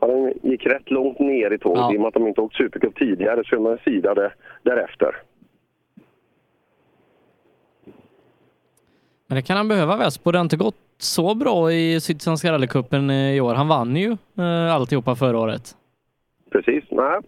[0.00, 1.80] ja, de gick rätt långt ner i tåget.
[1.80, 1.94] Ja.
[1.94, 4.32] I och med att de inte åkt Supercup tidigare så är man sidade
[4.62, 5.16] därefter.
[9.30, 10.30] Men det kan han behöva Vespo.
[10.30, 13.54] Det har inte gått så bra i Sydsvenska rallycupen eh, i år.
[13.54, 15.62] Han vann ju eh, alltihopa förra året.
[16.52, 16.84] Precis.
[16.90, 17.20] Nej.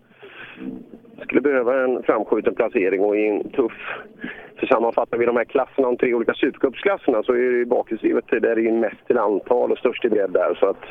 [1.23, 3.73] Skulle behöva en framskjuten placering och i en tuff...
[4.59, 8.25] För sammanfattar vi de här klasserna, de tre olika supercupsklasserna, så är det ju bakhjulsdrivet
[8.29, 10.55] där det är mest till antal och störst i bredd där.
[10.61, 10.83] Så att,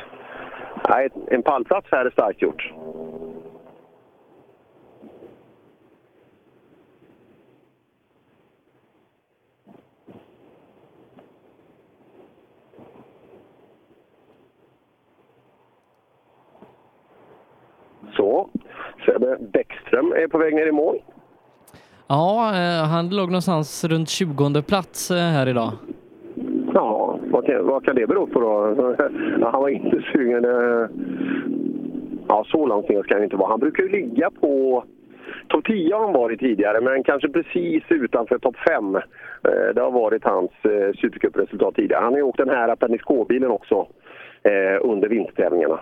[0.88, 2.72] nej, en pallplats här är starkt gjort.
[18.16, 18.48] Så,
[19.06, 20.98] Sebbe Bäckström är på väg ner i mål.
[22.08, 25.70] Ja, eh, han låg någonstans runt 20 plats eh, här idag.
[26.74, 28.74] Ja, vad kan, vad kan det bero på då?
[29.52, 30.44] Han var inte sugen.
[30.44, 30.88] eh.
[32.28, 33.48] Ja, så långt ner ska han inte vara.
[33.50, 34.84] Han brukar ju ligga på...
[35.48, 38.98] Topp 10 har han varit tidigare, men kanske precis utanför topp 5.
[39.74, 40.50] Det har varit hans
[41.00, 42.02] Supercup-resultat tidigare.
[42.02, 43.86] Han har ju åkt den här Appendix K-bilen också
[44.80, 45.80] under vintertävlingarna.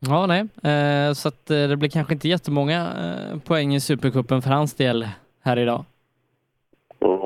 [0.00, 0.40] Ja, nej.
[0.40, 4.74] Eh, så att eh, det blir kanske inte jättemånga eh, poäng i Supercupen för hans
[4.74, 5.06] del
[5.44, 5.84] här idag.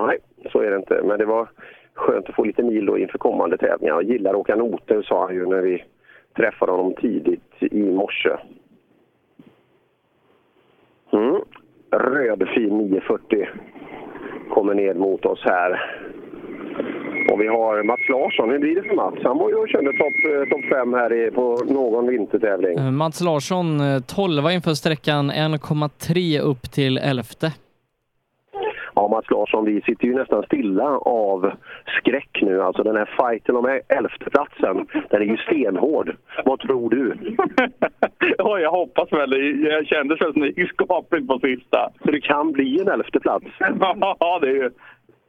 [0.07, 0.19] Nej,
[0.53, 1.03] så är det inte.
[1.05, 1.49] Men det var
[1.95, 3.95] skönt att få lite mil då inför kommande tävlingar.
[3.95, 5.85] Jag gillar att åka noter, sa han ju när vi
[6.37, 8.31] träffade honom tidigt i morse.
[11.13, 11.41] Mm.
[11.91, 13.49] Rödfin 940
[14.51, 15.97] kommer ner mot oss här.
[17.31, 18.51] Och vi har Mats Larsson.
[18.51, 19.15] Hur blir det för Mats?
[19.25, 22.79] Han var ju och körde topp eh, top 5 här i, på någon vintertävling.
[22.79, 27.23] Eh, Mats Larsson, eh, 12 inför sträckan 1,3 upp till 11.
[28.95, 31.53] Ja, Mats Larsson, vi sitter ju nästan stilla av
[31.99, 32.63] skräck nu.
[32.63, 36.17] Alltså den här fighten om elfteplatsen, den är ju stenhård.
[36.45, 37.15] Vad tror du?
[38.39, 39.31] Ja, jag hoppas väl.
[39.31, 39.39] det.
[39.71, 41.91] Jag kände väl som det gick skapligt på sista.
[42.05, 43.47] Så det kan bli en elfteplats?
[44.21, 44.71] Ja, det är ju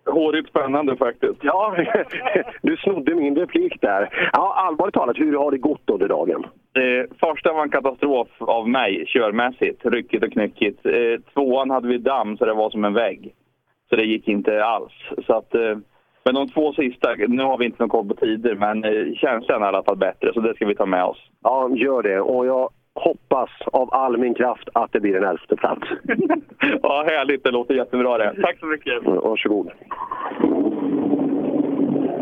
[0.06, 1.40] hårigt spännande faktiskt.
[1.42, 1.76] Ja,
[2.62, 4.30] du snodde min replik där.
[4.34, 6.46] Ja, allvarligt talat, hur har det gått under dagen?
[6.78, 10.86] Eh, första var en katastrof av mig körmässigt, ryckigt och knyckigt.
[10.86, 13.34] Eh, tvåan hade vi damm så det var som en vägg.
[13.90, 14.94] Så det gick inte alls.
[15.28, 15.78] Så att, eh,
[16.26, 19.62] men de två sista, nu har vi inte någon koll på tider, men eh, känslan
[19.62, 21.18] är i alla fall bättre så det ska vi ta med oss.
[21.44, 22.22] Ja, gör det.
[22.22, 25.82] Och jag hoppas av all min kraft att det blir en elfte plats.
[26.84, 27.44] Ja, härligt.
[27.44, 28.41] Det låter jättebra det.
[28.41, 29.03] Tack så mycket.
[29.03, 29.72] Varsågod.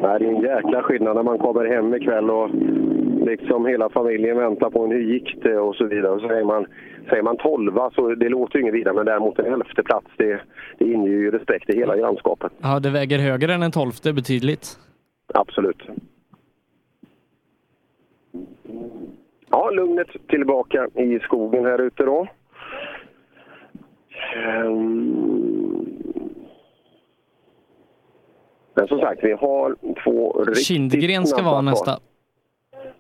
[0.01, 2.49] Nej, det är en jäkla skillnad när man kommer hem ikväll och
[3.25, 6.11] liksom hela familjen väntar på en hur gick det och så vidare.
[6.11, 6.65] Och så säger man,
[7.09, 10.41] säger man tolva så det låter ju inget vidare men däremot en elfte plats det,
[10.77, 12.51] det inger ju respekt i hela grannskapet.
[12.61, 14.79] Ja, det väger högre än en tolfte betydligt.
[15.33, 15.81] Absolut.
[19.51, 22.27] Ja, lugnet tillbaka i skogen här ute då.
[24.35, 25.85] Ehm.
[28.73, 31.99] Men som sagt, vi har två riktigt Kindgren ska vara nästa.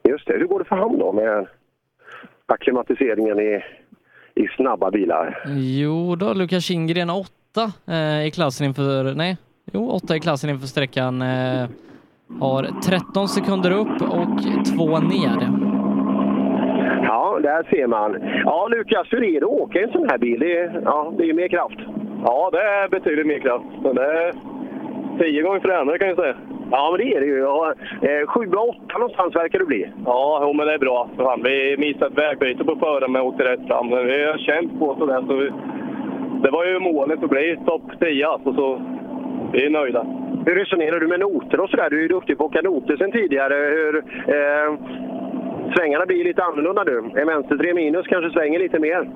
[0.03, 0.33] Just det.
[0.33, 1.47] Hur går det för han då med
[2.45, 3.63] akklimatiseringen i,
[4.35, 5.43] i snabba bilar?
[5.47, 9.37] Jo då, Lukas Kindgren åtta eh, i klassen inför, nej,
[9.73, 11.21] jo åtta i klassen inför sträckan.
[11.21, 11.69] Eh,
[12.39, 14.43] har 13 sekunder upp och
[14.75, 15.60] två ner.
[17.41, 18.17] Där ser man.
[18.45, 20.39] Ja, Lukas, hur är det att åka i en sån här bil?
[20.39, 21.79] Det är, ja, det är mer kraft.
[22.25, 23.65] Ja, det är betydligt mer kraft.
[23.83, 24.33] Men det är
[25.19, 26.35] tio gånger fränare kan jag säga.
[26.71, 27.37] Ja, men det är det ju.
[27.37, 29.91] Ja, eh, sjua, åtta någonstans verkar det bli.
[30.05, 31.09] Ja, jo, men det är bra.
[31.17, 33.89] Fan, vi missade ett vägbyte på förra men åkte rätt fram.
[33.89, 35.51] Vi har känt på sådär så vi,
[36.43, 38.81] det var ju målet att bli topp 10 alltså, så
[39.53, 40.05] vi är nöjda.
[40.45, 41.89] Hur resonerar du med noter och sådär?
[41.89, 43.53] Du är ju duktig på att åka noter sen tidigare.
[43.53, 43.97] Hur,
[44.27, 44.73] eh,
[45.75, 47.21] svängarna blir lite annorlunda nu.
[47.21, 49.09] En vänster 3 minus kanske svänger lite mer.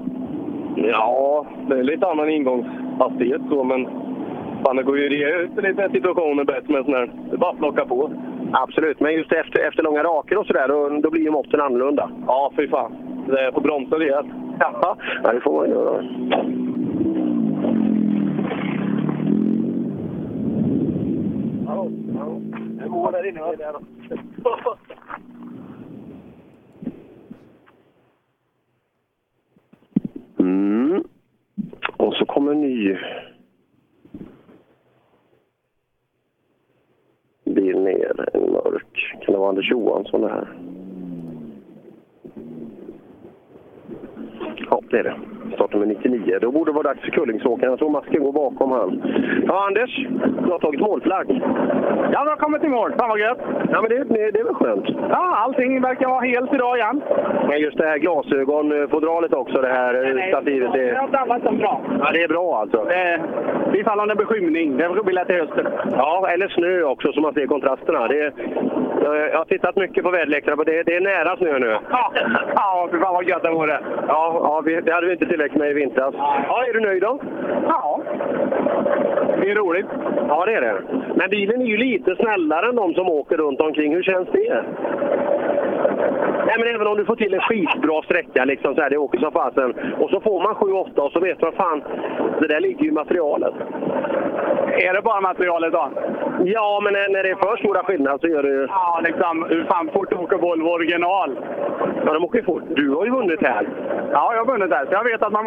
[0.76, 3.86] Ja, det är lite annan ingångshastighet så, men
[4.64, 7.10] fan, det går ju att ge ut lite situationer bättre med sån här.
[7.30, 8.12] Det är bara att plocka på.
[8.52, 12.10] Absolut, men just efter, efter långa raker och sådär, då, då blir ju måtten annorlunda.
[12.28, 12.96] Ja, fy fan.
[13.28, 14.28] Det är på bromsa rejält.
[14.60, 14.98] Ja,
[15.34, 16.02] det får man göra.
[22.84, 23.42] Det går där inne.
[30.40, 31.04] Mm.
[31.98, 32.98] Och så kommer en ny
[37.46, 39.18] bil ner, en mörk.
[39.22, 40.48] Kan det vara Anders Johansson det här?
[44.70, 45.35] Ja, det är det.
[45.56, 46.38] Startnummer 99.
[46.42, 47.72] Då borde det vara dags för Kullingsåkaren.
[47.72, 49.02] Jag tror masken går bakom han.
[49.48, 50.08] Ja, Anders.
[50.46, 51.42] Du har tagit målflagg.
[52.14, 52.94] Ja, vi har kommit i mål.
[53.00, 53.40] Fan vad gött!
[53.72, 54.86] Ja, men det, det, det är väl skönt?
[55.10, 57.02] Ja, allting verkar vara helt idag igen.
[57.48, 60.74] Men just det här glasögonfodralet också, det här eh, stativet.
[60.74, 61.82] Det har drabbats dem bra.
[62.00, 62.86] ja, det är bra alltså.
[62.86, 63.22] Det,
[63.80, 64.78] ifall om det blir skymning.
[64.78, 65.68] Det blir till hösten.
[65.92, 68.08] Ja, eller snö också så man ser kontrasterna.
[68.08, 68.34] Det,
[69.04, 71.78] Jag har tittat mycket på väderlekarna, men det, det är nära snö nu.
[71.90, 72.12] Ja,
[72.56, 73.80] ja fy fan vad gött det vore.
[74.08, 76.16] Ja, ja vi, det hade vi inte tillräckligt med i vintras.
[76.18, 77.20] Ja, är du nöjd då?
[77.68, 78.02] Ja.
[79.42, 79.86] Det är roligt.
[80.28, 80.82] Ja, det är det.
[81.16, 83.94] Men bilen är ju lite snällare än de som åker runt omkring.
[83.94, 84.64] Hur känns det?
[86.48, 89.20] Nej, men även om du får till en skitbra sträcka, liksom så här, det åker
[89.20, 91.84] som fasen, och så får man 7-8 och så vet man fan,
[92.42, 93.54] det där ligger ju i materialet.
[94.78, 95.90] Är det bara materialet då?
[96.46, 98.68] Ja, men när, när det är för stora skillnader så gör det ju...
[98.70, 99.46] Ja, liksom.
[99.50, 101.30] Hur fan fort åker Volvo original?
[102.06, 102.64] Ja, de åker fort.
[102.76, 103.64] Du har ju vunnit här.
[104.12, 104.86] Ja, jag har vunnit här.
[104.86, 105.46] Så jag vet att man...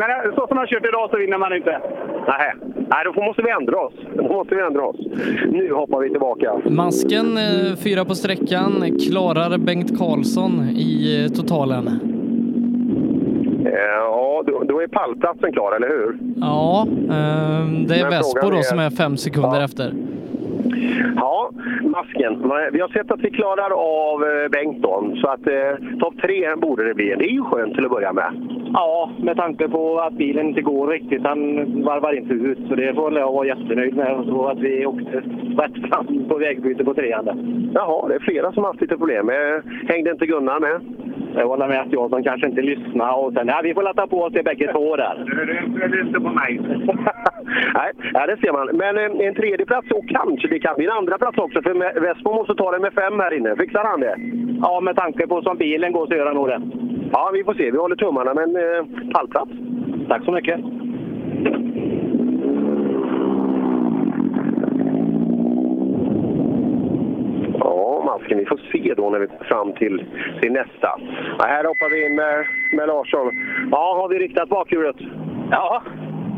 [0.00, 1.74] Men så som jag har kört idag så vinner man inte.
[2.28, 2.52] Nej,
[2.92, 3.94] Nej då måste vi ändra oss.
[4.16, 4.96] Då måste vi ändra oss.
[5.52, 6.48] Nu hoppar vi tillbaka.
[6.70, 8.72] Masken eh, fyra på sträckan,
[9.08, 10.92] klarar Bengt Karlsson i
[11.24, 11.86] eh, totalen.
[13.66, 13.72] Eh,
[14.02, 16.18] Ja, då, är pallplatsen klar, eller hur?
[16.40, 16.86] Ja,
[17.88, 19.92] det är Vespo frågan då är- som är fem sekunder efter.
[21.16, 21.50] Ja,
[21.82, 22.52] masken.
[22.72, 26.54] Vi har sett att vi klarar av eh, Bengt då, så att eh, topp tre
[26.56, 27.14] borde det bli.
[27.18, 28.32] Det är ju skönt till att börja med.
[28.72, 31.22] Ja, med tanke på att bilen inte går riktigt.
[31.26, 32.58] Han varvar inte ut.
[32.68, 34.14] Så det får jag vara jättenöjd med.
[34.16, 35.22] Och så att vi åkte
[35.58, 37.70] rätt fram på vägbyte på trean.
[37.74, 39.30] Jaha, det är flera som har haft lite problem.
[39.30, 40.80] Eh, Hängde inte Gunnar med?
[41.34, 43.18] Jag håller med att jag som kanske inte lyssnar.
[43.24, 45.14] Och sen, ja, vi får latta på oss till bägge två där.
[45.76, 46.60] Du inte på mig.
[47.74, 48.66] Nej, ja, det ser man.
[48.76, 51.62] Men eh, en tredje plats och kanske det kan bli en andra plats också.
[51.62, 53.56] För Vespo måste ta det med fem här inne.
[53.56, 54.16] Fixar han det?
[54.62, 56.60] Ja, med tanke på som bilen går så gör han nog det.
[57.12, 57.70] Ja, vi får se.
[57.70, 58.34] Vi håller tummarna.
[58.34, 59.50] Men eh, pallplats.
[60.08, 60.60] Tack så mycket.
[68.20, 68.38] Ja, masken.
[68.38, 70.04] Vi får se då när vi kommer fram till,
[70.40, 70.90] till nästa.
[71.38, 73.32] Ja, här hoppar vi in med, med Larsson.
[73.70, 74.96] Ja, har vi riktat bakhjulet?
[75.50, 75.82] Ja.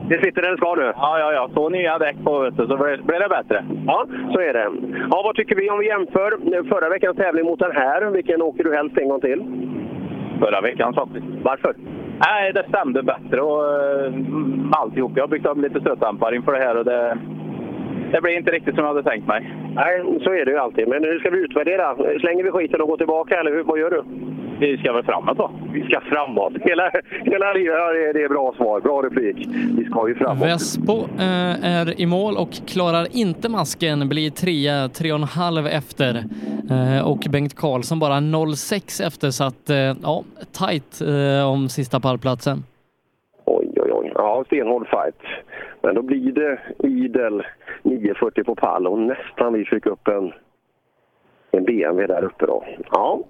[0.09, 0.93] Det sitter där det ska nu?
[0.97, 1.51] Ja, ja, ja.
[1.55, 3.65] Så nya däck på vet du, så blir det bättre.
[3.87, 4.71] Ja, så är det.
[5.11, 6.31] Ja, vad tycker vi om vi jämför
[6.69, 8.11] förra veckans tävling mot den här?
[8.11, 9.43] Vilken åker du helst en gång till?
[10.41, 11.27] Förra veckan faktiskt.
[11.43, 11.75] Varför?
[12.27, 14.15] Nej, det stämde bättre och uh,
[14.73, 15.13] alltihop.
[15.15, 17.19] Jag har byggt upp lite stötdämpare inför det här och det,
[18.13, 19.55] det blir inte riktigt som jag hade tänkt mig.
[19.75, 20.89] Nej, så är det ju alltid.
[20.89, 21.97] Men hur ska vi utvärdera?
[22.21, 24.03] Slänger vi skiten och går tillbaka, eller hur, vad gör du?
[24.61, 25.51] Vi ska väl framåt då?
[25.73, 26.53] Vi ska framåt.
[26.61, 26.91] Hela,
[27.25, 28.81] hela livet, ja, det är- det är bra svar.
[28.81, 29.37] Bra replik.
[29.79, 30.47] Vi ska ju framåt.
[30.49, 35.67] Vespo eh, är i mål och klarar inte masken, blir trea, tre och en halv
[35.67, 36.25] efter.
[36.71, 40.23] Eh, och Bengt Karlsson bara 0,6 efter, så att eh, ja,
[40.59, 42.65] tight eh, om sista pallplatsen.
[44.15, 45.23] Ja, stenhård fight.
[45.83, 47.43] Men då blir det idel
[47.83, 50.33] 940 på pall och nästan vi fick upp en,
[51.51, 52.65] en BMW där uppe då.
[52.91, 53.21] Ja,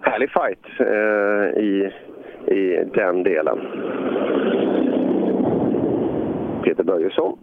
[0.00, 1.92] härlig fight eh, i,
[2.46, 3.58] i den delen.
[6.64, 7.38] Peter Börjesson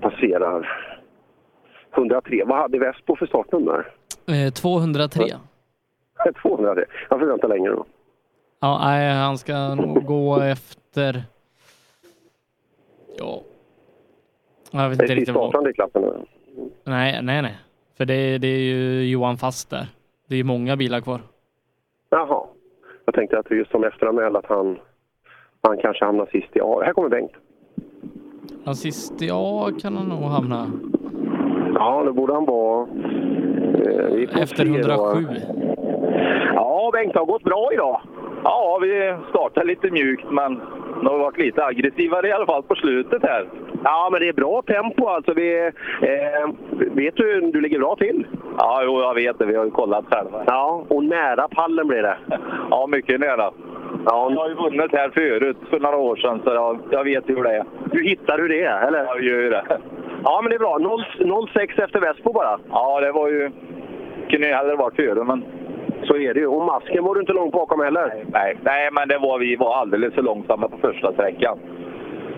[0.00, 0.68] passerar
[1.96, 2.44] 103.
[2.46, 3.86] Vad hade Vespo för startnummer?
[4.28, 5.24] Eh, 203.
[6.42, 6.84] 203.
[7.10, 7.84] Jag får vänta längre då.
[8.60, 11.22] Ja, nej, han ska nog gå efter...
[13.18, 13.40] Ja.
[14.70, 15.68] Jag vet Det inte är riktigt vad...
[15.68, 16.14] i klassen nu.
[16.84, 17.58] Nej, nej, nej.
[17.96, 19.86] För det, det är ju Johan Fast där.
[20.28, 21.20] Det är ju många bilar kvar.
[22.10, 22.46] Jaha.
[23.04, 24.78] Jag tänkte att just som efteranmäld att han,
[25.62, 26.82] han kanske hamnar sist i A.
[26.84, 27.32] Här kommer Bengt.
[28.64, 30.70] Ja, sist ja kan han nog hamna.
[31.74, 32.88] Ja, då borde han vara...
[33.84, 35.10] Eh, Efter se då.
[35.10, 35.26] 107.
[36.54, 38.00] Ja, Bengt, det har gått bra idag.
[38.44, 40.60] Ja, vi startar lite mjukt men
[41.02, 43.48] det har varit lite aggressivare i alla fall på slutet här.
[43.84, 45.34] Ja, men det är bra tempo alltså.
[45.34, 46.48] Vi, eh,
[46.92, 48.26] vet du, du ligger bra till?
[48.58, 49.46] Ja, jo, jag vet det.
[49.46, 50.42] Vi har ju kollat själva.
[50.46, 52.16] Ja, och nära pallen blir det.
[52.70, 53.50] Ja, mycket nära.
[54.06, 54.30] Ja.
[54.30, 57.42] Jag har ju vunnit här förut för några år sedan så jag, jag vet hur
[57.42, 57.64] det är.
[57.92, 59.04] Du hittar hur det är, eller?
[59.04, 59.64] Jag gör ju det.
[60.24, 60.78] Ja, men det är bra.
[60.78, 62.58] 0 0,6 efter Vespo bara.
[62.70, 63.50] Ja, det var ju...
[64.30, 65.44] Kunde ju hellre varit före, men...
[66.06, 66.46] Så är det ju.
[66.46, 68.24] Och masken var du inte långt bakom heller.
[68.32, 71.58] Nej, nej men det var, vi var alldeles för långsamma på första sträckan.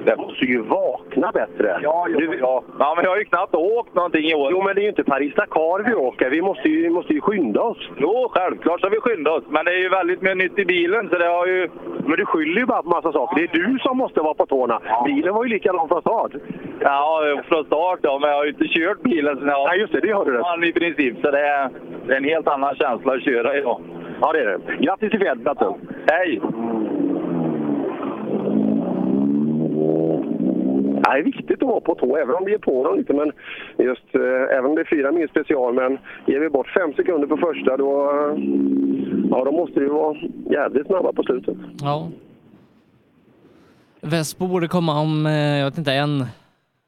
[0.07, 1.79] Det måste ju vakna bättre.
[1.83, 2.63] Ja, jo, ja.
[2.79, 4.49] ja, men jag har ju knappt åkt någonting i år.
[4.51, 6.31] Jo, men det är ju inte Paris-Dakar vi åker.
[6.31, 7.91] Vi måste ju, vi måste ju skynda oss.
[7.97, 9.45] Jo, självklart ska vi skynda oss.
[9.49, 11.69] Men det är ju väldigt mycket nytt i bilen, så det har ju...
[12.07, 13.37] Men du skyller ju bara på massa saker.
[13.37, 14.81] Det är du som måste vara på tårna.
[15.05, 16.33] Bilen var ju likadan från start.
[16.81, 19.93] Ja, från start ja, men jag har ju inte kört bilen sen jag Nej, just
[19.93, 20.01] det.
[20.01, 20.69] Det har du rätt.
[20.69, 21.71] I princip, så det är,
[22.07, 23.81] det är en helt annan känsla att köra idag.
[24.21, 24.85] Ja, det är det.
[24.85, 25.75] Grattis till fjärdeplatsen.
[26.07, 26.41] Hej!
[30.96, 33.13] Ja, Det är viktigt att vara på tå, även om vi är på dem lite.
[33.13, 33.33] Men
[33.79, 37.27] just, eh, även om det är fyra mil special, men ger vi bort fem sekunder
[37.27, 38.11] på första, då,
[39.31, 40.17] ja, då måste vi vara
[40.51, 41.57] jävligt snabba på slutet.
[41.81, 42.09] Ja.
[44.01, 46.25] Vespo borde komma om, eh, jag vet inte, en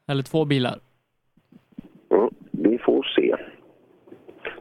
[0.09, 0.74] eller två bilar.
[2.11, 3.36] Mm, vi får se.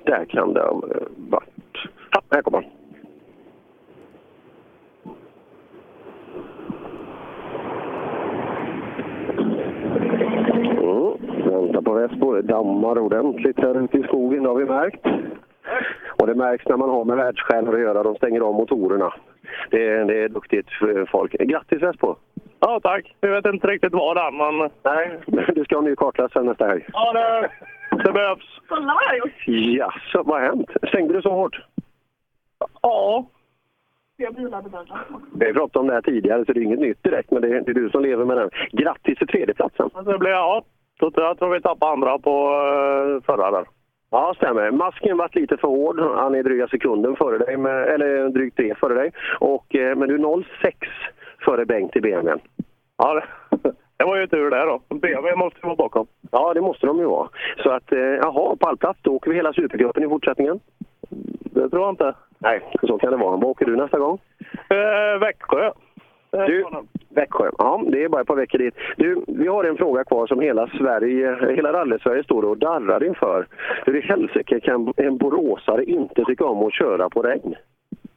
[0.06, 0.84] där kan det ha
[1.18, 1.76] varit.
[2.12, 2.72] Ja, här kommer han.
[10.78, 11.18] Mm,
[11.52, 12.42] vänta på Vespo.
[12.42, 15.06] Det dammar ordentligt här ute i skogen, det har vi märkt.
[16.20, 18.04] Och det märks när man har med världsstjärnor att göra.
[18.04, 19.14] De stänger av motorerna.
[19.70, 20.68] Det är, det är duktigt
[21.12, 21.32] folk.
[21.32, 22.16] Grattis Vespo!
[22.60, 23.16] Ja, tack.
[23.22, 24.70] Vi vet inte riktigt vad än, men...
[24.84, 25.20] Nej,
[25.56, 26.86] du ska ha en ny kartläsare nästa helg.
[26.94, 27.50] Ja, det,
[28.04, 28.62] det behövs.
[28.68, 29.48] Kolla vad jag har gjort.
[29.48, 30.70] Jaså, vad har hänt?
[30.88, 31.62] Stängde du så hårt?
[32.82, 33.26] Ja.
[34.18, 34.88] Jag bilade dörren.
[35.40, 37.48] Vi har pratat om det här tidigare, så det är inget nytt direkt, men det
[37.48, 38.50] är, det är du som lever med den.
[38.72, 39.90] Grattis till tredjeplatsen!
[39.94, 40.64] Alltså, det blir, ja.
[41.00, 43.66] Så jag tror vi tappade andra på uh, förra där.
[44.12, 44.72] Ja, stämmer.
[44.72, 46.00] Masken varit lite för hård.
[46.00, 49.12] Han är dryga sekunden före dig, med, eller drygt tre före dig.
[49.40, 50.74] Och, eh, men du är 0,6
[51.46, 52.44] före Bengt i BMW.
[52.98, 53.24] Ja, det,
[53.98, 54.82] det var ju tur det då.
[54.96, 56.08] BMW måste vara bakom.
[56.32, 57.30] Ja, det måste de ju vara.
[57.64, 59.00] Så att, eh, jaha, pallplats.
[59.02, 60.60] Då åker vi hela Supercupen i fortsättningen.
[61.44, 62.14] Det tror jag inte.
[62.40, 63.32] Nej, så kan det vara.
[63.32, 64.20] Vad åker du nästa gång?
[64.70, 65.72] Eh, Växjö.
[66.32, 66.66] Du,
[67.10, 67.50] Växjö.
[67.58, 68.76] Ja, det är bara ett par veckor dit.
[68.98, 73.48] Du, vi har en fråga kvar som hela Sverige, hela rally-Sverige står och darrar inför.
[73.86, 77.56] Hur i helsike kan en boråsare inte tycka om att köra på regn?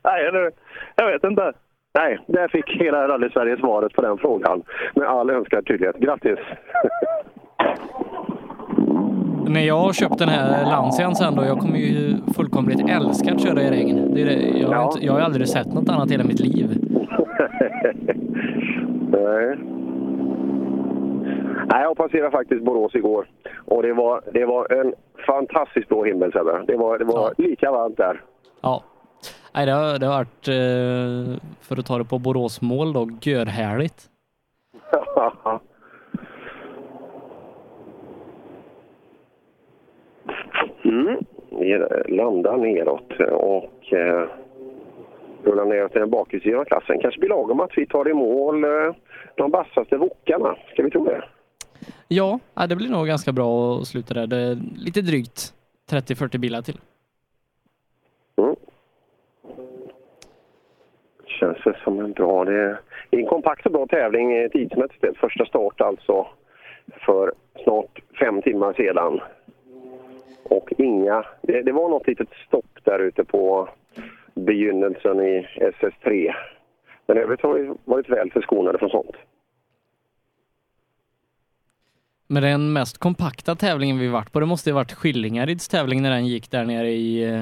[0.04, 0.50] Nej, eller,
[0.96, 1.52] jag vet inte.
[1.94, 4.62] Nej, där fick hela rally-Sverige svaret på den frågan
[4.94, 5.96] med all önskad tydlighet.
[5.96, 6.38] Grattis!
[9.48, 13.42] När jag har köpt den här Lancian sen då, jag kommer ju fullkomligt älska att
[13.42, 14.14] köra i regn.
[14.14, 14.58] Det är det.
[14.58, 16.66] Jag, har inte, jag har aldrig sett något annat i hela mitt liv.
[19.10, 19.56] Nej.
[21.72, 23.26] Nej, jag passerade faktiskt Borås igår
[23.66, 24.94] och det var, det var en
[25.26, 26.64] fantastiskt blå himmel Sebbe.
[26.66, 28.22] Det var, det var lika varmt där.
[28.60, 28.82] Ja.
[29.54, 34.06] Nej, det har, det har varit, eh, för att ta det på Boråsmål då, görhärligt.
[40.84, 41.24] Mm.
[41.50, 43.92] Vi landar neråt och
[45.44, 46.98] rullar ner till den bakhjulsdrivna klassen.
[47.00, 48.94] Kanske blir lagom att vi tar i mål eh,
[49.34, 50.56] de vassaste wokarna.
[50.72, 51.24] Ska vi tro det?
[52.08, 54.26] Ja, ja, det blir nog ganska bra att sluta där.
[54.26, 55.54] Det är lite drygt
[55.90, 56.78] 30-40 bilar till.
[58.36, 58.56] Mm.
[61.26, 62.44] Känns det som en bra...
[62.44, 62.78] Det är
[63.10, 65.16] en kompakt och bra tävling eh, tidsmässigt.
[65.16, 66.26] Första start alltså
[67.06, 69.20] för snart fem timmar sedan.
[70.42, 71.24] Och inga...
[71.42, 73.68] Det, det var något litet stopp där ute på
[74.44, 76.32] begynnelsen i SS3.
[77.06, 79.16] Men övrigt har vi varit väl förskonade från sånt.
[82.26, 86.10] Men den mest kompakta tävlingen vi varit på, det måste ju varit Skillingaryds tävling när
[86.10, 87.40] den gick där nere i, eh,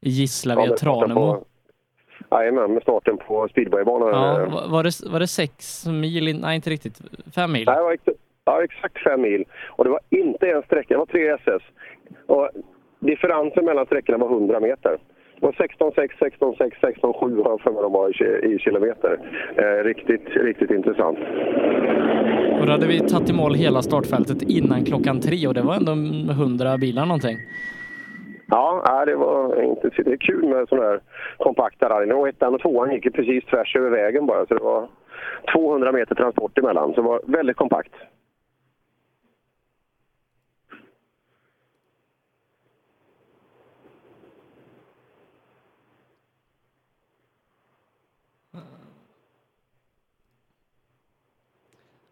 [0.00, 1.44] i Gislaved, starten Tranemo.
[2.30, 4.08] Jajamän, med starten på speedwaybanan.
[4.08, 6.40] Ja, Eh, var- det, var det sex mil?
[6.40, 7.00] Nej, inte riktigt.
[7.34, 7.64] Fem mil?
[7.66, 7.98] Nej,
[8.44, 9.44] ja, exakt fem mil.
[9.68, 11.62] Och det var inte en sträcka, det var tre SS.
[12.26, 12.50] Och
[13.00, 14.98] differensen mellan sträckorna var 100 meter.
[15.40, 19.18] Det var 16,6, 16,6, 16,7 har jag för mig de var i, i kilometer.
[19.56, 21.18] Eh, riktigt, riktigt intressant.
[22.60, 25.74] Och då hade vi tagit i mål hela startfältet innan klockan tre och det var
[25.74, 25.92] ändå
[26.32, 27.36] 100 bilar någonting.
[28.48, 31.00] Ja, det var inte det är kul med sådana här
[31.36, 32.12] kompakta rallyn.
[32.12, 34.88] Och ettan och tvåan gick ju precis tvärs över vägen bara, så det var
[35.52, 36.94] 200 meter transport emellan.
[36.94, 37.92] Så det var väldigt kompakt.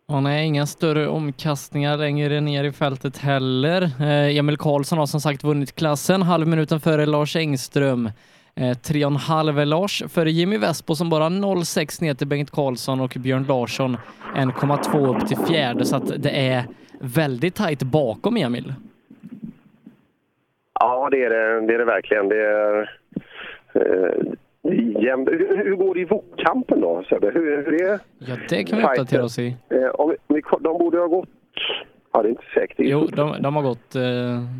[0.06, 3.82] Och nej, inga större omkastningar längre ner i fältet heller.
[3.82, 8.10] Eh, Emil Karlsson har som sagt vunnit klassen, halv minuten före Lars Engström.
[8.54, 12.26] Eh, tre och en halv Lars före Jimmy Vespo som bara har 0,6 ner till
[12.26, 13.96] Bengt Karlsson och Björn Larsson
[14.36, 16.64] 1,2 upp till fjärde så att det är
[17.00, 18.74] väldigt tajt bakom Emil.
[20.80, 22.28] Ja, det är det, det, är det verkligen.
[22.28, 22.90] Det är,
[23.72, 24.32] eh,
[24.72, 25.28] jämnt.
[25.28, 27.30] hur, går det i VOK-kampen då, Sebbe?
[27.34, 29.56] Hur, hur är Ja, det kan vi uppdatera oss i.
[29.68, 31.28] Eh, om vi, de borde ha gått...
[32.12, 32.76] Ja, det är inte säkert.
[32.78, 34.02] Jo, de, de har gått eh,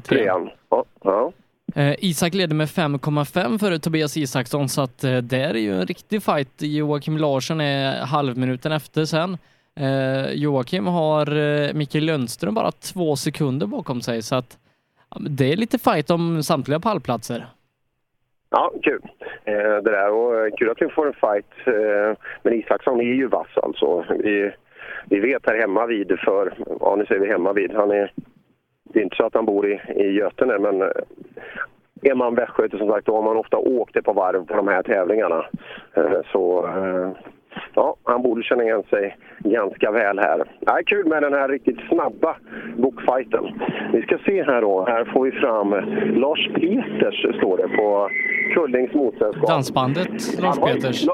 [0.05, 0.19] tre.
[0.19, 0.51] trean.
[0.71, 1.33] Ja, ja.
[1.75, 5.87] Eh, Isak leder med 5,5 före Tobias Isaksson så att eh, där är ju en
[5.87, 6.63] riktig fight.
[6.63, 9.39] Joakim Larsson är halvminuten efter sen.
[9.77, 14.59] Eh, Joakim har eh, Mikael Lundström bara två sekunder bakom sig så att
[15.21, 17.47] det är lite fight om samtliga pallplatser.
[18.57, 19.01] Ja, kul.
[19.45, 20.11] Eh, det där.
[20.11, 21.53] Och eh, kul att vi får en fight.
[21.67, 24.05] Eh, men Isaksson är ju vass alltså.
[24.19, 24.53] Vi,
[25.09, 28.13] vi vet här hemma vid för, ja nu säger vi hemma vid, han är,
[28.85, 30.89] det är inte så att han bor i, i Götene men eh,
[32.03, 34.69] är man västgöte som sagt då har man ofta åkt ett par varv på de
[34.69, 35.47] här tävlingarna.
[35.95, 37.11] Eh, så eh,
[37.75, 40.45] Ja, han borde känna igen sig ganska väl här.
[40.61, 42.37] Ja, kul med den här riktigt snabba
[42.77, 43.45] bokfighten.
[43.93, 44.85] Vi ska se här då.
[44.89, 45.71] Här får vi fram
[46.21, 48.09] Lars Peters, står det på
[48.55, 49.49] Kullings motsällskap.
[49.49, 51.07] Dansbandet Lars Peters.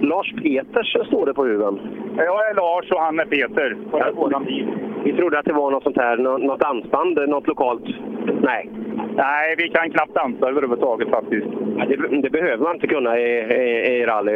[0.00, 1.78] La- Lars Peters står det på huven.
[2.16, 3.76] Jag är Lars och han är Peter.
[5.04, 7.84] Vi trodde att det var något sånt här, nå- något dansband, något lokalt.
[8.42, 8.70] Nej.
[9.16, 11.46] Nej, vi kan knappt dansa överhuvudtaget faktiskt.
[11.78, 14.32] Ja, Det, det behöver man inte kunna i, i, i rally.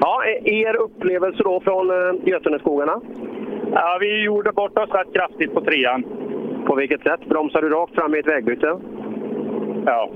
[0.00, 3.00] Ja, er upplevelse då från eh, Göteneskogarna?
[3.72, 6.04] Ja, vi gjorde bort oss rätt kraftigt på trean.
[6.66, 7.20] På vilket sätt?
[7.28, 8.76] Bromsar du rakt fram i ett vägbyte?
[9.86, 10.10] Ja.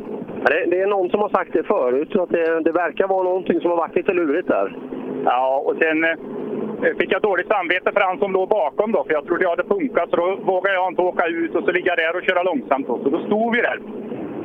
[0.44, 3.60] Det, det är någon som har sagt det förut, att det, det verkar vara någonting
[3.60, 4.76] som har varit lite lurigt där.
[5.24, 9.12] Ja, och sen eh, fick jag dåligt samvete för han som låg bakom då, för
[9.12, 10.10] jag trodde jag hade funkat.
[10.10, 12.86] Så då vågade jag inte åka ut och så ligga där och köra långsamt.
[12.86, 12.98] Då.
[13.04, 13.80] Så då stod vi där.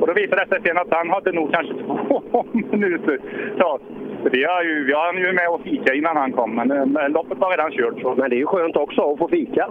[0.00, 3.20] Och då visade det sig sen att han hade nog kanske två minuter.
[3.58, 3.78] Så
[4.32, 7.12] vi har ju, vi har ju med och fika innan han kom, men, eh, men
[7.12, 8.00] loppet var redan kört.
[8.02, 8.14] Så.
[8.14, 9.68] Men det är ju skönt också att få fika.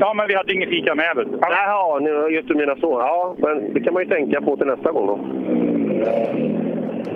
[0.00, 1.12] Ja, men vi hade ingen fika med.
[1.16, 1.38] Vet du.
[1.42, 2.90] Han- Jaha, nu just du menar så.
[3.00, 5.18] Ja, men det kan man ju tänka på till nästa gång då.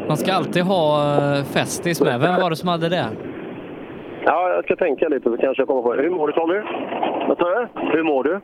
[0.09, 1.03] Man ska alltid ha
[1.37, 2.21] eh, Festis med.
[2.21, 3.07] Vem var det som hade det?
[4.29, 6.03] Ja, jag ska tänka lite så kanske jag kommer på det.
[6.03, 6.61] Hur mår du Tommy?
[7.29, 7.67] Vad sa du?
[7.97, 8.41] Hur mår du?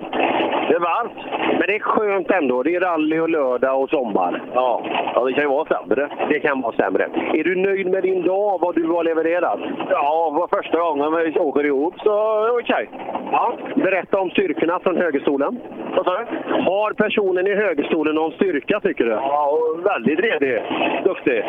[0.68, 1.18] Det är varmt.
[1.58, 2.62] Men det är skönt ändå.
[2.62, 4.42] Det är rally och lördag och sommar.
[4.54, 4.82] Ja,
[5.14, 6.08] ja det kan ju vara sämre.
[6.28, 7.04] Det kan vara sämre.
[7.34, 9.60] Är du nöjd med din dag, vad du har levererat?
[9.90, 12.14] Ja, var första gången vi åker ihop så
[12.60, 12.88] okej.
[13.32, 15.60] Ja, berätta om styrkorna från högerstolen.
[15.96, 16.24] Vad sa du?
[16.62, 19.10] Har personen i högerstolen någon styrka tycker du?
[19.10, 20.62] Ja, väldigt redig.
[21.04, 21.44] Duktig.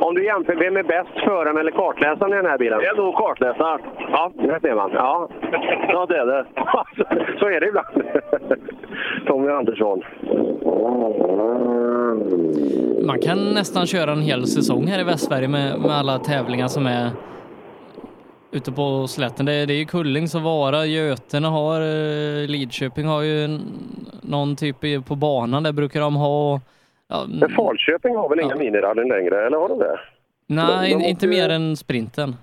[0.00, 2.78] Om du jämför, vem är bäst, föraren eller kartläsaren i den här bilen?
[2.78, 3.61] Det är nog kartläsaren.
[4.12, 4.90] Ja, det ser man.
[4.94, 5.28] Ja,
[5.88, 6.46] ja det är det.
[7.38, 7.86] Så är det ibland.
[9.26, 10.02] Tommy Andersson.
[13.06, 16.86] Man kan nästan köra en hel säsong här i Västsverige med, med alla tävlingar som
[16.86, 17.10] är
[18.52, 19.46] ute på slätten.
[19.46, 23.58] Det, är- det är ju Kullings och Vara, Götene har, eh, Lidköping har ju
[24.22, 24.76] någon typ
[25.08, 26.60] på banan, där brukar de ha.
[27.08, 29.98] Ja, Men Falköping har väl inga minirallyn längre, eller har de det?
[30.46, 32.36] nej, de- de inte åker- mer än sprinten.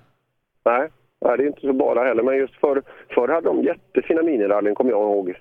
[0.66, 0.88] Nej,
[1.26, 2.24] nej det är inte så bara heller.
[2.24, 2.82] Men just förr,
[3.16, 5.36] förr hade de jättefina minirallyn, kommer jag ihåg.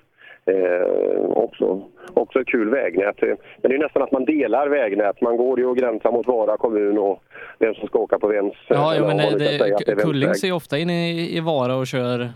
[0.45, 1.81] Eh, också,
[2.13, 3.23] också ett kul vägnät.
[3.23, 3.29] Eh,
[3.61, 5.21] Men det är nästan att man delar vägnät.
[5.21, 7.23] Man går ju och gränsar mot Vara kommun och
[7.59, 8.53] vem som ska åka på vems...
[8.67, 11.75] Ja, eller jo, men det, det det, Kullings är ju ofta inne i, i Vara
[11.75, 12.29] och kör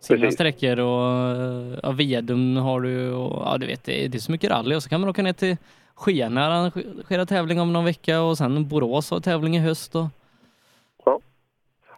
[0.00, 0.34] sina Precis.
[0.34, 1.06] sträckor och
[1.36, 4.50] eh, ja, Vedum har du och ja, du vet, det är, det är så mycket
[4.50, 5.56] rally och så kan man åka ner till
[5.94, 10.04] Skene, arrangera tävling om någon vecka och sen Borås har tävling i höst och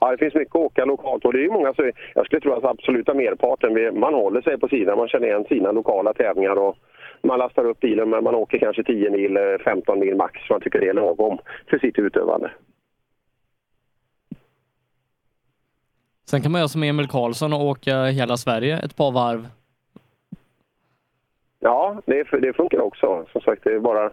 [0.01, 2.41] Ja, det finns mycket att åka lokalt och det är ju många, så jag skulle
[2.41, 6.57] tro att absoluta merparten, man håller sig på sidan, man känner igen sina lokala tävlingar
[6.57, 6.77] och
[7.23, 10.61] man lastar upp bilen men man åker kanske 10 mil, eh, 15 mil max, man
[10.61, 11.39] tycker det är lagom
[11.71, 12.51] för sitt utövande.
[16.35, 19.47] sen kan man göra som Emil Karlsson och åka hela Sverige ett par varv.
[21.61, 23.27] Ja, det, det funkar också.
[23.33, 24.11] Som sagt, det är bara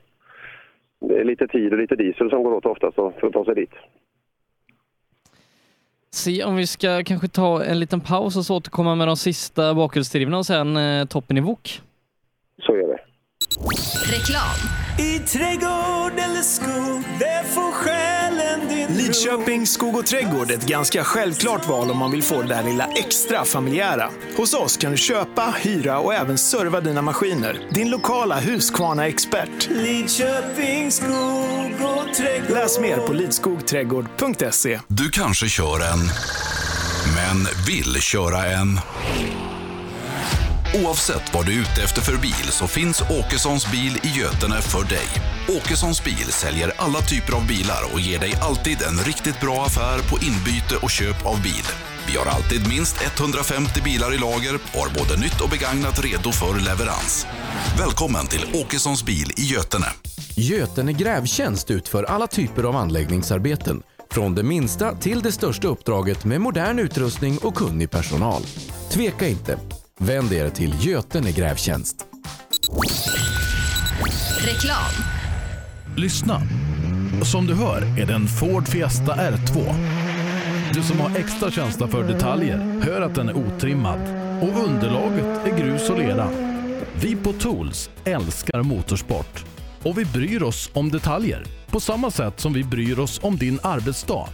[0.99, 3.55] det är lite tid och lite diesel som går åt oftast för att ta sig
[3.55, 3.73] dit.
[6.13, 9.73] Se om vi ska kanske ta en liten paus och så återkomma med de sista
[9.73, 11.81] bakhjulsdrivna och sen eh, toppen i Wok.
[12.65, 12.97] Så gör vi.
[14.15, 14.57] Reklam.
[14.99, 18.01] I trädgård eller skog, där får själen
[19.11, 22.63] Lidköping Skog och Trädgård är ett ganska självklart val om man vill få det där
[22.63, 24.09] lilla extra familjära.
[24.38, 27.59] Hos oss kan du köpa, hyra och även serva dina maskiner.
[27.71, 29.69] Din lokala Husqvarna-expert.
[29.69, 32.51] Lidköping skog och trädgård.
[32.57, 34.79] Läs mer på lidskogträdgård.se.
[34.88, 35.99] Du kanske kör en,
[37.15, 38.79] men vill köra en.
[40.83, 44.83] Oavsett vad du är ute efter för bil så finns Åkessons bil i Götene för
[44.83, 45.07] dig.
[45.49, 49.99] Åkessons bil säljer alla typer av bilar och ger dig alltid en riktigt bra affär
[50.09, 51.65] på inbyte och köp av bil.
[52.07, 56.31] Vi har alltid minst 150 bilar i lager och har både nytt och begagnat redo
[56.31, 57.27] för leverans.
[57.80, 59.88] Välkommen till Åkessons bil i Götene.
[60.35, 63.84] Götene Grävtjänst utför alla typer av anläggningsarbeten.
[64.11, 68.41] Från det minsta till det största uppdraget med modern utrustning och kunnig personal.
[68.89, 69.59] Tveka inte.
[69.99, 71.95] Vänd er till Götene Grävtjänst.
[74.39, 75.10] Reklam.
[75.95, 76.41] Lyssna!
[77.22, 79.73] Som du hör är det en Ford Fiesta R2.
[80.73, 83.99] Du som har extra känsla för detaljer hör att den är otrimmad
[84.41, 86.27] och underlaget är grus och lera.
[87.01, 89.45] Vi på Tools älskar motorsport
[89.84, 93.59] och vi bryr oss om detaljer på samma sätt som vi bryr oss om din
[93.63, 94.27] arbetsdag.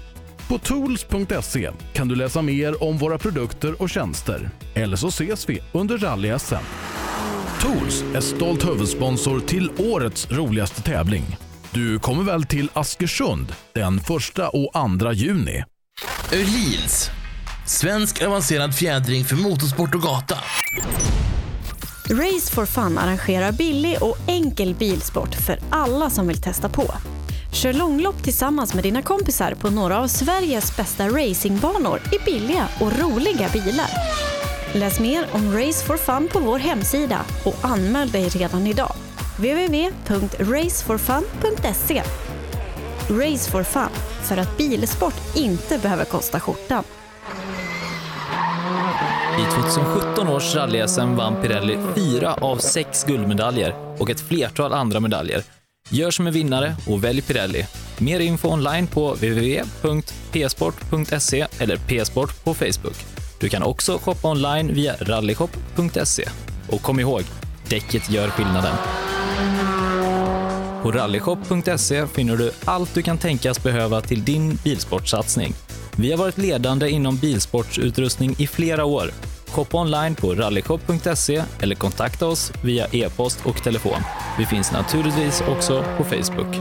[0.49, 4.49] På tools.se kan du läsa mer om våra produkter och tjänster.
[4.73, 6.63] Eller så ses vi under rally-SM.
[7.61, 11.37] Tools är stolt huvudsponsor till årets roligaste tävling.
[11.77, 14.03] Du kommer väl till Askersund den 1
[14.53, 15.63] och 2 juni?
[16.33, 17.09] Öhlins.
[17.65, 20.35] Svensk avancerad fjädring för motorsport och gata.
[22.09, 26.93] Race for Fun arrangerar billig och enkel bilsport för alla som vill testa på.
[27.53, 32.99] Kör långlopp tillsammans med dina kompisar på några av Sveriges bästa racingbanor i billiga och
[32.99, 33.89] roliga bilar.
[34.73, 38.95] Läs mer om Race for Fun på vår hemsida och anmäl dig redan idag
[39.37, 42.03] www.raceforfun.se
[43.09, 43.89] Race for Fun,
[44.23, 46.83] för att bilsport inte behöver kosta skjortan.
[49.39, 55.43] I 2017 års rally-SM vann Pirelli fyra av sex guldmedaljer och ett flertal andra medaljer.
[55.89, 57.65] Gör som en vinnare och välj Pirelli.
[57.97, 63.05] Mer info online på www.psport.se eller psport på Facebook.
[63.39, 66.29] Du kan också shoppa online via rallyshop.se.
[66.69, 67.21] Och kom ihåg,
[67.69, 68.75] däcket gör skillnaden.
[70.87, 75.53] På rallyshop.se finner du allt du kan tänkas behöva till din bilsportsatsning.
[75.97, 79.11] Vi har varit ledande inom bilsportsutrustning i flera år.
[79.47, 84.01] Shoppa online på rallyshop.se eller kontakta oss via e-post och telefon.
[84.37, 86.55] Vi finns naturligtvis också på Facebook.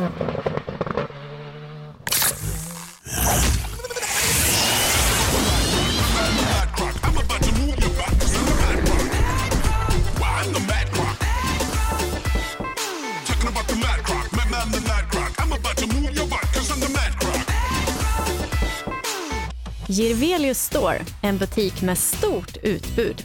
[19.88, 23.22] Girvelius Store, en butik med stort utbud.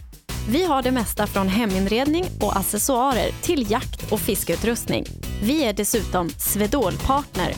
[0.50, 5.06] Vi har det mesta från heminredning och accessoarer till jakt och fiskeutrustning.
[5.44, 7.54] Vi är dessutom Swedol-partner.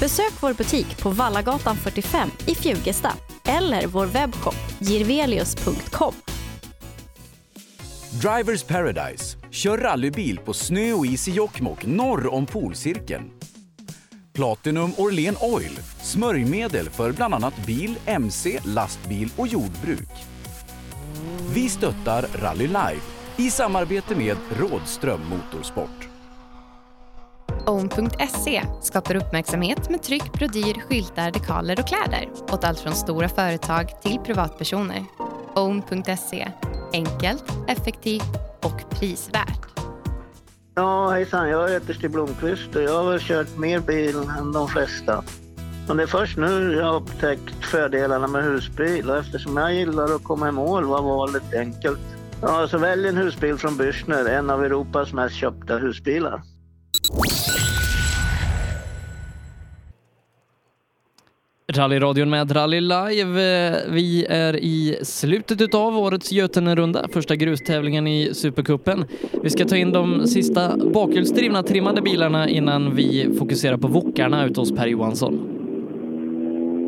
[0.00, 3.12] Besök vår butik på Vallagatan 45 i Fjugesta
[3.46, 6.14] eller vår webbshop girvelius.com.
[8.10, 9.36] Drivers Paradise.
[9.50, 13.30] Kör rallybil på snö och is i Jokkmokk norr om polcirkeln.
[14.38, 15.78] Platinum Orlen Oil.
[16.02, 20.08] Smörjmedel för bland annat bil, mc, lastbil och jordbruk.
[21.54, 23.02] Vi stöttar Rally Life
[23.36, 26.08] i samarbete med Rådström Motorsport.
[27.66, 34.02] Own.se skapar uppmärksamhet med tryck, brodyr, skyltar, dekaler och kläder åt allt från stora företag
[34.02, 35.04] till privatpersoner.
[35.54, 36.48] Own.se
[36.92, 39.77] enkelt, effektivt och prisvärt.
[40.78, 41.48] Ja, hejsan.
[41.48, 45.24] Jag heter Stig Blomqvist och jag har väl kört mer bil än de flesta.
[45.88, 50.14] Men det är först nu jag har upptäckt fördelarna med husbil och eftersom jag gillar
[50.14, 52.00] att komma i mål var valet enkelt.
[52.42, 56.42] Ja, så välj en husbil från Bürstner, en av Europas mest köpta husbilar.
[61.78, 63.34] Rallyradion med Rally Live.
[63.94, 69.04] Vi är i slutet av årets Götene-runda, första grustävlingen i Supercupen.
[69.42, 74.60] Vi ska ta in de sista bakhjulsdrivna trimmade bilarna innan vi fokuserar på wokarna ute
[74.60, 75.34] hos Per Johansson.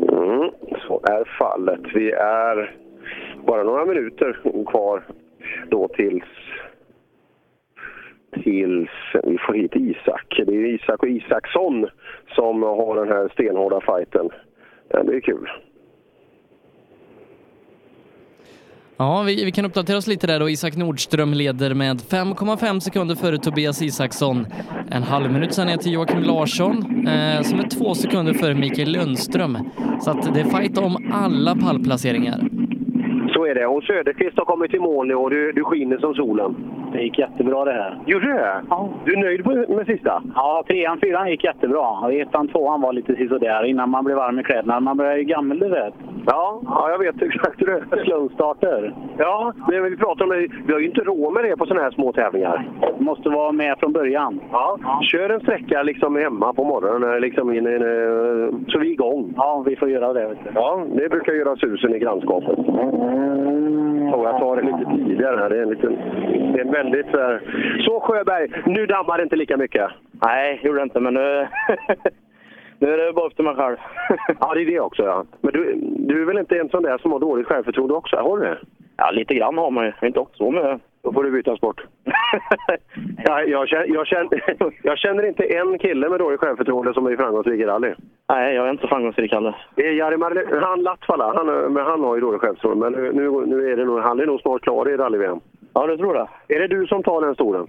[0.09, 0.51] Mm,
[0.87, 1.81] så är fallet.
[1.93, 2.75] Vi är
[3.47, 5.03] bara några minuter kvar
[5.69, 6.23] då tills
[8.43, 8.89] tills
[9.23, 10.41] vi får hit Isak.
[10.45, 11.87] Det är Isak och Isaksson
[12.35, 14.29] som har den här stenhårda fighten.
[14.93, 15.49] Det blir kul.
[18.97, 20.49] Ja, vi, vi kan uppdatera oss lite där då.
[20.49, 24.45] Isak Nordström leder med 5,5 sekunder före Tobias Isaksson.
[24.91, 26.77] En halv minut sen är till Joakim Larsson
[27.07, 29.57] eh, som är två sekunder före Mikael Lundström.
[30.01, 32.39] Så att det är fight om alla pallplaceringar.
[33.33, 33.67] Så är det.
[33.67, 36.55] Och Söderqvist har kommit till mål nu och du, du skiner som solen.
[36.91, 37.99] Det gick jättebra det här.
[38.05, 38.61] Gjorde du det?
[38.69, 38.89] Ja.
[39.05, 40.23] Du är nöjd med, sista?
[40.35, 42.11] Ja, trean, fyran gick jättebra.
[42.11, 44.79] Ettan, tvåan var lite sådär innan man blev varm i kläderna.
[44.79, 45.93] Man börjar ju gammal, du vet.
[46.25, 48.03] Ja, ja, jag vet exakt hur det är.
[48.03, 48.93] Slow-starter.
[49.17, 50.47] Ja, men vi pratar om det.
[50.65, 52.69] Vi har ju inte råd med det på sådana här små tävlingar.
[52.97, 54.39] Måste vara med från början.
[54.51, 58.91] Ja, kör en sträcka liksom hemma på morgonen liksom in, in, in, så vi är
[58.91, 59.33] igång.
[59.37, 60.27] Ja, vi får göra det.
[60.27, 60.49] Vet du.
[60.55, 62.59] Ja, det brukar göra susen i grannskapet.
[64.11, 65.49] Så jag tar det lite tidigare här.
[65.49, 65.97] Det är en, liten,
[66.53, 67.11] det är en väldigt...
[67.11, 67.39] Så,
[67.85, 69.91] så Sjöberg, nu dammar det inte lika mycket.
[70.11, 71.47] Nej, gjorde det inte, men nu,
[72.79, 73.77] nu är det bara upp till mig själv.
[74.39, 75.03] ja, det är det också.
[75.03, 75.25] Ja.
[75.41, 78.15] Men du, du är väl inte en sån där som har dåligt självförtroende också?
[78.15, 78.57] Har du det?
[78.97, 80.07] Ja, lite grann har man ju.
[80.07, 80.81] Inte åkt så mycket.
[81.03, 81.81] Då får du byta sport.
[83.25, 84.41] ja, jag, känner, jag, känner,
[84.83, 87.93] jag känner inte en kille med dåligt självförtroende som är framgångsrik i rally.
[88.29, 89.55] Nej, jag är inte framgångsrik heller.
[89.75, 92.89] Det är Jari Marle, han Latvala, han, men han har ju dåligt självförtroende.
[92.89, 95.39] Men nu, nu, nu är det nog, han är nog snart klar i rally-VM.
[95.73, 96.55] Ja, du tror det?
[96.55, 97.67] Är det du som tar den stolen?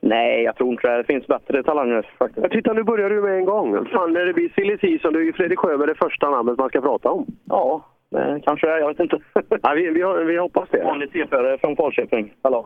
[0.00, 0.96] Nej, jag tror inte det.
[0.96, 2.42] Det finns bättre talanger faktiskt.
[2.42, 3.86] Ja, titta, nu börjar du med en gång.
[3.86, 6.68] Fan, när det blir silly season, då är ju Fredrik Sjöberg det första namnet man
[6.68, 7.26] ska prata om.
[7.44, 8.78] Ja, det kanske är.
[8.78, 9.18] Jag vet inte.
[9.62, 10.84] ja, vi, vi, vi hoppas det.
[10.84, 12.32] Vanlig T-förare från Falköping.
[12.44, 12.64] Eller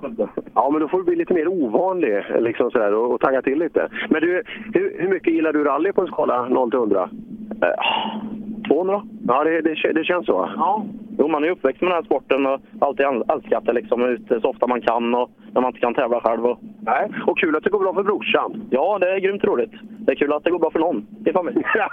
[0.54, 3.58] Ja, men då får du bli lite mer ovanlig liksom sådär, och, och tagga till
[3.58, 3.88] lite.
[4.08, 4.42] Men du,
[4.74, 7.10] hur, hur mycket gillar du rally på en skala 0 till 100?
[7.62, 9.02] Eh, 200.
[9.28, 10.50] Ja, det, det, det känns så.
[10.56, 10.84] Ja.
[11.18, 14.48] Jo, man är uppväxt med den här sporten och alltid älskat det liksom ute så
[14.48, 16.46] ofta man kan och när man inte kan tävla själv.
[16.46, 16.58] Och...
[16.80, 18.68] Nej, och kul att det går bra för brorsan.
[18.70, 19.72] Ja, det är grymt roligt.
[19.98, 21.64] Det är kul att det går bra för någon i familjen.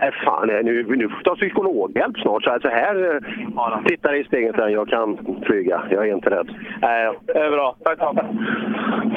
[0.00, 2.44] Nej, fan, nej, nu, nu får vi ta psykologhjälp snart.
[2.44, 4.72] Så här, så här eh, tittar i spegeln sen.
[4.72, 5.82] Jag kan flyga.
[5.90, 6.48] Jag är inte rädd.
[6.82, 7.76] Nej, det är bra.
[7.84, 8.16] Tack, tack.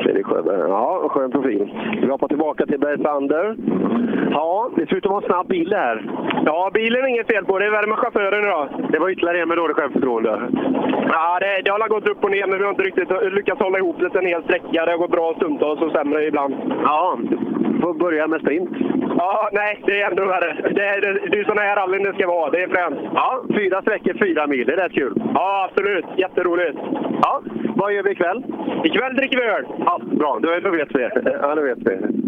[0.04, 0.60] Fredrik Sjöberg.
[0.60, 1.72] Ja, skön profil.
[2.02, 3.56] Vi hoppar tillbaka till Bersander.
[4.32, 6.06] Ja, det ser ut att vara en snabb bil här.
[6.46, 7.60] Ja, bilen är inget fel på.
[7.60, 8.70] Det är värre med chauffören idag.
[8.92, 10.30] Det var ytterligare en med dåligt självförtroende.
[11.14, 13.78] Ja, det, det har gått upp och ner, men vi har inte riktigt lyckats hålla
[13.78, 14.86] ihop det en hel sträcka.
[14.86, 16.54] Det har gått bra stundtals och sämre ibland.
[16.84, 17.20] Ja,
[17.82, 18.70] får börja med sprint.
[19.18, 20.70] Ja, nej, det är ännu värre.
[20.76, 22.52] Det är, det, det är sådana här rallyn det ska vara.
[22.52, 23.00] Det är fränt.
[23.14, 24.68] Ja, fyra sträckor, fyra mil.
[24.68, 25.14] Det är rätt kul.
[25.34, 26.06] Ja, absolut.
[26.18, 26.78] Jätteroligt.
[27.24, 27.42] Ja,
[27.76, 28.44] vad gör vi ikväll?
[28.84, 29.66] Ikväll dricker vi öl.
[29.86, 31.10] Ja, bra, då vet vi.
[31.42, 32.21] Ja, då vet vi.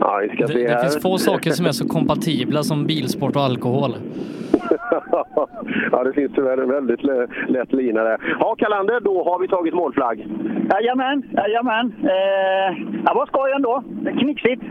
[0.00, 0.80] Ja, vi ska Det, se det här.
[0.80, 3.90] finns få saker som är så kompatibla som bilsport och alkohol.
[5.92, 8.36] ja, det finns tyvärr en väldigt lä- lätt lina där.
[8.40, 10.26] Ja, Kalander, då har vi tagit målflagg.
[10.70, 11.86] Jajamän, jajamän.
[12.02, 13.82] Eh, det var skoj ändå.
[14.20, 14.62] Knixigt.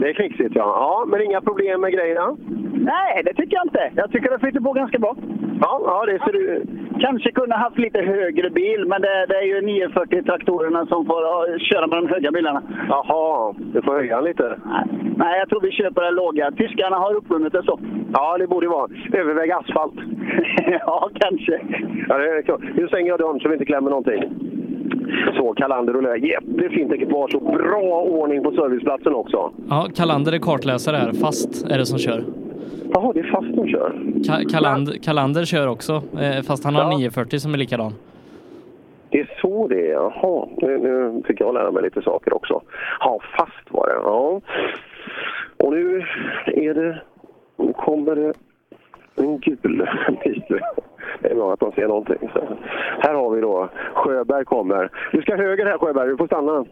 [0.00, 0.66] Det är knixigt, ja.
[0.80, 1.04] ja.
[1.06, 2.36] Men inga problem med grejerna?
[2.74, 3.90] Nej, det tycker jag inte.
[3.96, 5.16] Jag tycker det flyter på ganska bra.
[5.60, 6.66] Ja, ja det ser du.
[7.00, 11.46] Kanske kunde haft lite högre bil, men det, det är ju 940-traktorerna som får ja,
[11.58, 12.62] köra med de höga bilarna.
[12.88, 14.56] Jaha, du får höja lite.
[15.16, 16.50] Nej, jag tror vi köper det låga.
[16.50, 17.80] Tyskarna har uppvunnit det så.
[18.12, 18.88] Ja, det borde vara.
[19.12, 19.94] Överväg asfalt.
[20.66, 21.60] ja, kanske.
[22.08, 22.60] Ja, det är klart.
[22.74, 24.49] Nu stänger jag dörren så vi inte klämmer någonting.
[25.36, 26.16] Så, Kalander rullar.
[26.16, 29.52] Jättefint ekipage och bra ordning på serviceplatsen också.
[29.68, 31.12] Ja, Kalander är kartläsare här.
[31.12, 32.24] Fast är det som kör.
[32.94, 33.92] Jaha, det är fast de kör.
[34.26, 36.88] Ka Kalander, Kalander kör också, eh, fast han har Ja.
[36.90, 37.92] 940 som är likadan.
[39.10, 39.92] Det är så det är.
[39.92, 42.60] Jaha, nu, nu fick jag lära mig lite saker också.
[43.00, 43.94] Ja, fast var det.
[43.94, 44.40] Ja.
[45.56, 46.02] Och nu
[46.46, 47.00] är det...
[47.56, 48.32] Nu kommer det
[49.16, 49.56] en gul
[50.24, 50.60] bil.
[51.20, 52.30] Det är bra att man ser någonting.
[52.32, 52.40] Så.
[52.98, 54.90] Här har vi då Sjöberg kommer.
[55.12, 56.64] Du ska höger här Sjöberg, du får stanna.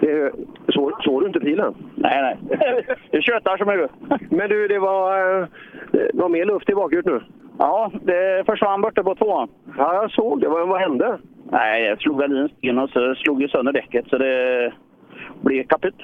[0.00, 0.32] Det
[0.68, 1.74] så, såg du inte pilen?
[1.94, 2.86] Nej, nej.
[3.10, 3.88] Det tjötar som är.
[4.30, 5.46] Men du, det var, eh,
[5.92, 7.20] det var mer luft i bakut nu?
[7.58, 9.48] Ja, det försvann borta på tvåan.
[9.78, 10.48] Ja, jag såg det.
[10.48, 11.18] Vad, vad hände?
[11.50, 14.72] Nej, jag slog väl i en sten och så slog jag sönder däcket så det
[15.40, 15.94] Blekapet.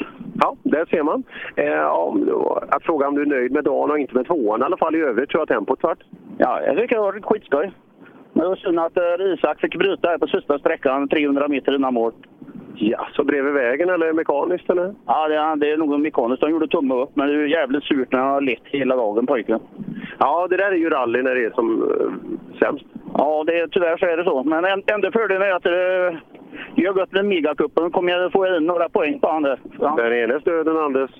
[0.40, 1.22] Ja, där ser man.
[1.56, 2.28] Eh, om,
[2.68, 4.94] att fråga om du är nöjd med dagen och inte med tvåan i alla fall.
[4.94, 5.98] I övrigt tror jag tempot vart.
[6.38, 7.72] Ja, jag tycker det var skitskoj.
[8.32, 11.74] Men det var synd att eh, Isak fick bryta här på sista sträckan 300 meter
[11.74, 12.12] innan mål.
[12.78, 14.94] Ja, så bredvid vägen eller mekaniskt eller?
[15.06, 16.40] Ja, det är, det är nog mekaniskt.
[16.40, 19.26] De gjorde tumme upp, men det är jävligt surt när han har lett hela dagen,
[19.26, 19.60] pojken.
[20.18, 22.12] Ja, det där är ju rally när det är som uh,
[22.58, 22.84] sämst.
[23.18, 24.42] Ja, det, tyvärr så är det så.
[24.42, 26.18] Men en, enda fördelen är att uh,
[26.74, 29.56] jag gått med megacupen kommer jag få in några poäng på honom.
[29.80, 29.94] Ja.
[29.96, 31.10] Den enes död, den andres...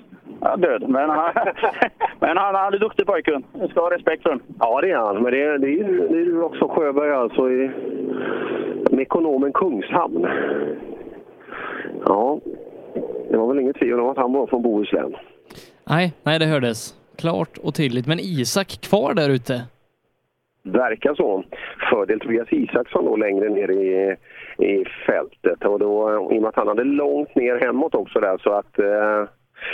[0.41, 0.89] Ja, död.
[0.89, 1.31] Men, han,
[2.19, 3.43] men han, han är duktig pojken.
[3.59, 4.45] Jag ska ha respekt för honom.
[4.59, 5.23] Ja, det är han.
[5.23, 7.71] Men det är, det är, ju, det är ju också Sjöberg alltså i
[8.91, 10.27] Mekonomen Kungshamn.
[12.05, 12.39] Ja,
[13.31, 15.15] det var väl inget tvivel om att han var från Bohuslän.
[15.89, 16.93] Nej, nej det hördes.
[17.17, 18.07] Klart och tydligt.
[18.07, 19.63] Men Isak kvar där ute?
[20.63, 21.43] Verkar så.
[21.89, 24.15] Fördel Tobias Isaksson då längre ner i,
[24.65, 25.65] i fältet.
[25.65, 28.79] Och då, I och med att han hade långt ner hemåt också där så att...
[28.79, 29.29] Eh,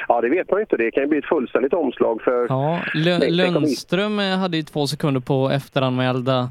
[0.07, 0.77] ja, det vet man ju inte.
[0.77, 2.45] Det kan ju bli ett fullständigt omslag för...
[2.49, 6.49] Ja, Lö- Nej, tänk om vi- Lundström eh, hade ju två sekunder på efteranmälda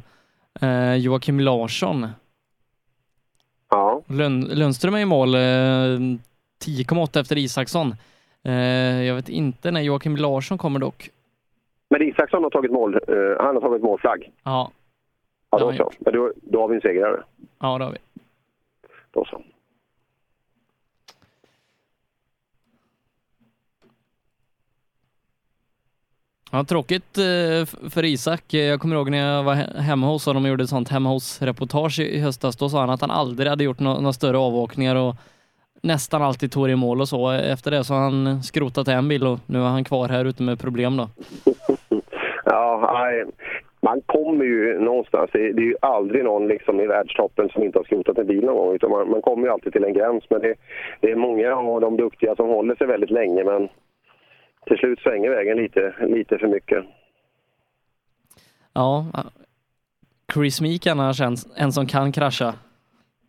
[0.63, 2.07] eh, Joakim Larsson.
[4.07, 4.15] Ja.
[4.15, 7.95] Lund, Lundström är i mål eh, 10,8 efter Isaksson.
[8.45, 11.11] Eh, jag vet inte när Joakim Larsson kommer dock.
[11.91, 12.95] Men Isaksson har tagit mål.
[12.95, 14.31] Eh, han har tagit målflagg.
[14.45, 14.71] Ja,
[15.51, 15.91] Ja, då så.
[15.99, 17.23] Men då, då har vi en segrare.
[17.61, 17.99] ja det har vi.
[19.11, 19.43] Då så.
[26.55, 28.45] Ja, tråkigt eh, för Isak.
[28.55, 32.01] Jag kommer ihåg när jag var hemma hos honom och gjorde ett sånt hemma hos-reportage
[32.01, 32.57] i höstas.
[32.57, 35.15] Då sa han att han aldrig hade gjort några större avåkningar och
[35.83, 37.31] nästan alltid tog i mål och så.
[37.31, 40.43] Efter det så har han skrotat en bil och nu är han kvar här ute
[40.43, 41.09] med problem då.
[42.45, 43.25] Ja, I
[43.81, 45.31] Man kommer ju någonstans.
[45.33, 48.45] Det, det är ju aldrig någon liksom i världstoppen som inte har skrotat en bil
[48.45, 48.75] någon gång.
[48.75, 50.25] Utan man, man kommer ju alltid till en gräns.
[50.31, 50.55] Men det,
[51.01, 53.45] det är många av de duktiga som håller sig väldigt länge.
[53.45, 53.69] Men
[54.67, 56.85] till slut svänger vägen lite, lite för mycket.
[58.73, 59.07] Ja,
[60.35, 62.55] Chris Meek annars en, en som kan krascha.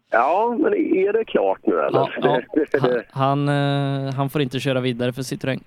[0.10, 2.14] Ja, men är det klart nu eller?
[2.22, 2.42] Ja,
[2.72, 2.80] ja.
[3.12, 3.50] Han, han,
[4.08, 5.60] eh, han får inte köra vidare för Citroën.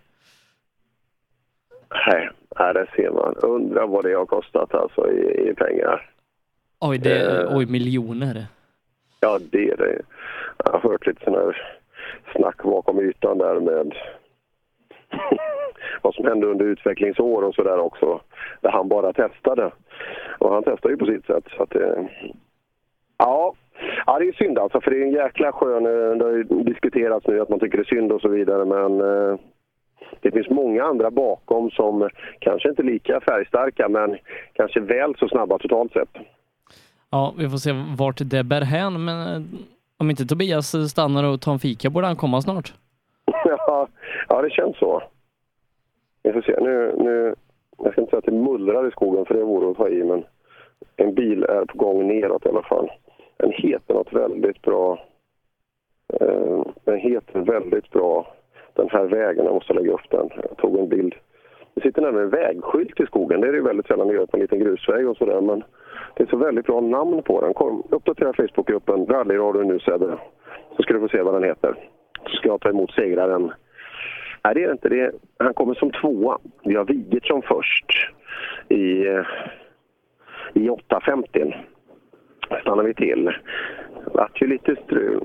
[2.06, 3.34] nej, nej, det ser man.
[3.36, 6.10] Undrar vad det har kostat alltså i, i pengar.
[6.80, 7.56] Oj, det, Eh.
[7.56, 8.46] oj miljoner.
[9.20, 10.02] Ja, det är det.
[10.64, 11.76] Jag har hört lite sån här
[12.36, 13.92] snack bakom ytan där med...
[16.02, 18.20] vad som hände under utvecklingsår och sådär också.
[18.60, 19.70] Där han bara testade.
[20.38, 21.44] Och han testade ju på sitt sätt.
[21.56, 22.04] Så att, eh,
[23.18, 23.54] ja.
[24.06, 24.80] ja, det är synd alltså.
[24.80, 25.86] För det är en jäkla skön...
[25.86, 28.64] eh, Det har ju diskuterats nu att man tycker det är synd och så vidare.
[28.64, 29.38] Men eh,
[30.20, 32.08] det finns många andra bakom som
[32.38, 34.16] kanske inte är lika färgstarka men
[34.52, 36.08] kanske väl så snabba totalt sett.
[37.10, 39.44] Ja, vi får se vart det bär hän, men
[39.98, 42.72] om inte Tobias stannar och tar en fika borde han komma snart.
[43.44, 43.88] Ja,
[44.28, 45.02] ja, det känns så.
[46.26, 46.56] Vi får se.
[46.60, 47.34] Nu, nu,
[47.78, 50.04] jag ska inte säga att det mullrar i skogen för det vore att ta i,
[50.04, 50.24] men
[50.96, 52.90] en bil är på gång neråt i alla fall.
[53.36, 54.98] Den heter något väldigt bra.
[56.20, 58.34] Eh, den heter väldigt bra
[58.74, 59.44] den här vägen.
[59.44, 60.28] Jag måste lägga upp den.
[60.48, 61.14] Jag tog en bild.
[61.74, 63.40] Det sitter nämligen en vägskylt i skogen.
[63.40, 65.40] Det är det väldigt sällan det gör på en liten grusväg och sådär.
[65.40, 65.64] Men
[66.16, 67.54] det är så väldigt bra namn på den.
[67.54, 70.18] Kom, uppdatera Facebookgruppen rallyradion nu Sebbe.
[70.76, 71.74] Så ska du få se vad den heter.
[72.26, 73.52] Så ska jag ta emot segraren.
[74.46, 74.88] Nej, det är det inte.
[74.88, 76.38] Det är, han kommer som tvåa.
[76.64, 78.10] Vi har Wigertsson först
[78.68, 78.76] i,
[80.54, 81.54] i 8.50.
[82.60, 83.30] stannar vi till.
[84.14, 85.24] Vart ju lite strul.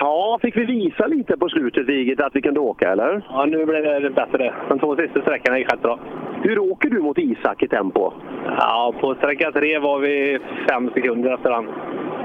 [0.00, 3.26] Ja, fick vi visa lite på slutet, Vigert, att vi kunde åka, eller?
[3.28, 4.54] Ja, nu blev det bättre.
[4.68, 5.98] De två sista sträckorna gick rätt bra.
[6.42, 8.12] Hur åker du mot Isak i tempo?
[8.58, 10.38] Ja, på sträcka tre var vi
[10.68, 11.68] fem sekunder efter han.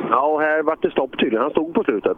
[0.09, 1.41] Ja, och här vart det stopp tydligen.
[1.41, 2.17] Han stod på slutet.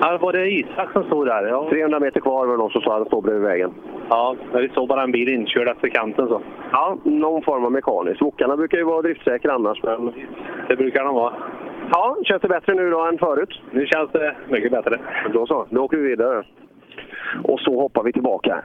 [0.00, 1.46] Ja, var det Isak som stod där?
[1.46, 3.74] Ja, 300 meter kvar var det någon som sa att han stod bredvid vägen.
[4.08, 6.40] ja men vi såg bara en bil inkörd efter kanten så.
[6.72, 8.22] Ja, någon form av mekaniskt.
[8.22, 10.12] Wokarna brukar ju vara driftsäkra annars, men...
[10.68, 11.32] Det brukar de vara.
[11.92, 13.60] Ja, känns det bättre nu då än förut?
[13.70, 14.98] Nu känns det mycket bättre.
[15.32, 16.44] Då så, då åker vi vidare.
[17.44, 18.62] Och så hoppar vi tillbaka.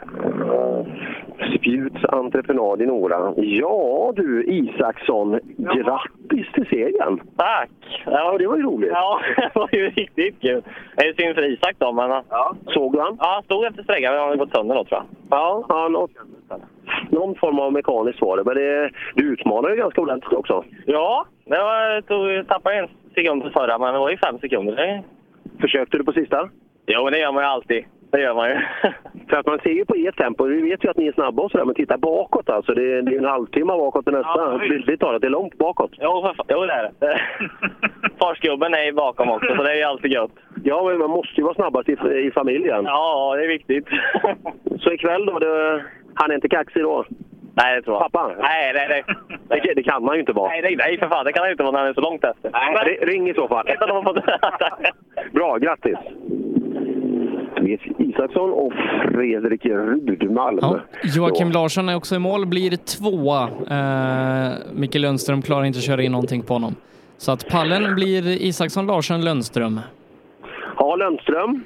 [1.57, 3.33] Spjuts entreprenad i Nora.
[3.37, 7.21] Ja du Isaksson, grattis till segern!
[7.37, 7.69] Tack!
[8.05, 8.91] Ja, det var ju roligt.
[8.93, 10.63] Ja, det var ju riktigt kul.
[10.95, 12.09] Det är synd för Isak då, men...
[12.29, 12.55] Ja.
[12.67, 13.17] Såg du han?
[13.19, 15.39] Ja, han stod efter sträckan, men han hade gått sönder då tror jag.
[15.39, 16.11] Ja, ja något,
[17.09, 18.43] någon form av mekaniskt var det.
[18.43, 20.63] Men det, du utmanade ju ganska ordentligt också.
[20.85, 25.03] Ja, det var, tog, tappade en sekund på förra, men det var ju fem sekunder.
[25.61, 26.49] Försökte du på sista?
[26.85, 27.85] Jo, men det gör man ju alltid.
[28.13, 28.55] Det gör man ju.
[29.29, 31.43] För att man ser ju på ert tempo, vi vet ju att ni är snabba
[31.43, 32.73] och sådär, men titta bakåt alltså.
[32.73, 34.29] Det är, det är en halvtimme bakåt till nästa.
[34.51, 34.57] Ja.
[34.57, 35.91] Bildligt talat, det är långt bakåt.
[36.01, 37.21] Jo, för jo det är det.
[38.19, 40.31] Farsgubben är ju bakom också, så det är ju alltid gött.
[40.63, 41.91] Ja, men man måste ju vara snabbast i,
[42.27, 42.85] i familjen.
[42.85, 43.87] Ja, det är viktigt.
[44.79, 45.83] Så ikväll då, det,
[46.15, 47.05] han är inte kaxig då?
[47.55, 48.11] Nej, det tror jag.
[48.11, 48.31] Pappa?
[48.41, 49.03] Nej, nej, nej.
[49.63, 50.49] Det, det kan man ju inte vara.
[50.49, 51.25] Nej, nej, nej, för fan.
[51.25, 52.49] Det kan han ju inte vara när han är så långt efter.
[52.53, 53.65] Nej, ri- ring i så fall.
[55.31, 55.97] Bra, grattis!
[57.63, 58.73] Tobias Isaksson och
[59.11, 60.59] Fredrik Rudmalm.
[60.61, 60.79] Ja.
[61.03, 61.59] Joakim Då.
[61.59, 63.43] Larsson är också i mål, blir tvåa.
[63.43, 66.75] Eh, Micke Lundström klarar inte att köra in någonting på honom.
[67.17, 69.79] Så att pallen blir Isaksson, Larsson, Lundström.
[70.77, 71.63] Ja, Lundström.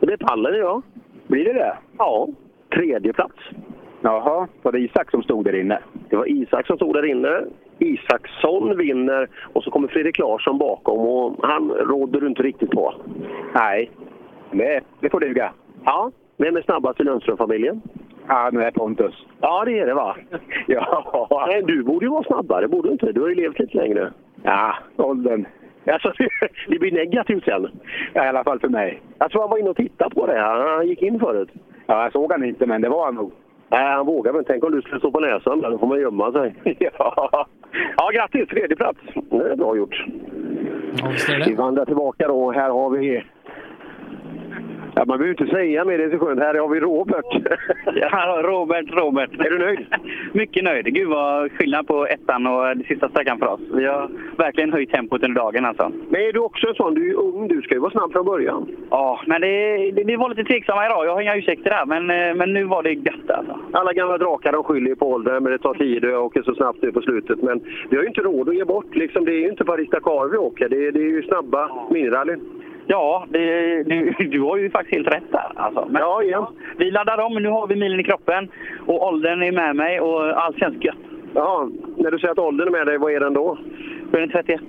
[0.00, 0.82] Det är pallen idag.
[1.26, 1.76] Blir det det?
[1.98, 2.28] Ja,
[2.74, 3.34] tredje plats.
[4.00, 5.78] Jaha, var det Isak som stod där inne?
[6.08, 7.40] Det var Isak som stod där inne.
[7.78, 12.94] Isaksson vinner och så kommer Fredrik Larsson bakom och han råder du inte riktigt på.
[13.54, 13.90] Nej,
[14.58, 15.52] det, det får duga.
[15.84, 17.82] Ja, vem är snabbast i Lundström-familjen?
[18.28, 19.26] Ja, nu är Pontus.
[19.40, 20.16] Ja, det är det va?
[20.66, 21.46] ja.
[21.48, 23.12] Nej, du borde ju vara snabbare, borde du inte?
[23.12, 24.12] Du har ju levt lite längre.
[24.42, 25.46] Ja, åldern.
[25.86, 26.12] Alltså,
[26.68, 27.68] det blir negativt sen.
[28.12, 29.02] Ja, i alla fall för mig.
[29.18, 30.40] Jag tror han var inne och tittade på det.
[30.40, 31.48] Han gick in förut.
[31.86, 33.32] Ja, jag såg han inte, men det var han nog.
[33.68, 35.70] Nej, han vågar men Tänk om du skulle stå på näsan där.
[35.70, 36.54] Då får man gömma sig.
[36.78, 37.46] ja.
[37.96, 38.48] ja, grattis!
[38.48, 38.98] Tredje plats.
[39.30, 40.06] Det är bra gjort.
[41.46, 42.52] Vi vandrar tillbaka då.
[42.52, 43.24] Här har vi...
[44.96, 46.40] Ja, man behöver inte säga mer, det är så skönt.
[46.40, 47.24] Här har vi Robert.
[47.94, 49.30] Ja, Robert, Robert.
[49.38, 49.86] Är du nöjd?
[50.32, 50.94] Mycket nöjd.
[50.94, 53.60] Gud vad skillnad på ettan och sista sträckan för oss.
[53.74, 55.92] Vi har verkligen höjt tempot under dagen alltså.
[56.08, 56.94] Men är du också en sån?
[56.94, 57.48] Du är ju ung.
[57.48, 58.68] Du ska ju vara snabb från början.
[58.90, 61.06] Ja, men det, det, vi var lite tveksamma idag.
[61.06, 63.58] Jag har inga ursäkter där, men, eh, men nu var det gött alltså.
[63.72, 66.54] Alla gamla drakar de skyller på åldern, men det tar tid och jag åker så
[66.54, 67.42] snabbt nu på slutet.
[67.42, 67.60] Men
[67.90, 68.94] vi har ju inte råd att ge bort.
[68.94, 70.68] Liksom, det är ju inte Paris Dakar vi åker.
[70.68, 72.36] Det är, det är ju snabba minirally.
[72.86, 75.52] Ja, det, du, du har ju faktiskt helt rätt där.
[75.54, 75.86] Alltså.
[75.90, 76.46] Men, ja, igen.
[76.78, 78.48] Vi laddar om, nu har vi milen i kroppen
[78.86, 80.96] och åldern är med mig och allt känns gött.
[81.34, 83.58] Jaha, när du säger att åldern är med dig, vad är den då?
[84.10, 84.60] Den är 31.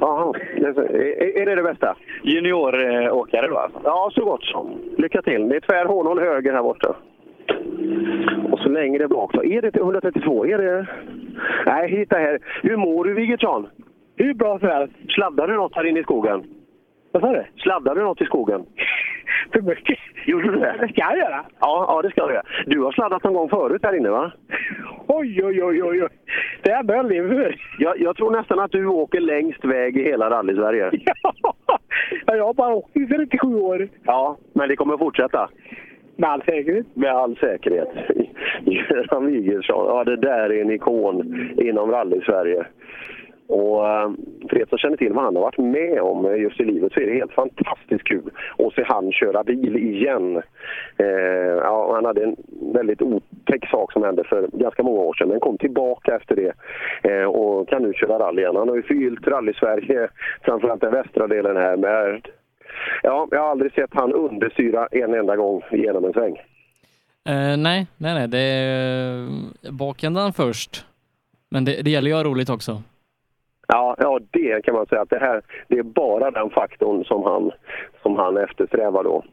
[0.00, 1.96] Jaha, är, det det bästa?
[2.22, 3.80] Junioråkare då alltså?
[3.84, 4.78] Ja, så gott som.
[4.98, 5.48] Lycka till.
[5.48, 6.96] Det är tvär hårnål höger här borta.
[8.52, 9.44] Och så längre bak då.
[9.44, 10.46] Är det till 132?
[10.46, 10.86] Är det...
[11.66, 12.38] Nej, hitta här.
[12.62, 13.66] Hur mår du Wigertsson?
[14.16, 14.94] Hur bra som helst.
[15.08, 16.44] Sladdar du något här inne i skogen?
[17.12, 17.44] Vad sa du?
[17.56, 18.66] Sladdar du något i skogen?
[19.52, 19.98] För mycket.
[20.26, 20.74] Gjorde du det?
[20.80, 21.44] Det ska jag göra.
[21.60, 22.46] Ja, ja, det ska du göra.
[22.66, 24.32] Du har sladdat någon gång förut här inne va?
[25.06, 26.08] Oj, oj, oj, oj.
[26.62, 30.30] Det är bra lever jag, jag tror nästan att du åker längst väg i hela
[30.30, 30.90] rally-Sverige.
[32.26, 33.88] Ja, jag har bara åkt i 37 år.
[34.04, 35.48] Ja, men det kommer fortsätta.
[36.16, 36.86] Med all säkerhet.
[36.94, 37.88] Med all säkerhet.
[38.64, 42.64] Göran Wigersson, ja det där är en ikon inom rally-Sverige.
[43.50, 44.10] Och eh,
[44.48, 46.92] för er som känner till vad han har varit med om eh, just i livet
[46.92, 50.36] så är det helt fantastiskt kul att se han köra bil igen.
[50.96, 52.36] Eh, ja, han hade en
[52.72, 56.52] väldigt otäck sak som hände för ganska många år sedan men kom tillbaka efter det
[57.10, 58.56] eh, och kan nu köra rally igen.
[58.56, 60.08] Han har ju fyllt rally-Sverige,
[60.42, 62.20] framförallt den västra delen här med
[63.02, 66.36] Ja, jag har aldrig sett han understyra en enda gång genom en sväng.
[67.28, 69.22] Eh, nej, nej, nej, det är
[69.62, 70.84] eh, bakändan först.
[71.50, 72.82] Men det, det gäller ju att ha roligt också.
[73.72, 77.22] Ja, ja, det kan man säga att det här det är bara den faktorn som
[77.22, 77.50] han,
[78.02, 79.24] som han eftersträvar då.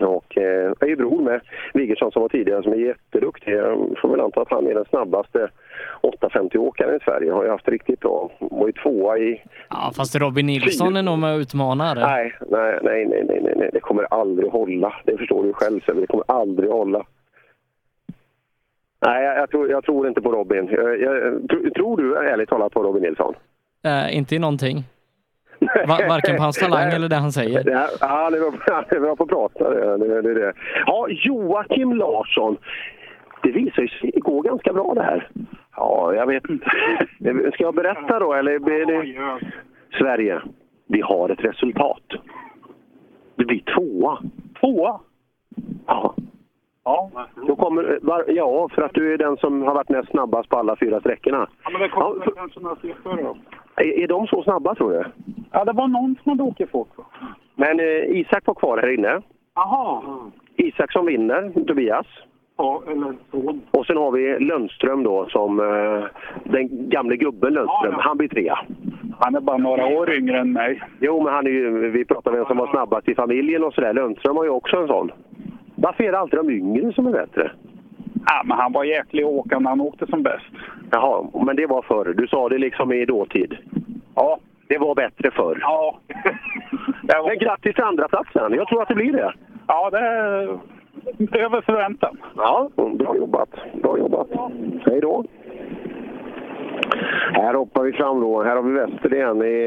[0.00, 1.40] Och eh, jag är bror med
[1.74, 3.52] Wigersson som var tidigare som är jätteduktig.
[3.52, 5.50] Jag får väl anta att han är den snabbaste
[6.02, 7.32] 850-åkaren i Sverige.
[7.32, 8.30] Har ju haft riktigt bra.
[8.38, 9.42] Var ju tvåa i...
[9.70, 11.94] Ja, fast Robin Nilsson är nog med och utmanar.
[11.94, 14.94] Nej, nej, nej, nej, nej, nej, det kommer aldrig hålla.
[15.04, 17.06] Det förstår du själv Sebbe, det kommer aldrig hålla.
[19.06, 20.68] Nej, jag, jag, tror, jag tror inte på Robin.
[20.70, 23.34] Jag, tror du ärligt talat på Robin Nilsson?
[23.84, 24.84] Eh, inte i någonting.
[25.88, 27.58] Va- varken på hans talang eller det han säger.
[27.70, 29.70] Ja, bra, han är bra på att prata.
[29.70, 30.52] Det, det, det, det.
[30.86, 32.56] Ja, Joakim Larsson.
[33.42, 35.28] Det visar sig det går ganska bra det här.
[35.76, 36.66] Ja, jag vet inte.
[37.54, 39.40] Ska jag berätta då, eller blir det...
[39.98, 40.42] Sverige,
[40.88, 42.02] vi har ett resultat.
[43.36, 44.18] Det blir tvåa.
[44.60, 45.00] Tvåa?
[45.86, 46.14] Ja.
[46.84, 47.10] Ja.
[47.46, 50.56] Då kommer, var, ja, för att du är den som har varit näst snabbast på
[50.56, 51.48] alla fyra sträckorna.
[51.64, 53.36] Ja, men det kommer ja, kanske några siffror då.
[53.76, 55.04] Är, är de så snabba tror du?
[55.52, 56.88] Ja, det var någon som hade åkt fort.
[57.54, 59.20] Men eh, Isak var kvar här inne.
[59.54, 60.02] Jaha.
[60.56, 62.06] Isak som vinner, Tobias.
[62.56, 63.58] Ja, eller så.
[63.70, 66.04] Och sen har vi Lundström då, som eh,
[66.44, 67.94] den gamle gubben Lundström.
[67.98, 68.58] Han blir trea.
[69.18, 70.82] Han är bara några år yngre än mig.
[71.00, 73.74] Jo, men han är ju, vi pratar om vem som var snabbast i familjen och
[73.74, 73.92] sådär.
[73.92, 75.10] Lundström har ju också en sån.
[75.74, 77.52] Varför är det alltid de yngre som är bättre?
[78.26, 80.52] Ja, men han var jäklig att åka när han åkte som bäst.
[80.90, 82.14] Jaha, men det var förr.
[82.16, 83.56] Du sa det liksom i dåtid.
[84.14, 84.38] Ja.
[84.68, 85.58] Det var bättre förr.
[85.60, 85.98] Ja.
[87.26, 88.52] Men grattis till andra platsen.
[88.54, 89.32] Jag tror att det blir det.
[89.66, 90.58] Ja, det är
[91.32, 92.16] över förväntan.
[92.36, 93.48] Ja, bra jobbat.
[93.82, 94.28] Bra jobbat.
[94.86, 95.24] Hej då.
[97.32, 98.42] Här hoppar vi fram då.
[98.42, 98.70] Här har vi.
[98.70, 99.64] I,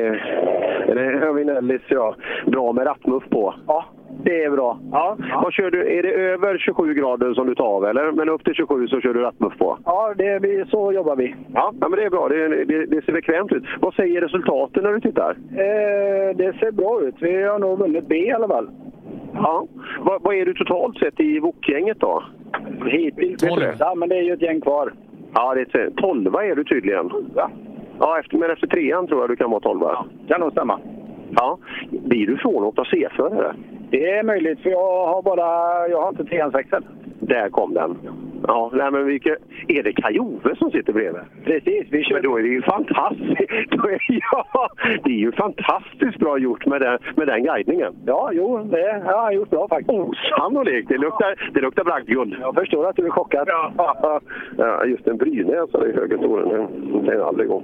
[0.91, 2.15] eller här har vi Nellis, ja.
[2.45, 3.53] Bra med rattmuff på.
[3.67, 3.85] Ja,
[4.23, 4.79] det är bra.
[4.91, 5.17] Ja.
[5.43, 5.97] Vad kör du?
[5.97, 8.11] Är det över 27 grader som du tar av eller?
[8.11, 9.77] Men upp till 27 så kör du rattmuff på?
[9.85, 11.35] Ja, det blir, så jobbar vi.
[11.53, 12.27] Ja, ja men det är bra.
[12.27, 13.63] Det, det, det ser bekvämt ut.
[13.79, 15.37] Vad säger resultaten när du tittar?
[15.51, 17.15] Eh, det ser bra ut.
[17.19, 18.69] Vi har nog vunnit B i alla fall.
[19.33, 19.67] Ja.
[19.99, 22.23] Vad, vad är du totalt sett i Wok-gänget då?
[22.85, 23.43] Hittills.
[23.43, 23.75] Vet du det?
[23.79, 24.93] Ja, men det är ju ett gäng kvar.
[25.33, 27.09] Ja, det är tolva är du tydligen.
[27.35, 27.49] Ja.
[27.99, 29.91] Ja, efter, men efter trean tror jag du kan vara tolva.
[29.91, 30.79] Ja, kan nog stämma.
[31.35, 31.57] Ja.
[31.89, 33.55] Blir du frånåkt C-förare?
[33.89, 35.87] Det är möjligt, för jag har bara...
[35.87, 36.83] Jag har inte treans växel.
[37.27, 37.97] Där kom den.
[38.47, 39.35] Ja, nej men vilka,
[39.67, 41.21] är det Kaj-Ove som sitter bredvid?
[41.43, 42.13] Precis, vi kör...
[42.13, 43.69] Men då är det ju fantastiskt.
[43.71, 44.69] Då är, ja,
[45.03, 47.93] det är ju fantastiskt bra gjort med den, med den guidningen.
[48.05, 49.89] Ja, jo, det har han gjort bra faktiskt.
[49.89, 50.89] Osannolikt!
[50.89, 52.35] Det luktar, det luktar bragdguld.
[52.39, 53.47] Jag förstår att du är chockad.
[53.47, 54.21] Ja,
[54.57, 56.67] ja just en brynäsa i högerstolen,
[57.05, 57.63] det jag aldrig gå.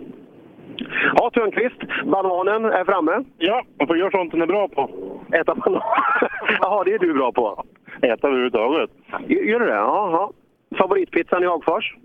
[1.16, 3.24] Ja, Törnqvist, bananen är framme.
[3.38, 4.90] Ja, man får göra sånt den är bra på.
[5.34, 5.82] Äta banan?
[6.62, 7.64] Jaha, det är du bra på.
[8.02, 8.90] Äta överhuvudtaget.
[9.28, 9.74] Gör du det?
[9.74, 10.30] Jaha.
[10.78, 11.96] Favoritpizzan i Hagfors?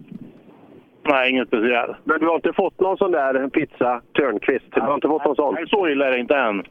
[1.08, 1.94] Nej, ingen speciell.
[2.04, 4.64] Men du har inte fått någon sån där pizza Törnqvist?
[4.74, 5.54] Du har inte fått någon sån?
[5.54, 6.62] Nej, så illa är det inte än.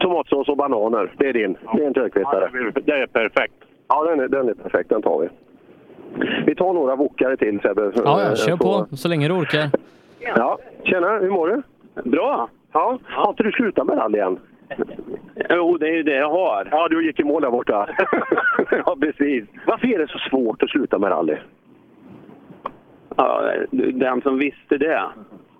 [0.00, 1.56] Tomatsås och bananer, det är din.
[1.74, 2.50] Det är en Törnqvistare.
[2.52, 3.54] Ja, det är perfekt.
[3.88, 4.90] Ja, den är, den är perfekt.
[4.90, 5.28] Den tar vi.
[6.46, 7.92] Vi tar några wokare till Sebbe.
[7.94, 9.70] Ja, ja, kör på så länge du orkar.
[10.36, 11.62] Ja, tjena, hur mår du?
[12.10, 12.48] Bra.
[12.72, 14.38] Ja, har inte du slutat med rally än?
[15.50, 16.68] Jo, det är ju det jag har.
[16.70, 17.88] Ja, du gick i mål där borta.
[18.70, 19.44] ja, precis.
[19.66, 21.36] Varför är det så svårt att sluta med rally?
[23.16, 25.02] Ja, den som visste det.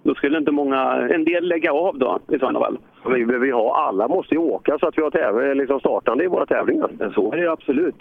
[0.02, 2.78] Då skulle inte många, en del lägga av då i sådana fall.
[3.14, 6.24] Vi behöver ju ha, alla måste ju åka så att vi har täv- liksom startande
[6.24, 6.90] i våra tävlingar.
[7.14, 7.94] Så är det absolut.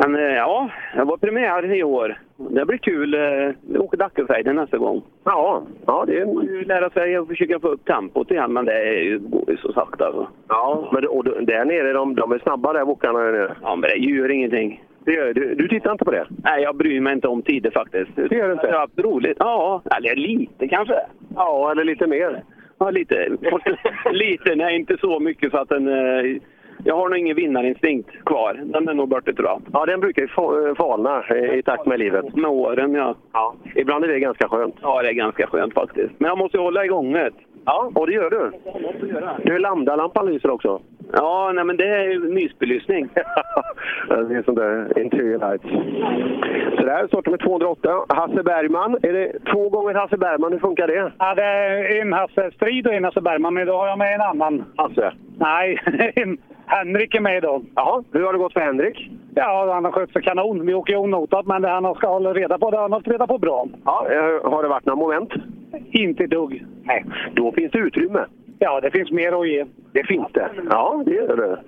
[0.00, 2.18] Men eh, ja, det var premiär i år.
[2.36, 3.14] Det blir kul.
[3.14, 5.02] eh, Vi åker Dackefejden nästa gång.
[5.24, 6.42] Ja, ja det är...
[6.42, 9.56] Ju lära sig att försöka få upp tempot igen, men det är ju, går ju
[9.56, 10.06] så sakta.
[10.06, 10.28] Alltså.
[10.48, 13.48] Ja, men och där nere, de, de är snabba där wokarna.
[13.62, 14.84] Ja, men det gör ingenting.
[15.04, 16.26] Det gör, du, du tittar inte på det?
[16.44, 18.10] Nej, jag bryr mig inte om tider faktiskt.
[18.16, 18.66] Det gör du inte?
[18.66, 19.36] Jag har haft roligt.
[19.40, 20.94] Ja, eller lite kanske.
[21.34, 22.42] Ja, eller lite mer.
[22.78, 23.28] Ja, lite.
[24.12, 25.88] lite, nej inte så mycket så att den...
[25.88, 26.36] eh,
[26.84, 28.54] Jag har nog ingen vinnarinstinkt kvar.
[28.64, 29.62] Den är nog borta tror jag.
[29.72, 32.36] Ja, den brukar ju fa- falna i, i takt med livet.
[32.36, 33.14] Med åren, ja.
[33.32, 33.54] ja.
[33.74, 34.74] Ibland är det ganska skönt.
[34.82, 36.12] Ja, det är ganska skönt faktiskt.
[36.18, 37.30] Men jag måste ju hålla igång det.
[37.64, 38.52] Ja, och det gör du.
[39.44, 40.80] Du, lambdalampan lyser också.
[41.12, 43.08] Ja, nej men det är ju mysbelysning.
[44.08, 45.64] det är sånt där interior lights.
[46.78, 48.04] Så där startar med 208.
[48.08, 48.98] Hasse Bergman.
[49.02, 50.52] Är det två gånger Hasse Bergman?
[50.52, 51.12] Hur funkar det?
[51.18, 54.14] Ja, det är en Hasse Strid och en Hasse Bergman, men då har jag med
[54.14, 54.64] en annan.
[54.76, 55.12] Hasse?
[55.38, 55.78] Nej,
[56.68, 57.64] Henrik är med idag.
[57.74, 59.10] Jaha, hur har det gått för Henrik?
[59.34, 60.66] Ja, han har skött sig kanon.
[60.66, 63.08] Vi åker ju onotat, men det han ska hålla reda på det har han hållit
[63.08, 63.66] reda på bra.
[63.84, 65.30] Ja, eh, har det varit några moment?
[65.90, 66.64] Inte dugg.
[66.82, 67.04] Nej.
[67.34, 68.24] Då finns det utrymme.
[68.58, 69.64] Ja, det finns mer att ge.
[69.92, 70.50] Det finns det?
[70.70, 71.58] Ja, det gör det.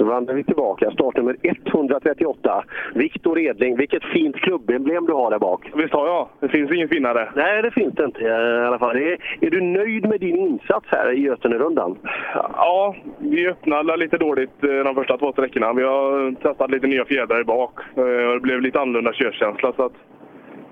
[0.00, 0.90] Så vandrar vi tillbaka.
[0.90, 2.64] Startnummer 138.
[2.94, 3.76] Viktor Edling.
[3.76, 5.70] Vilket fint klubbemblem du har där bak.
[5.74, 6.28] Visst har jag.
[6.40, 7.32] Det finns ingen finare.
[7.36, 8.30] Nej, det finns det inte i
[8.66, 8.96] alla fall.
[8.96, 11.98] Är, är du nöjd med din insats här i Götenerundan?
[12.34, 15.72] Ja, vi öppnade lite dåligt eh, de första två sträckorna.
[15.72, 17.80] Vi har testat lite nya fjädrar i bak.
[17.96, 19.72] Eh, och Det blev lite annorlunda körkänsla.
[19.72, 19.92] Så att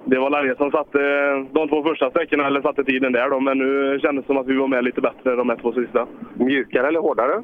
[0.05, 0.99] det var Large som satte
[1.53, 3.41] de två första sträckorna, eller satte tiden där då.
[3.41, 6.07] Men nu kändes det som att vi var med lite bättre de här två sista.
[6.35, 7.43] Mjukare eller hårdare?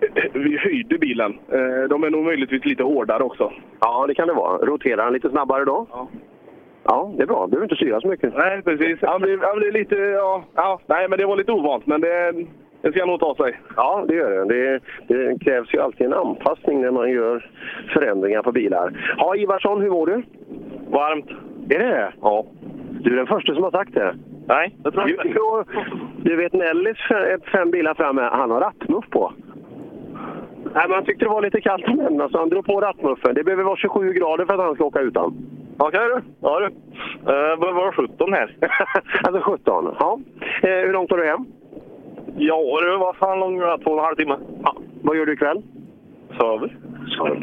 [0.32, 1.38] Vi höjde bilen.
[1.52, 3.52] Eh, De är nog möjligtvis lite hårdare också.
[3.80, 4.58] Ja, det kan det vara.
[4.58, 5.86] Roterar han lite snabbare då?
[5.92, 6.08] Ja.
[6.84, 7.46] Ja, det är bra.
[7.46, 8.34] Du behöver inte styra så mycket.
[8.36, 8.98] Nej, precis.
[9.02, 9.94] Han blev, han blev lite...
[9.96, 12.32] Ja, ja, nej, men det var lite ovant, men det,
[12.82, 13.60] det ska nog ta sig.
[13.76, 14.54] Ja, det gör det.
[14.54, 14.80] det.
[15.08, 17.50] Det krävs ju alltid en anpassning när man gör
[17.94, 19.14] förändringar på bilar.
[19.18, 20.22] Ja, Ivarsson, hur mår du?
[20.90, 21.30] Varmt.
[21.70, 22.12] Är det det?
[22.22, 22.46] Ja.
[23.00, 24.14] Du är den första som har sagt det.
[24.48, 25.40] Nej, det tror jag inte.
[26.22, 26.96] Du vet Nellis,
[27.52, 29.32] fem bilar framme, han har rattmuff på.
[30.76, 33.34] Nej, men han tyckte det var lite kallt om händerna så han drog på rattmuffen.
[33.34, 35.36] Det behöver vara 27 grader för att han ska åka utan.
[35.78, 36.22] Okej du.
[36.40, 36.66] Ja du.
[36.66, 38.56] Uh, var 17 här?
[39.22, 40.18] alltså 17, ja.
[40.62, 41.46] Eh, hur långt har du hem?
[42.36, 43.58] Ja du, vad fan lång?
[43.58, 44.36] Två och en halv timme.
[44.62, 44.76] Ja.
[45.02, 45.62] Vad gör du ikväll?
[46.40, 46.76] Söver.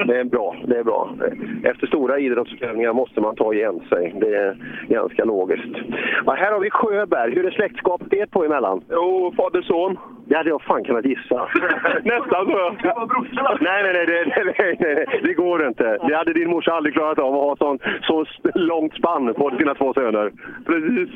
[0.07, 0.55] Det är bra.
[0.65, 1.15] Det är bra.
[1.63, 4.15] Efter stora idrottstävlingar måste man ta igen sig.
[4.21, 4.57] Det är
[4.87, 5.75] ganska logiskt.
[6.25, 7.35] Ja, här har vi Sjöberg.
[7.35, 8.81] Hur är släktskapet er två emellan?
[8.89, 9.97] Jo, fader son.
[10.25, 11.35] Det hade jag fan kunnat gissa.
[12.03, 12.75] Nästan så.
[13.61, 15.97] Nej, nej, nej, det, nej, nej, nej, det går inte.
[16.07, 18.25] Det hade din morsa aldrig klarat av att ha sån, så
[18.55, 20.31] långt spann på sina två söner.
[20.65, 21.09] Precis.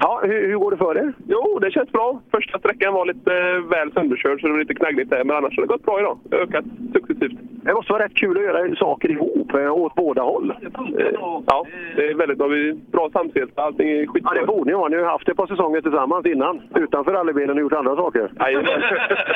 [0.00, 1.12] Ja, hur, hur går det för er?
[1.28, 2.20] Jo, det känns bra.
[2.30, 5.24] Första sträckan var lite eh, väl sönderkörd så det var lite knaggligt där.
[5.24, 6.18] Men annars har det gått bra idag.
[6.30, 7.38] Ökat successivt.
[7.64, 10.50] Det måste vara rätt kul att göra saker ihop, eh, åt båda håll.
[10.50, 11.06] Eh,
[11.46, 11.66] Ja,
[11.96, 12.46] det är väldigt bra.
[12.46, 13.62] Vi är bra samspelta.
[13.62, 14.32] Allting är skitbra.
[14.34, 14.88] Ja, det borde ni vara.
[14.88, 16.62] Ni har haft ett par säsonger tillsammans innan.
[16.74, 18.30] Utanför rallybilen och gjort andra saker.
[18.62, 18.82] Nej,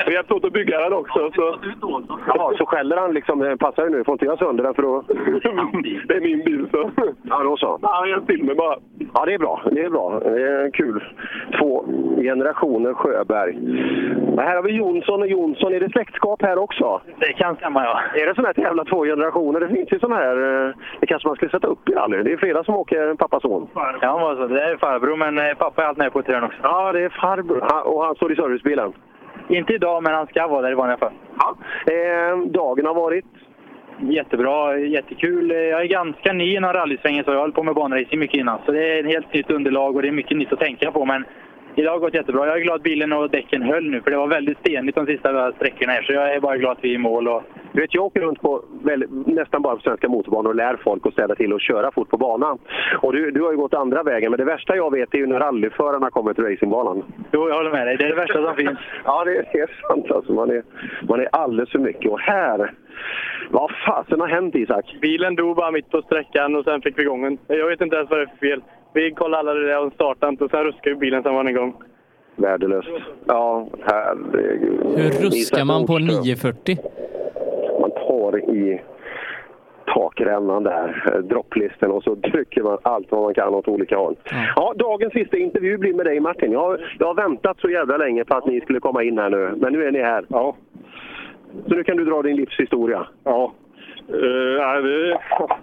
[0.07, 1.31] vi hjälpte åt att bygga den också.
[1.35, 1.57] Så.
[2.27, 3.43] Ja, så skäller han liksom.
[3.43, 4.05] eh, Passar ju nu.
[4.05, 5.03] Får inte jag sönder den för då...
[6.09, 6.91] Det är min bil så.
[7.23, 7.79] Ja, då så.
[7.83, 8.77] Ja, han hjälpte till mig bara.
[9.15, 9.63] Ja, det är bra.
[9.73, 10.21] Det är bra.
[10.25, 11.05] Det är kul.
[11.59, 11.85] Två
[12.23, 13.55] generationer Sjöberg.
[14.37, 15.75] Men här har vi Jonsson och Jonsson.
[15.75, 17.01] Är det släktskap här också?
[17.19, 18.01] Det kan stämma, ja.
[18.21, 19.61] Är det sådana här jävla två generationer?
[19.61, 20.67] Det finns ju sådana här...
[20.69, 22.23] eh, Det kanske man skulle sätta upp i rally.
[22.23, 23.69] Det är flera som åker pappa son.
[24.01, 24.47] Ja, vad så.
[24.55, 26.51] det är farbror, men eh, pappa är allt med på också.
[26.63, 27.87] Ja, det är farbror.
[27.89, 28.93] Och han står i servicebilen?
[29.49, 31.13] Inte idag, men han ska vara där i vanliga fall.
[31.39, 31.57] Ja.
[31.93, 33.25] Eh, dagen har varit?
[34.01, 35.51] Jättebra, jättekul.
[35.51, 38.41] Eh, jag är ganska ny inom rallysvängen, så jag har hållit på med banracing mycket
[38.41, 38.59] innan.
[38.67, 41.05] Så det är ett helt nytt underlag och det är mycket nytt att tänka på.
[41.05, 41.25] Men
[41.77, 42.47] idag har gått jättebra.
[42.47, 45.07] Jag är glad att bilen och däcken höll nu, för det var väldigt stenigt de
[45.07, 46.03] sista sträckorna här.
[46.03, 47.29] Så jag är bara glad att vi är i mål.
[47.29, 47.43] Och...
[47.73, 51.07] Du vet, jag åker runt på väldigt, nästan bara på svenska motorbanor och lär folk
[51.07, 52.59] att ställa till och köra fort på banan.
[53.03, 55.27] Och du, du har ju gått andra vägen, men det värsta jag vet är ju
[55.27, 57.03] när rallyförarna kommer till racingbanan.
[57.33, 57.97] Jo, jag håller med dig.
[57.97, 58.79] Det är det värsta som finns.
[59.05, 60.33] Ja, det är, det är sant alltså.
[60.33, 60.63] Man är,
[61.09, 62.11] man är alldeles för mycket.
[62.11, 62.73] Och här...
[63.51, 64.97] Vad fasen har hänt Isak?
[65.01, 67.39] Bilen dog bara mitt på sträckan och sen fick vi igång den.
[67.47, 68.63] Jag vet inte ens vad det är för fel.
[68.93, 71.55] Vi kollade alla det där och startade inte och sen ruskade bilen sen var den
[71.57, 71.75] igång.
[72.37, 72.89] Värdelöst.
[73.27, 74.81] Ja, herregud.
[74.97, 76.23] Hur ruskar man på Nordström.
[76.23, 76.77] 940?
[77.81, 78.81] Man tar i
[79.95, 84.17] takrännan där, eh, dropplisten och så trycker man allt vad man kan åt olika håll.
[84.57, 86.53] Ja, dagens sista intervju blir med dig Martin.
[86.53, 89.31] Jag, har- jag har väntat så jävla länge på att ni skulle komma in här
[89.31, 90.25] nu, men nu är ni här.
[90.29, 90.57] Ja.
[91.69, 93.07] Så nu kan du dra din livshistoria.
[93.25, 93.53] Ja.
[94.15, 95.19] Uh, nej, det, är,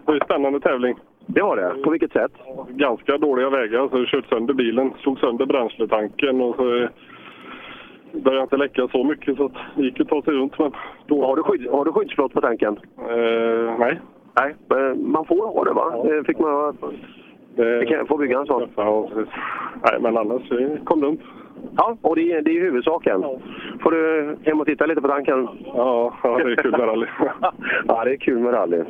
[0.06, 0.96] det är en spännande tävling.
[1.26, 1.84] Det var det?
[1.84, 2.32] På vilket sätt?
[2.70, 4.94] Ganska dåliga vägar, så jag kört sönder bilen.
[5.00, 6.90] Slog sönder bränsletanken och så eh,
[8.12, 10.60] började inte läcka så mycket så det gick att ta sig runt.
[10.60, 10.72] Men
[11.08, 11.26] då...
[11.26, 12.80] Har du, skydd, har du skyddsplåt på tanken?
[12.98, 14.00] Eh, nej.
[14.36, 14.56] Nej,
[14.96, 16.04] man får ha det va?
[16.04, 16.78] Det fick man...
[17.56, 18.70] Det kan, får bygga en sån.
[18.76, 19.34] Ja, precis.
[19.84, 21.22] Nej, men annars eh, kom det runt.
[21.78, 23.24] Ja, och det är, det är huvudsaken.
[23.84, 25.48] Får du hem och titta lite på tanken?
[25.66, 27.08] Ja, ja det är kul med rally.
[27.88, 28.84] ja, det är kul med rally.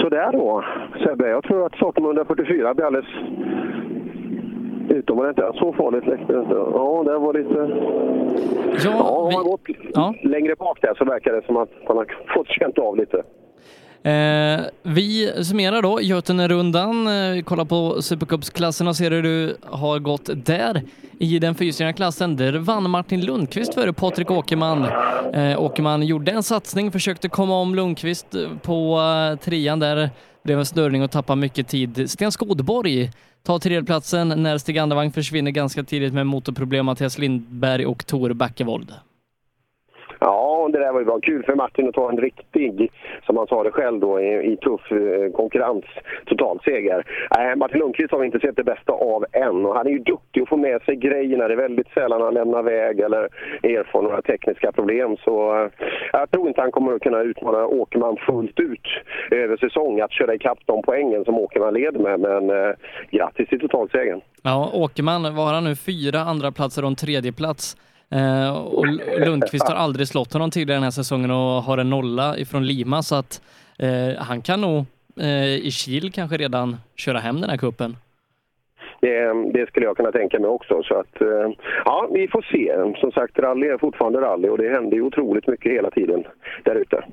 [0.00, 0.64] Så där då,
[1.04, 1.28] Sebbe.
[1.28, 3.08] Jag tror att startnummer 144 blir alldeles
[4.88, 5.46] utomordentligt.
[5.54, 6.54] Så farligt läckte det inte.
[6.54, 7.70] Ja, det var lite...
[8.84, 12.48] Ja, om man gått längre bak där så verkar det som att man har fått
[12.48, 13.22] känt av lite.
[14.04, 20.30] Eh, vi summerar då Götenerundan, eh, kollar på Supercupsklassen och ser hur du har gått
[20.34, 20.82] där.
[21.18, 24.84] I den fyrhjulsdrivna klassen, där vann Martin Lundqvist före Patrik Åkerman.
[25.34, 30.10] Eh, Åkerman gjorde en satsning, försökte komma om Lundqvist eh, på eh, trean där.
[30.44, 32.10] Blev en snurrning och tappade mycket tid.
[32.10, 33.10] Sten Skodborg
[33.42, 36.86] tar tredjeplatsen när Stig Andervang försvinner ganska tidigt med motorproblem.
[36.86, 38.92] Mattias Lindberg och Tor Backevold.
[40.72, 41.20] Det där var ju bra.
[41.20, 42.90] Kul för Martin att ta en riktig,
[43.26, 45.84] som han sa det själv då, i, i tuff eh, konkurrens,
[46.26, 47.06] totalseger.
[47.38, 49.98] Eh, Martin Lundqvist har vi inte sett det bästa av än och han är ju
[49.98, 51.48] duktig att få med sig grejerna.
[51.48, 53.28] Det är väldigt sällan han lämnar väg eller
[53.62, 55.16] erfar några tekniska problem.
[55.24, 55.70] Så eh,
[56.12, 58.86] jag tror inte han kommer att kunna utmana Åkerman fullt ut
[59.30, 62.20] över säsong att köra ikapp de poängen som Åkerman leder med.
[62.20, 62.74] Men eh,
[63.10, 64.20] grattis till totalsegern.
[64.42, 65.76] Ja, Åkerman, var han nu?
[65.76, 67.76] Fyra andra platser och en tredje plats.
[68.12, 68.86] Eh, och
[69.26, 73.02] Lundqvist har aldrig slått honom tidigare den här säsongen och har en nolla ifrån Lima
[73.02, 73.42] så att
[73.78, 74.84] eh, han kan nog
[75.20, 77.96] eh, i Kil kanske redan köra hem den här kuppen.
[79.00, 80.82] Det, det, skulle jag kunna tänka mig också.
[80.82, 81.50] Så att, eh,
[81.84, 83.00] ja, vi får se.
[83.00, 86.24] Som sagt, rally är fortfarande rally och det händer ju otroligt mycket hela tiden
[86.64, 87.04] där ute.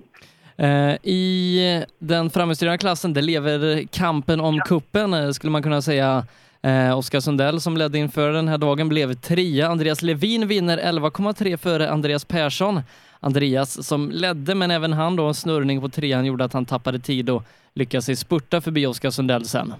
[0.58, 6.24] Eh, I den framhjulsdrivna klassen, det lever kampen om kuppen eh, skulle man kunna säga.
[6.62, 9.68] Eh, Oskar Sundell som ledde inför den här dagen blev trea.
[9.68, 12.82] Andreas Levin vinner 11,3 före Andreas Persson.
[13.20, 17.00] Andreas som ledde, men även han då en snurrning på trean gjorde att han tappade
[17.00, 19.74] tid och lyckades spurta förbi Oskar Sundell sen.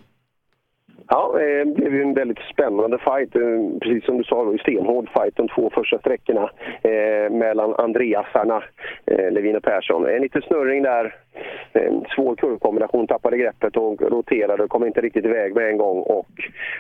[1.12, 3.36] Ja, eh, det blev ju en väldigt spännande fight.
[3.36, 6.50] Eh, precis som du sa, det var ju stenhård fight de två första sträckorna
[6.84, 8.64] eh, mellan Andreasarna,
[9.06, 10.06] eh, Levin och Persson.
[10.06, 11.16] En liten snurring där,
[11.74, 16.00] en svår kurvkombination, tappade greppet och roterade och kom inte riktigt iväg med en gång
[16.00, 16.30] och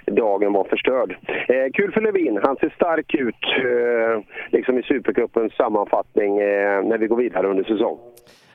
[0.05, 1.17] dagen var förstörd.
[1.47, 6.97] Eh, kul för Levin, han ser stark ut eh, liksom i Supercupens sammanfattning eh, när
[6.97, 7.99] vi går vidare under säsong.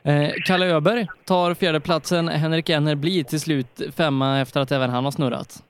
[0.05, 2.27] Eh, Kalle Öberg tar fjärdeplatsen.
[2.27, 5.63] Henrik Enner blir till slut femma efter att även han har snurrat.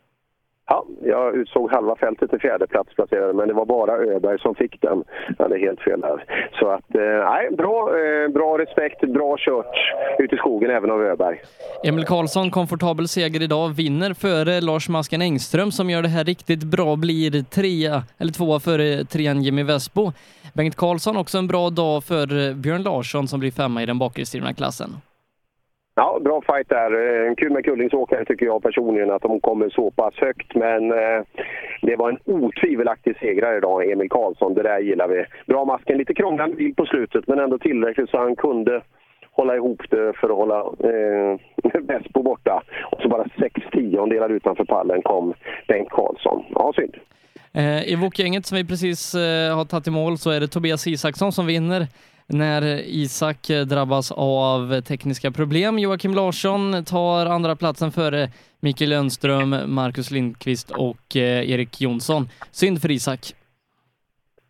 [0.67, 4.81] Ja, jag utsåg halva fältet till fjärdeplats placerade, men det var bara Öberg som fick
[4.81, 5.03] den.
[5.37, 6.25] Jag hade helt fel där.
[6.59, 9.75] Så att, eh, nej, bra, eh, bra respekt, bra kört
[10.19, 11.41] ut i skogen även av Öberg.
[11.83, 16.63] Emil Karlsson, komfortabel seger idag, vinner före Lars Masken Engström som gör det här riktigt
[16.63, 20.11] bra, blir trea, eller tvåa före trean Jimmy Vesbo.
[20.53, 23.99] Bengt Karlsson också en bra dag för eh, Björn Larsson som blir femma i den
[23.99, 24.89] bakre klassen.
[25.97, 26.91] Ja, bra fight där.
[26.91, 30.55] Eh, kul med Kullingsåkare tycker jag personligen att de kommer så pass högt.
[30.55, 31.21] Men eh,
[31.81, 34.53] det var en otvivelaktig segrare idag, Emil Karlsson.
[34.53, 35.25] Det där gillar vi.
[35.47, 38.81] Bra masken, lite krånglande bil på slutet men ändå tillräckligt så han kunde
[39.31, 41.39] hålla ihop det för att hålla eh,
[41.81, 42.63] Vespo borta.
[42.91, 45.33] Och så bara sex tiondelar utanför pallen kom
[45.67, 46.45] Bengt Karlsson.
[46.49, 46.95] Ja, synd.
[47.53, 50.87] Eh, I Wok-gänget som vi precis eh, har tagit i mål så är det Tobias
[50.87, 51.87] Isaksson som vinner
[52.27, 55.79] när Isak drabbas av tekniska problem.
[55.79, 62.29] Joakim Larsson tar andra platsen före Mikael Lönström, Marcus Lindqvist och eh, Erik Jonsson.
[62.51, 63.33] Synd för Isak.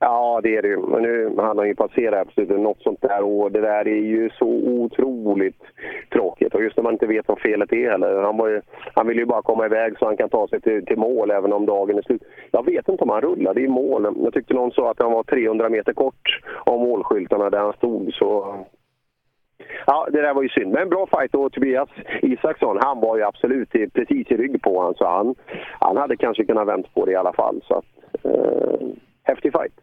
[0.07, 0.77] Ja, det är det ju.
[0.77, 2.49] Men nu han ju passerat absolut.
[2.49, 3.23] något sånt där.
[3.23, 5.61] Och det där är ju så otroligt
[6.11, 6.53] tråkigt.
[6.53, 8.21] Och just när man inte vet vad felet är heller.
[8.21, 8.61] Han, var ju,
[8.93, 11.53] han vill ju bara komma iväg så han kan ta sig till, till mål även
[11.53, 12.23] om dagen är slut.
[12.51, 14.15] Jag vet inte om han rullade i mål.
[14.23, 18.13] Jag tyckte någon sa att han var 300 meter kort av målskyltarna där han stod.
[18.13, 18.55] Så
[19.85, 20.71] Ja, det där var ju synd.
[20.71, 21.89] Men bra fight och Tobias
[22.21, 24.93] Isaksson, han var ju absolut precis i rygg på honom.
[24.97, 25.35] Så han,
[25.79, 27.61] han hade kanske kunnat vänt på det i alla fall.
[27.67, 27.85] Så att,
[28.25, 28.87] eh,
[29.23, 29.73] häftig fight.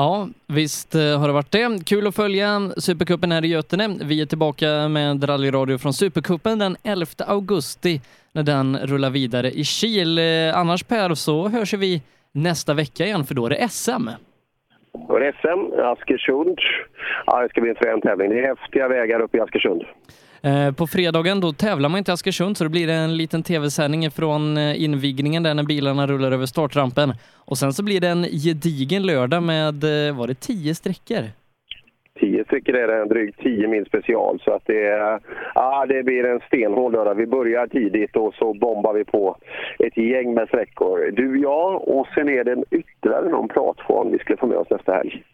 [0.00, 1.84] Ja, visst eh, har det varit det.
[1.86, 3.88] Kul att följa Supercupen här i Götene.
[4.04, 8.00] Vi är tillbaka med rallyradio från Supercupen den 11 augusti
[8.32, 10.18] när den rullar vidare i Kil.
[10.18, 12.02] Eh, annars Per, så hörs vi
[12.32, 14.08] nästa vecka igen för då är det SM.
[15.08, 16.58] Då är det SM, Askersund.
[17.26, 18.30] Ja, det ska bli en frän tävling.
[18.30, 19.82] Det är häftiga vägar uppe i Askersund.
[20.42, 24.10] Eh, på fredagen då tävlar man inte i Askersund så det blir en liten tv-sändning
[24.10, 27.12] från eh, invigningen där när bilarna rullar över startrampen.
[27.36, 31.24] Och sen så blir det en gedigen lördag med, eh, var det tio sträckor?
[32.20, 34.40] Tio sträckor är det, en drygt tio mil special.
[34.44, 35.20] Så att det,
[35.54, 37.14] ah, det blir en stenhård lördag.
[37.14, 39.36] Vi börjar tidigt och så bombar vi på
[39.78, 41.10] ett gäng med sträckor.
[41.10, 44.92] Du, jag och sen är det ytterligare någon pratform vi skulle få med oss nästa
[44.92, 45.24] helg.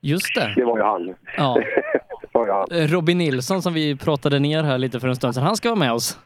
[0.00, 0.52] Just det.
[0.56, 1.14] Det var ju han.
[1.36, 1.58] Ja.
[2.32, 2.66] var ju han.
[2.88, 5.78] Robin Nilsson som vi pratade ner här lite för en stund sedan, han ska vara
[5.78, 6.18] med oss.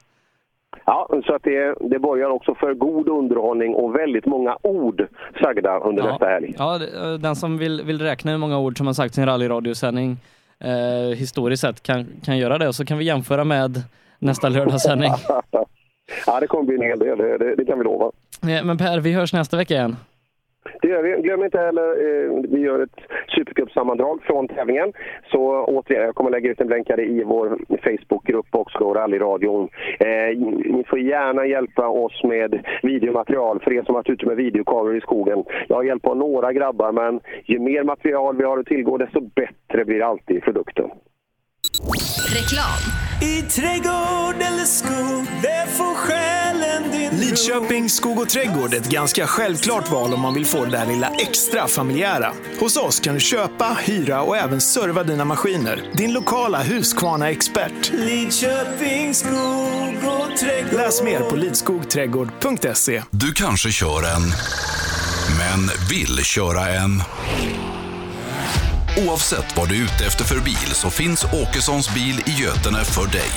[0.87, 5.07] Ja, så att det, det börjar också för god underhållning och väldigt många ord
[5.43, 6.11] sagda under Ja.
[6.11, 6.55] nästa helg.
[6.59, 9.27] Ja, det- den som vill, vill räkna hur många ord som har sagts i en
[9.27, 10.17] rallyradiosändning
[10.59, 13.83] eh, historiskt sett kan, kan göra det och så kan vi jämföra med
[14.19, 15.11] nästa lördagssändning.
[16.27, 18.11] ja, det kommer bli en hel del, det, det, det kan vi lova.
[18.43, 19.97] Eh, Men Per, vi hörs nästa vecka igen.
[20.83, 21.23] Det gör vi.
[21.23, 24.93] Glöm inte heller, eh, vi gör ett Supercup-sammandrag från tävlingen.
[25.31, 29.69] Så återigen, jag kommer lägga ut en blänkare i vår Facebookgrupp också, då, Rallyradion.
[30.01, 34.97] Eh, ni får gärna hjälpa oss med videomaterial för er som varit ute med videokameror
[34.97, 35.45] i skogen.
[35.69, 39.21] Jag har hjälpt av några grabbar, men ju mer material vi har att tillgå, desto
[39.21, 40.91] bättre blir alltid produkten.
[42.27, 42.81] Reklam.
[43.23, 49.27] I trädgård eller skog, det får själen din Lidköping skog och trädgård är ett ganska
[49.27, 52.33] självklart val om man vill få det där lilla extra familjära.
[52.61, 55.83] Hos oss kan du köpa, hyra och även serva dina maskiner.
[55.95, 57.93] Din lokala Husqvarna-expert.
[57.93, 60.73] Lidköping skog och trädgård.
[60.73, 63.03] Läs mer på lidskogträdgård.se.
[63.11, 64.23] Du kanske kör en,
[65.39, 67.03] men vill köra en.
[68.99, 73.07] Oavsett vad du är ute efter för bil så finns Åkessons bil i Götene för
[73.07, 73.31] dig.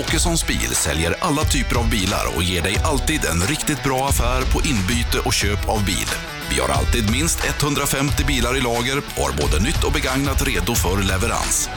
[0.00, 4.42] Åkessons bil säljer alla typer av bilar och ger dig alltid en riktigt bra affär
[4.52, 6.10] på inbyte och köp av bil.
[6.50, 10.74] Vi har alltid minst 150 bilar i lager och har både nytt och begagnat redo
[10.74, 11.70] för leverans.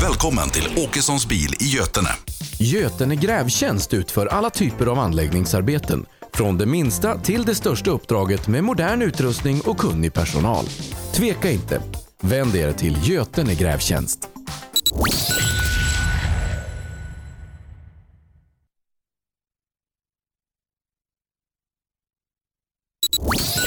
[0.00, 2.10] Välkommen till Åkessons bil i Götene.
[2.58, 6.06] Götene Grävtjänst utför alla typer av anläggningsarbeten.
[6.32, 10.64] Från det minsta till det största uppdraget med modern utrustning och kunnig personal.
[11.12, 11.82] Tveka inte.
[12.22, 14.28] Vänd er till Götene Grävtjänst.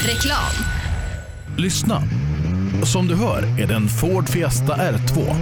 [0.00, 0.38] Reklam.
[1.58, 2.02] Lyssna.
[2.92, 5.36] Som du hör är det en Ford Fiesta R2.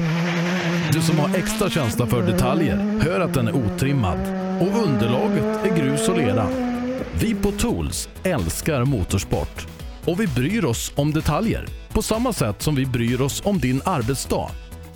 [0.93, 4.19] Du som har extra känsla för detaljer hör att den är otrimmad
[4.61, 6.49] och underlaget är grus och lera.
[7.21, 9.67] Vi på Tools älskar motorsport
[10.05, 13.83] och vi bryr oss om detaljer på samma sätt som vi bryr oss om din
[13.85, 14.51] arbetsdag.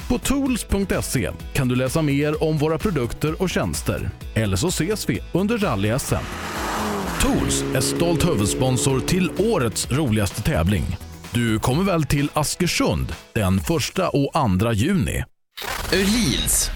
[0.08, 4.10] På tools.se kan du läsa mer om våra produkter och tjänster.
[4.34, 6.24] Eller så ses vi under rally-SM.
[7.20, 10.96] Tools är stolt huvudsponsor till årets roligaste tävling.
[11.30, 13.70] Du kommer väl till Askersund den 1
[14.12, 15.24] och 2 juni?
[15.92, 16.70] Öhlins.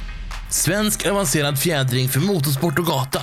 [0.51, 3.23] Svensk avancerad fjädring för motorsport och gata.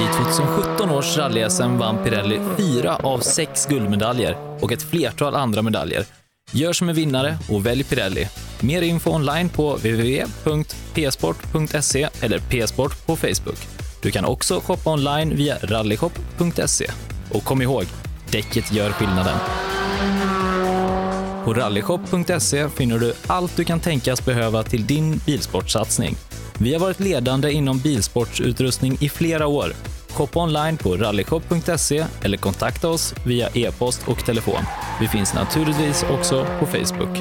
[0.00, 6.04] I 2017 års rally-SM vann Pirelli fyra av sex guldmedaljer och ett flertal andra medaljer.
[6.52, 8.28] Gör som en vinnare och välj Pirelli.
[8.60, 10.88] Mer info online på www.psport.se
[12.20, 13.58] eller psport på Facebook.
[14.02, 16.90] Du kan också shoppa online via rallyshop.se.
[17.32, 17.84] Och kom ihåg,
[18.30, 19.38] däcket gör skillnaden.
[21.44, 26.16] På rallyshop.se finner du allt du kan tänkas behöva till din bilsportsatsning.
[26.60, 29.72] Vi har varit ledande inom bilsportsutrustning i flera år.
[30.10, 34.62] Shoppa online på rallyshop.se eller kontakta oss via e-post och telefon.
[35.00, 37.18] Vi finns naturligtvis också på Facebook.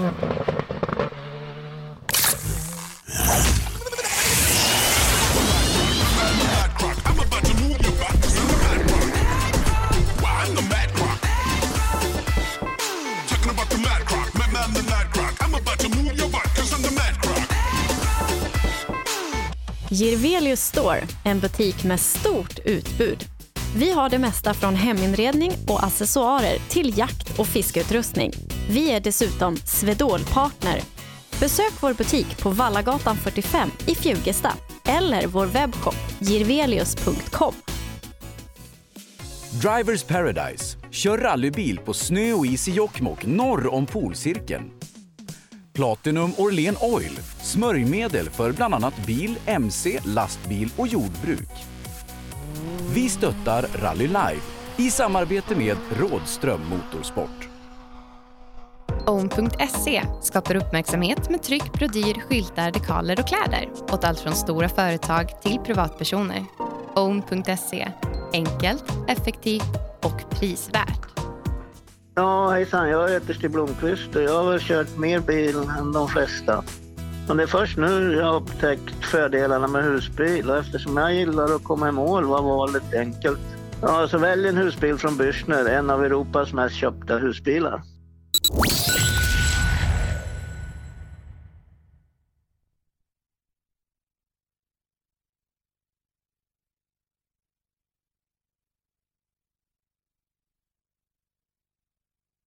[19.90, 23.24] Girvelius Store, en butik med stort utbud.
[23.76, 28.32] Vi har det mesta från heminredning och accessoarer till jakt och fiskeutrustning.
[28.70, 30.82] Vi är dessutom Swedol-partner.
[31.40, 34.54] Besök vår butik på Vallagatan 45 i Fjugesta
[34.86, 37.54] eller vår webbshop girvelius.com.
[39.62, 40.78] Drivers Paradise.
[40.92, 44.72] Kör rallybil på snö och is i Jokkmokk norr om polcirkeln.
[45.78, 47.20] Platinum Orlen Oil.
[47.42, 51.50] Smörjmedel för bland annat bil, mc, lastbil och jordbruk.
[52.94, 54.42] Vi stöttar Rally Live
[54.78, 57.50] i samarbete med Rådström Motorsport.
[59.06, 65.42] Own.se skapar uppmärksamhet med tryck, brodyr, skyltar, dekaler och kläder åt allt från stora företag
[65.42, 66.46] till privatpersoner.
[66.96, 67.92] Own.se
[68.34, 71.17] enkelt, effektivt och prisvärt.
[72.18, 72.90] Ja, hejsan.
[72.90, 76.64] Jag heter Stig Blomqvist och jag har väl kört mer bil än de flesta.
[77.28, 81.56] Men det är först nu jag har upptäckt fördelarna med husbil och eftersom jag gillar
[81.56, 83.40] att komma i mål var valet enkelt.
[83.82, 87.82] Ja, så välj en husbil från Bürstner, en av Europas mest köpta husbilar.